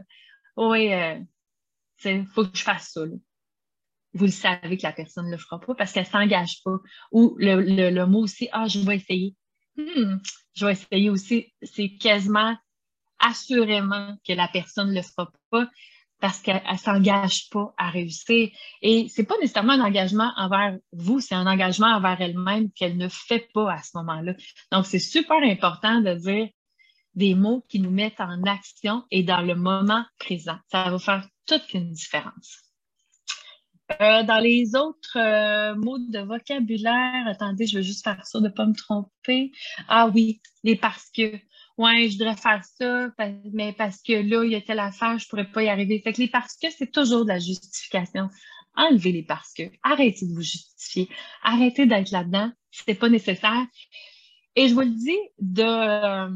oui, 0.56 0.92
euh, 0.92 2.24
faut 2.34 2.44
que 2.44 2.56
je 2.56 2.62
fasse 2.62 2.92
ça, 2.92 3.02
vous 4.14 4.24
le 4.26 4.30
savez 4.30 4.76
que 4.76 4.84
la 4.84 4.92
personne 4.92 5.26
ne 5.26 5.32
le 5.32 5.38
fera 5.38 5.60
pas 5.60 5.74
parce 5.74 5.92
qu'elle 5.92 6.06
s'engage 6.06 6.62
pas. 6.62 6.76
Ou 7.10 7.36
le, 7.38 7.90
le, 7.90 8.06
mot 8.06 8.20
aussi, 8.20 8.48
ah, 8.52 8.68
je 8.68 8.78
vais 8.78 8.96
essayer. 8.96 9.34
Hmm, 9.76 10.18
je 10.54 10.66
vais 10.66 10.72
essayer 10.72 11.10
aussi. 11.10 11.52
C'est 11.62 11.96
quasiment 11.96 12.56
assurément 13.24 14.16
que 14.26 14.32
la 14.32 14.48
personne 14.48 14.90
ne 14.90 14.94
le 14.94 15.02
fera 15.02 15.30
pas 15.50 15.66
parce 16.20 16.40
qu'elle 16.40 16.62
ne 16.70 16.76
s'engage 16.78 17.50
pas 17.50 17.74
à 17.76 17.90
réussir. 17.90 18.48
Et 18.80 19.08
c'est 19.08 19.24
pas 19.24 19.36
nécessairement 19.40 19.74
un 19.74 19.80
engagement 19.80 20.32
envers 20.36 20.78
vous, 20.92 21.20
c'est 21.20 21.34
un 21.34 21.46
engagement 21.46 21.88
envers 21.88 22.20
elle-même 22.20 22.70
qu'elle 22.72 22.96
ne 22.96 23.08
fait 23.08 23.48
pas 23.52 23.72
à 23.72 23.82
ce 23.82 23.90
moment-là. 23.96 24.32
Donc, 24.72 24.86
c'est 24.86 24.98
super 24.98 25.36
important 25.42 26.00
de 26.00 26.14
dire 26.14 26.48
des 27.14 27.34
mots 27.34 27.64
qui 27.68 27.78
nous 27.78 27.90
mettent 27.90 28.20
en 28.20 28.42
action 28.44 29.04
et 29.10 29.22
dans 29.22 29.42
le 29.42 29.54
moment 29.54 30.04
présent. 30.18 30.56
Ça 30.70 30.90
va 30.90 30.98
faire 30.98 31.28
toute 31.46 31.74
une 31.74 31.92
différence. 31.92 32.64
Euh, 34.00 34.22
dans 34.22 34.38
les 34.38 34.74
autres 34.74 35.18
euh, 35.18 35.74
mots 35.74 35.98
de 35.98 36.20
vocabulaire, 36.20 37.26
attendez, 37.26 37.66
je 37.66 37.78
vais 37.78 37.84
juste 37.84 38.02
faire 38.02 38.24
ça 38.24 38.38
de 38.38 38.44
ne 38.44 38.48
pas 38.48 38.64
me 38.64 38.74
tromper. 38.74 39.52
Ah 39.88 40.08
oui, 40.08 40.40
les 40.62 40.76
parce 40.76 41.10
que 41.14 41.38
ouais, 41.78 42.08
je 42.08 42.18
devrais 42.18 42.36
faire 42.36 42.62
ça, 42.64 43.08
mais 43.52 43.72
parce 43.72 44.02
que 44.02 44.12
là, 44.12 44.44
il 44.44 44.52
y 44.52 44.54
a 44.54 44.60
telle 44.60 44.78
affaire, 44.78 45.18
je 45.18 45.28
pourrais 45.28 45.50
pas 45.50 45.62
y 45.62 45.68
arriver. 45.68 46.00
Fait 46.00 46.12
que 46.12 46.20
les 46.20 46.28
parce 46.28 46.56
que, 46.56 46.70
c'est 46.70 46.90
toujours 46.90 47.24
de 47.24 47.28
la 47.28 47.38
justification. 47.38 48.28
Enlevez 48.76 49.12
les 49.12 49.22
parce 49.22 49.52
que. 49.52 49.62
Arrêtez 49.82 50.26
de 50.26 50.34
vous 50.34 50.42
justifier. 50.42 51.08
Arrêtez 51.42 51.86
d'être 51.86 52.10
là-dedans. 52.10 52.50
C'est 52.70 52.94
pas 52.94 53.08
nécessaire. 53.08 53.66
Et 54.56 54.68
je 54.68 54.74
vous 54.74 54.80
le 54.80 54.90
dis, 54.90 55.18
euh, 55.60 56.28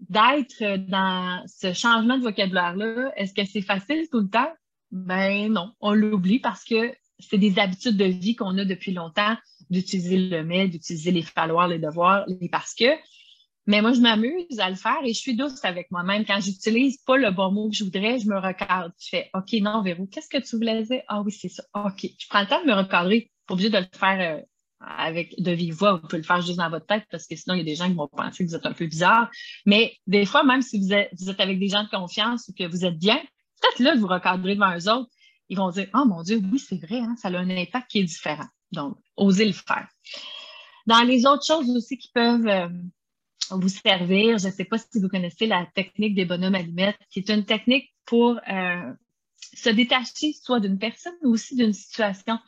d'être 0.00 0.76
dans 0.88 1.44
ce 1.46 1.72
changement 1.72 2.18
de 2.18 2.22
vocabulaire-là, 2.22 3.12
est-ce 3.16 3.34
que 3.34 3.44
c'est 3.44 3.62
facile 3.62 4.08
tout 4.10 4.20
le 4.20 4.28
temps? 4.28 4.52
Ben 4.90 5.52
non, 5.52 5.72
on 5.80 5.92
l'oublie 5.92 6.40
parce 6.40 6.64
que 6.64 6.92
c'est 7.20 7.38
des 7.38 7.58
habitudes 7.58 7.96
de 7.96 8.06
vie 8.06 8.34
qu'on 8.34 8.58
a 8.58 8.64
depuis 8.64 8.92
longtemps 8.92 9.36
d'utiliser 9.68 10.16
le 10.16 10.42
mais, 10.42 10.68
d'utiliser 10.68 11.12
les 11.12 11.22
falloirs, 11.22 11.68
les 11.68 11.78
devoirs, 11.78 12.24
les 12.26 12.48
parce 12.48 12.74
que. 12.74 12.96
Mais 13.70 13.82
moi, 13.82 13.92
je 13.92 14.00
m'amuse 14.00 14.58
à 14.58 14.68
le 14.68 14.74
faire 14.74 14.98
et 15.04 15.12
je 15.12 15.18
suis 15.20 15.36
douce 15.36 15.64
avec 15.64 15.92
moi-même. 15.92 16.24
Quand 16.24 16.40
j'utilise 16.40 16.96
pas 17.06 17.16
le 17.16 17.30
bon 17.30 17.52
mot 17.52 17.70
que 17.70 17.76
je 17.76 17.84
voudrais, 17.84 18.18
je 18.18 18.26
me 18.26 18.36
recadre. 18.36 18.90
Je 18.98 19.10
fais 19.10 19.30
OK, 19.32 19.52
non, 19.62 19.80
Véro, 19.80 20.06
qu'est-ce 20.06 20.28
que 20.28 20.38
tu 20.38 20.56
voulais 20.56 20.82
dire? 20.82 21.02
Ah 21.06 21.22
oui, 21.22 21.30
c'est 21.30 21.50
ça. 21.50 21.62
OK. 21.74 22.04
Je 22.18 22.26
prends 22.28 22.40
le 22.40 22.48
temps 22.48 22.60
de 22.60 22.66
me 22.66 22.74
recadrer. 22.74 23.30
Pas 23.46 23.54
obligé 23.54 23.70
de 23.70 23.78
le 23.78 23.86
faire 23.94 24.38
euh, 24.38 24.42
avec 24.80 25.40
de 25.40 25.52
vive 25.52 25.74
voix. 25.74 25.92
Vous 25.92 26.00
pouvez 26.00 26.16
le 26.16 26.24
faire 26.24 26.40
juste 26.40 26.58
dans 26.58 26.68
votre 26.68 26.86
tête 26.86 27.04
parce 27.12 27.28
que 27.28 27.36
sinon, 27.36 27.54
il 27.54 27.58
y 27.58 27.60
a 27.60 27.64
des 27.64 27.76
gens 27.76 27.86
qui 27.86 27.94
vont 27.94 28.08
penser 28.08 28.44
que 28.44 28.50
vous 28.50 28.56
êtes 28.56 28.66
un 28.66 28.72
peu 28.72 28.86
bizarre. 28.88 29.30
Mais 29.66 29.94
des 30.08 30.26
fois, 30.26 30.42
même 30.42 30.62
si 30.62 30.80
vous 30.80 30.92
êtes, 30.92 31.12
avec 31.38 31.60
des 31.60 31.68
gens 31.68 31.84
de 31.84 31.90
confiance 31.90 32.48
ou 32.48 32.52
que 32.52 32.66
vous 32.66 32.84
êtes 32.84 32.98
bien, 32.98 33.22
peut-être 33.62 33.78
là, 33.78 33.94
vous 33.94 34.08
recadrez 34.08 34.56
devant 34.56 34.76
eux 34.76 34.90
autres. 34.90 35.10
Ils 35.48 35.56
vont 35.56 35.70
dire 35.70 35.86
Oh 35.94 36.04
mon 36.06 36.24
Dieu, 36.24 36.42
oui, 36.50 36.58
c'est 36.58 36.84
vrai, 36.84 36.98
hein, 36.98 37.14
ça 37.22 37.28
a 37.28 37.38
un 37.38 37.48
impact 37.48 37.88
qui 37.88 38.00
est 38.00 38.04
différent. 38.04 38.48
Donc, 38.72 38.96
osez 39.16 39.44
le 39.44 39.52
faire. 39.52 39.86
Dans 40.88 41.02
les 41.02 41.24
autres 41.24 41.46
choses 41.46 41.70
aussi 41.70 41.98
qui 41.98 42.10
peuvent 42.12 42.48
euh, 42.48 42.68
vous 43.58 43.68
servir. 43.68 44.38
Je 44.38 44.46
ne 44.46 44.52
sais 44.52 44.64
pas 44.64 44.78
si 44.78 45.00
vous 45.00 45.08
connaissez 45.08 45.46
la 45.46 45.66
technique 45.74 46.14
des 46.14 46.24
bonhommes 46.24 46.54
allumettes, 46.54 46.98
qui 47.10 47.20
est 47.20 47.30
une 47.30 47.44
technique 47.44 47.92
pour 48.04 48.38
euh, 48.50 48.92
se 49.54 49.70
détacher 49.70 50.32
soit 50.32 50.60
d'une 50.60 50.78
personne 50.78 51.14
ou 51.22 51.30
aussi 51.30 51.56
d'une 51.56 51.72
situation, 51.72 52.38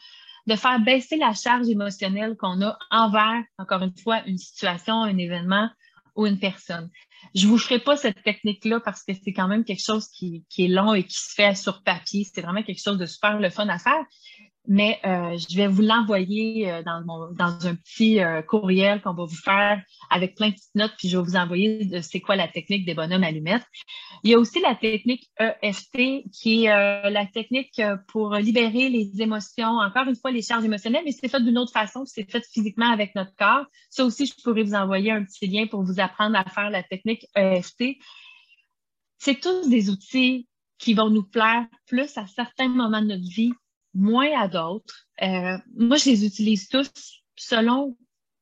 de 0.46 0.56
faire 0.56 0.80
baisser 0.80 1.16
la 1.16 1.34
charge 1.34 1.68
émotionnelle 1.68 2.36
qu'on 2.36 2.60
a 2.62 2.78
envers, 2.90 3.42
encore 3.58 3.82
une 3.82 3.96
fois, 3.96 4.22
une 4.26 4.38
situation, 4.38 5.02
un 5.02 5.16
événement 5.16 5.70
ou 6.16 6.26
une 6.26 6.38
personne. 6.38 6.90
Je 7.34 7.46
vous 7.46 7.58
ferai 7.58 7.78
pas 7.78 7.96
cette 7.96 8.22
technique-là 8.22 8.80
parce 8.80 9.02
que 9.02 9.12
c'est 9.14 9.32
quand 9.32 9.48
même 9.48 9.64
quelque 9.64 9.84
chose 9.84 10.08
qui, 10.08 10.44
est 10.58 10.68
long 10.68 10.94
et 10.94 11.04
qui 11.04 11.14
se 11.14 11.32
fait 11.34 11.54
sur 11.54 11.82
papier. 11.82 12.24
C'est 12.24 12.42
vraiment 12.42 12.62
quelque 12.62 12.82
chose 12.82 12.98
de 12.98 13.06
super 13.06 13.38
le 13.38 13.50
fun 13.50 13.68
à 13.68 13.78
faire 13.78 14.04
mais 14.68 15.00
euh, 15.04 15.36
je 15.36 15.56
vais 15.56 15.66
vous 15.66 15.82
l'envoyer 15.82 16.70
euh, 16.70 16.82
dans, 16.82 17.02
dans 17.32 17.66
un 17.66 17.74
petit 17.74 18.20
euh, 18.20 18.42
courriel 18.42 19.02
qu'on 19.02 19.12
va 19.12 19.24
vous 19.24 19.36
faire 19.36 19.82
avec 20.08 20.36
plein 20.36 20.50
de 20.50 20.54
petites 20.54 20.74
notes, 20.76 20.92
puis 20.96 21.08
je 21.08 21.18
vais 21.18 21.24
vous 21.24 21.36
envoyer 21.36 21.84
de 21.84 22.00
c'est 22.00 22.20
quoi 22.20 22.36
la 22.36 22.46
technique 22.46 22.86
des 22.86 22.94
bonhommes 22.94 23.24
allumettes. 23.24 23.66
Il 24.22 24.30
y 24.30 24.34
a 24.34 24.38
aussi 24.38 24.60
la 24.60 24.76
technique 24.76 25.28
EFT, 25.38 26.30
qui 26.32 26.66
est 26.66 27.10
la 27.10 27.26
technique 27.26 27.80
pour 28.08 28.34
libérer 28.34 28.88
les 28.88 29.20
émotions, 29.20 29.78
encore 29.78 30.06
une 30.06 30.16
fois, 30.16 30.30
les 30.30 30.42
charges 30.42 30.64
émotionnelles, 30.64 31.02
mais 31.04 31.12
c'est 31.12 31.28
fait 31.28 31.42
d'une 31.42 31.58
autre 31.58 31.72
façon, 31.72 32.04
c'est 32.04 32.30
fait 32.30 32.44
physiquement 32.52 32.90
avec 32.90 33.14
notre 33.16 33.34
corps. 33.36 33.66
Ça 33.90 34.04
aussi, 34.04 34.26
je 34.26 34.34
pourrais 34.42 34.62
vous 34.62 34.74
envoyer 34.74 35.10
un 35.10 35.24
petit 35.24 35.48
lien 35.48 35.66
pour 35.66 35.82
vous 35.82 35.98
apprendre 35.98 36.36
à 36.36 36.44
faire 36.44 36.70
la 36.70 36.84
technique 36.84 37.26
EFT. 37.34 37.96
C'est 39.18 39.40
tous 39.40 39.68
des 39.68 39.90
outils 39.90 40.46
qui 40.78 40.94
vont 40.94 41.10
nous 41.10 41.24
plaire 41.24 41.66
plus 41.86 42.16
à 42.16 42.26
certains 42.26 42.68
moments 42.68 43.02
de 43.02 43.08
notre 43.08 43.28
vie 43.28 43.52
moins 43.94 44.30
à 44.40 44.48
d'autres. 44.48 45.06
Euh, 45.22 45.58
moi, 45.76 45.96
je 45.96 46.10
les 46.10 46.26
utilise 46.26 46.68
tous 46.68 46.90
selon 47.36 47.96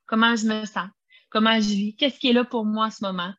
comment 0.06 0.36
je 0.36 0.46
me 0.46 0.64
sens, 0.64 0.88
comment 1.30 1.60
je 1.60 1.68
vis, 1.68 1.96
qu'est-ce 1.96 2.18
qui 2.18 2.28
est 2.28 2.32
là 2.32 2.44
pour 2.44 2.64
moi 2.64 2.86
en 2.86 2.90
ce 2.90 3.04
moment. 3.04 3.32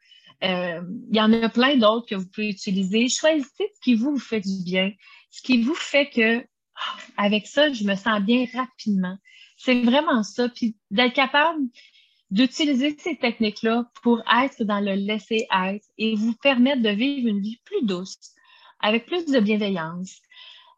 Euh, 0.44 0.82
il 1.10 1.16
y 1.16 1.22
en 1.22 1.32
a 1.34 1.50
plein 1.50 1.76
d'autres 1.78 2.08
que 2.08 2.16
vous 2.16 2.28
pouvez 2.28 2.50
utiliser. 2.50 3.08
Choisissez 3.10 3.70
ce 3.76 3.82
qui 3.84 3.96
vous, 3.96 4.18
fait 4.18 4.42
du 4.42 4.64
bien, 4.64 4.92
ce 5.30 5.42
qui 5.42 5.62
vous 5.62 5.76
fait 5.76 6.10
que 6.10 6.40
ah, 6.40 6.98
avec 7.18 7.48
ça, 7.48 7.72
je 7.72 7.84
me 7.84 7.96
sens 7.96 8.22
bien 8.22 8.46
rapidement. 8.54 9.18
C'est 9.58 9.82
vraiment 9.82 10.24
ça. 10.24 10.50
Puis 10.50 10.78
d'être 10.90 11.14
capable 11.14 11.62
d'utiliser 12.32 12.96
ces 12.98 13.18
techniques-là 13.18 13.86
pour 14.02 14.24
être 14.42 14.64
dans 14.64 14.80
le 14.80 14.94
laisser-être 14.94 15.86
et 15.98 16.16
vous 16.16 16.34
permettre 16.42 16.82
de 16.82 16.90
vivre 16.90 17.28
une 17.28 17.42
vie 17.42 17.60
plus 17.66 17.86
douce, 17.86 18.18
avec 18.80 19.06
plus 19.06 19.26
de 19.26 19.40
bienveillance, 19.40 20.22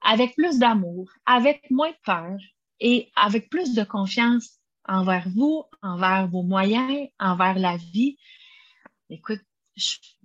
avec 0.04 0.36
plus 0.36 0.60
d'amour, 0.60 1.10
avec 1.26 1.70
moins 1.72 1.92
de 1.92 1.98
peur 2.06 2.38
et 2.80 3.10
avec 3.16 3.50
plus 3.50 3.74
de 3.74 3.84
confiance 3.84 4.60
envers 4.86 5.28
vous, 5.30 5.64
envers 5.82 6.28
vos 6.28 6.44
moyens, 6.44 7.08
envers 7.20 7.58
la 7.58 7.78
vie. 7.78 8.18
Écoute, 9.10 9.42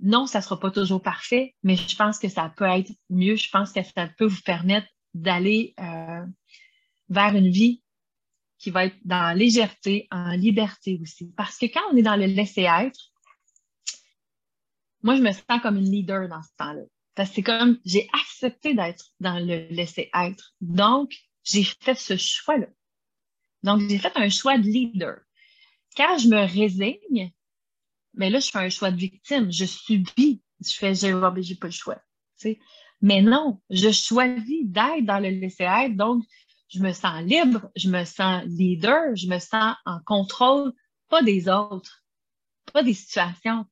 non, 0.01 0.27
ça 0.27 0.41
sera 0.41 0.59
pas 0.59 0.71
toujours 0.71 1.03
parfait, 1.03 1.55
mais 1.63 1.77
je 1.77 1.97
pense 1.97 2.19
que 2.19 2.29
ça 2.29 2.53
peut 2.55 2.65
être 2.65 2.91
mieux. 3.09 3.37
Je 3.37 3.49
pense 3.51 3.73
que 3.73 3.83
ça 3.83 4.09
peut 4.19 4.27
vous 4.27 4.43
permettre 4.43 4.89
d'aller 5.15 5.75
euh, 5.81 6.27
vers 7.09 7.35
une 7.35 7.49
vie 7.49 7.83
qui 8.59 8.71
va 8.71 8.87
être 8.87 8.97
dans 9.05 9.37
légèreté, 9.37 10.09
en 10.11 10.31
liberté 10.33 10.99
aussi. 11.01 11.33
Parce 11.37 11.57
que 11.57 11.67
quand 11.67 11.81
on 11.93 11.97
est 11.97 12.03
dans 12.03 12.17
le 12.17 12.27
laisser-être, 12.27 12.99
moi, 15.03 15.17
je 15.17 15.23
me 15.23 15.31
sens 15.31 15.63
comme 15.63 15.77
une 15.77 15.91
leader 15.91 16.29
dans 16.29 16.43
ce 16.43 16.51
temps-là. 16.59 16.83
Parce 17.19 17.31
que 17.31 17.35
c'est 17.35 17.43
comme, 17.43 17.81
j'ai 17.85 18.09
accepté 18.13 18.75
d'être 18.75 19.07
dans 19.19 19.41
le 19.41 19.67
laisser-être. 19.71 20.55
Donc, 20.61 21.13
j'ai 21.43 21.65
fait 21.65 21.97
ce 21.97 22.17
choix-là. 22.17 22.69
Donc, 23.65 23.81
j'ai 23.89 23.99
fait 23.99 24.13
un 24.15 24.29
choix 24.29 24.57
de 24.57 24.63
leader. 24.63 25.17
Quand 25.97 26.17
je 26.19 26.29
me 26.29 26.47
résigne, 26.47 27.33
mais 28.15 28.31
là, 28.31 28.39
je 28.39 28.51
fais 28.51 28.61
un 28.61 28.69
choix 28.69 28.93
de 28.93 28.99
victime. 28.99 29.51
Je 29.51 29.65
subis. 29.65 30.41
Je 30.65 30.73
fais, 30.73 30.95
j'ai 30.95 31.13
oh, 31.13 31.19
ben, 31.33 31.43
pas 31.61 31.67
le 31.67 31.73
choix. 31.73 32.01
Mais 33.01 33.21
non, 33.21 33.61
je 33.69 33.91
choisis 33.91 34.65
d'être 34.67 35.05
dans 35.05 35.19
le 35.19 35.31
laisser-être. 35.31 35.97
Donc, 35.97 36.23
je 36.69 36.79
me 36.79 36.93
sens 36.93 37.21
libre, 37.25 37.69
je 37.75 37.91
me 37.91 38.05
sens 38.05 38.45
leader, 38.45 39.17
je 39.17 39.27
me 39.27 39.41
sens 39.41 39.75
en 39.87 39.99
contrôle, 40.07 40.73
pas 41.09 41.25
des 41.25 41.49
autres, 41.49 42.05
pas 42.73 42.85
des 42.85 42.95
situations, 42.95 43.67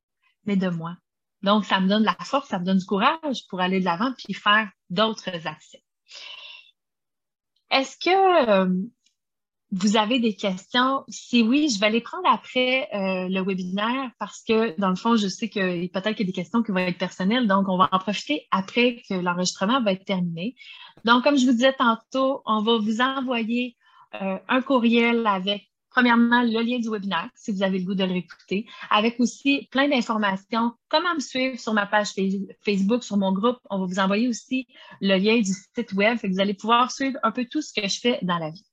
mais 0.46 0.56
de 0.56 0.68
moi. 0.68 0.96
Donc, 1.42 1.64
ça 1.64 1.81
me 1.81 1.88
donne 1.88 2.05
la 2.05 2.16
force, 2.25 2.49
ça 2.49 2.59
me 2.59 2.64
donne 2.64 2.79
du 2.79 2.87
courage 2.87 3.46
pour 3.49 3.61
aller 3.61 3.81
de 3.81 3.85
l'avant 3.85 4.12
puis 4.16 4.35
faire 4.35 4.68
d'autres 4.90 5.46
actions. 5.46 5.81
Est-ce 7.70 7.96
que 7.99 8.49
euh, 8.49 8.72
vous 9.72 9.96
avez 9.96 10.18
des 10.18 10.35
questions? 10.37 11.05
Si 11.09 11.42
oui, 11.42 11.68
je 11.68 11.81
vais 11.81 11.90
les 11.90 12.01
prendre 12.01 12.29
après 12.29 12.88
euh, 12.94 13.29
le 13.29 13.40
webinaire 13.42 14.11
parce 14.18 14.42
que, 14.42 14.79
dans 14.81 14.90
le 14.90 14.96
fond, 14.96 15.16
je 15.16 15.29
sais 15.29 15.49
que 15.49 15.87
peut-être 15.88 16.16
qu'il 16.16 16.27
y 16.27 16.29
a 16.29 16.33
des 16.33 16.33
questions 16.33 16.62
qui 16.62 16.72
vont 16.72 16.79
être 16.79 16.99
personnelles, 16.99 17.46
donc 17.46 17.68
on 17.68 17.77
va 17.77 17.88
en 17.92 17.99
profiter 17.99 18.46
après 18.51 19.03
que 19.09 19.14
l'enregistrement 19.14 19.83
va 19.83 19.92
être 19.92 20.05
terminé. 20.05 20.55
Donc, 21.05 21.25
comme 21.25 21.37
je 21.37 21.46
vous 21.46 21.53
disais 21.53 21.75
tantôt, 21.75 22.42
on 22.46 22.62
va 22.62 22.79
vous 22.79 23.01
envoyer 23.01 23.77
euh, 24.22 24.38
un 24.49 24.62
courriel 24.62 25.27
avec 25.27 25.68
premièrement, 25.96 26.42
le 26.42 26.61
lien 26.61 26.78
du 26.78 26.90
webinaire, 26.90 27.30
si 27.35 27.50
vous 27.52 27.62
avez 27.62 27.78
le 27.78 27.87
goût 27.87 27.94
de 27.94 28.04
le 28.04 28.12
réécouter, 28.12 28.66
avec 28.90 29.18
aussi 29.18 29.66
plein 29.70 29.88
d'informations, 29.88 30.72
comment 30.90 31.14
me 31.14 31.20
suivre 31.20 31.59
sur 31.59 31.72
ma 31.72 31.87
page 31.87 32.09
Facebook, 32.62 33.02
sur 33.02 33.16
mon 33.16 33.32
groupe? 33.32 33.56
On 33.70 33.80
va 33.80 33.87
vous 33.87 33.98
envoyer 33.98 34.28
aussi 34.28 34.66
le 35.00 35.16
lien 35.16 35.38
du 35.38 35.52
site 35.52 35.92
web, 35.94 36.18
et 36.22 36.28
vous 36.28 36.38
allez 36.38 36.52
pouvoir 36.52 36.92
suivre 36.92 37.18
un 37.22 37.32
peu 37.32 37.46
tout 37.50 37.62
ce 37.62 37.72
que 37.72 37.88
je 37.88 37.98
fais 37.98 38.18
dans 38.20 38.38
la 38.38 38.50
vie. 38.50 38.66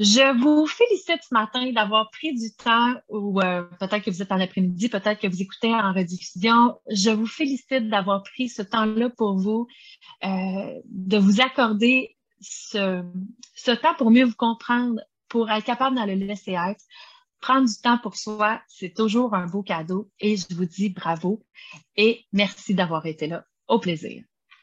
Je 0.00 0.36
vous 0.42 0.66
félicite 0.66 1.22
ce 1.22 1.32
matin 1.32 1.70
d'avoir 1.70 2.10
pris 2.10 2.34
du 2.34 2.52
temps, 2.52 2.94
ou 3.08 3.40
euh, 3.40 3.62
peut-être 3.78 4.02
que 4.02 4.10
vous 4.10 4.22
êtes 4.22 4.32
en 4.32 4.40
après-midi, 4.40 4.88
peut-être 4.88 5.20
que 5.20 5.28
vous 5.28 5.40
écoutez 5.40 5.72
en 5.72 5.92
rediffusion. 5.92 6.80
Je 6.90 7.10
vous 7.10 7.28
félicite 7.28 7.88
d'avoir 7.88 8.24
pris 8.24 8.48
ce 8.48 8.62
temps-là 8.62 9.08
pour 9.10 9.38
vous, 9.38 9.68
euh, 10.24 10.80
de 10.86 11.16
vous 11.16 11.40
accorder 11.40 12.16
ce, 12.40 13.04
ce 13.54 13.70
temps 13.70 13.94
pour 13.94 14.10
mieux 14.10 14.24
vous 14.24 14.34
comprendre, 14.34 15.00
pour 15.28 15.50
être 15.50 15.64
capable 15.64 15.96
de 15.96 16.06
le 16.06 16.14
laisser 16.14 16.52
être. 16.52 16.84
Prendre 17.40 17.68
du 17.68 17.76
temps 17.82 17.98
pour 17.98 18.16
soi, 18.16 18.62
c'est 18.68 18.94
toujours 18.94 19.34
un 19.34 19.46
beau 19.46 19.62
cadeau 19.62 20.10
et 20.18 20.36
je 20.36 20.54
vous 20.54 20.64
dis 20.64 20.88
bravo 20.88 21.44
et 21.96 22.24
merci 22.32 22.74
d'avoir 22.74 23.04
été 23.06 23.26
là. 23.26 23.44
Au 23.68 23.78
plaisir. 23.78 24.22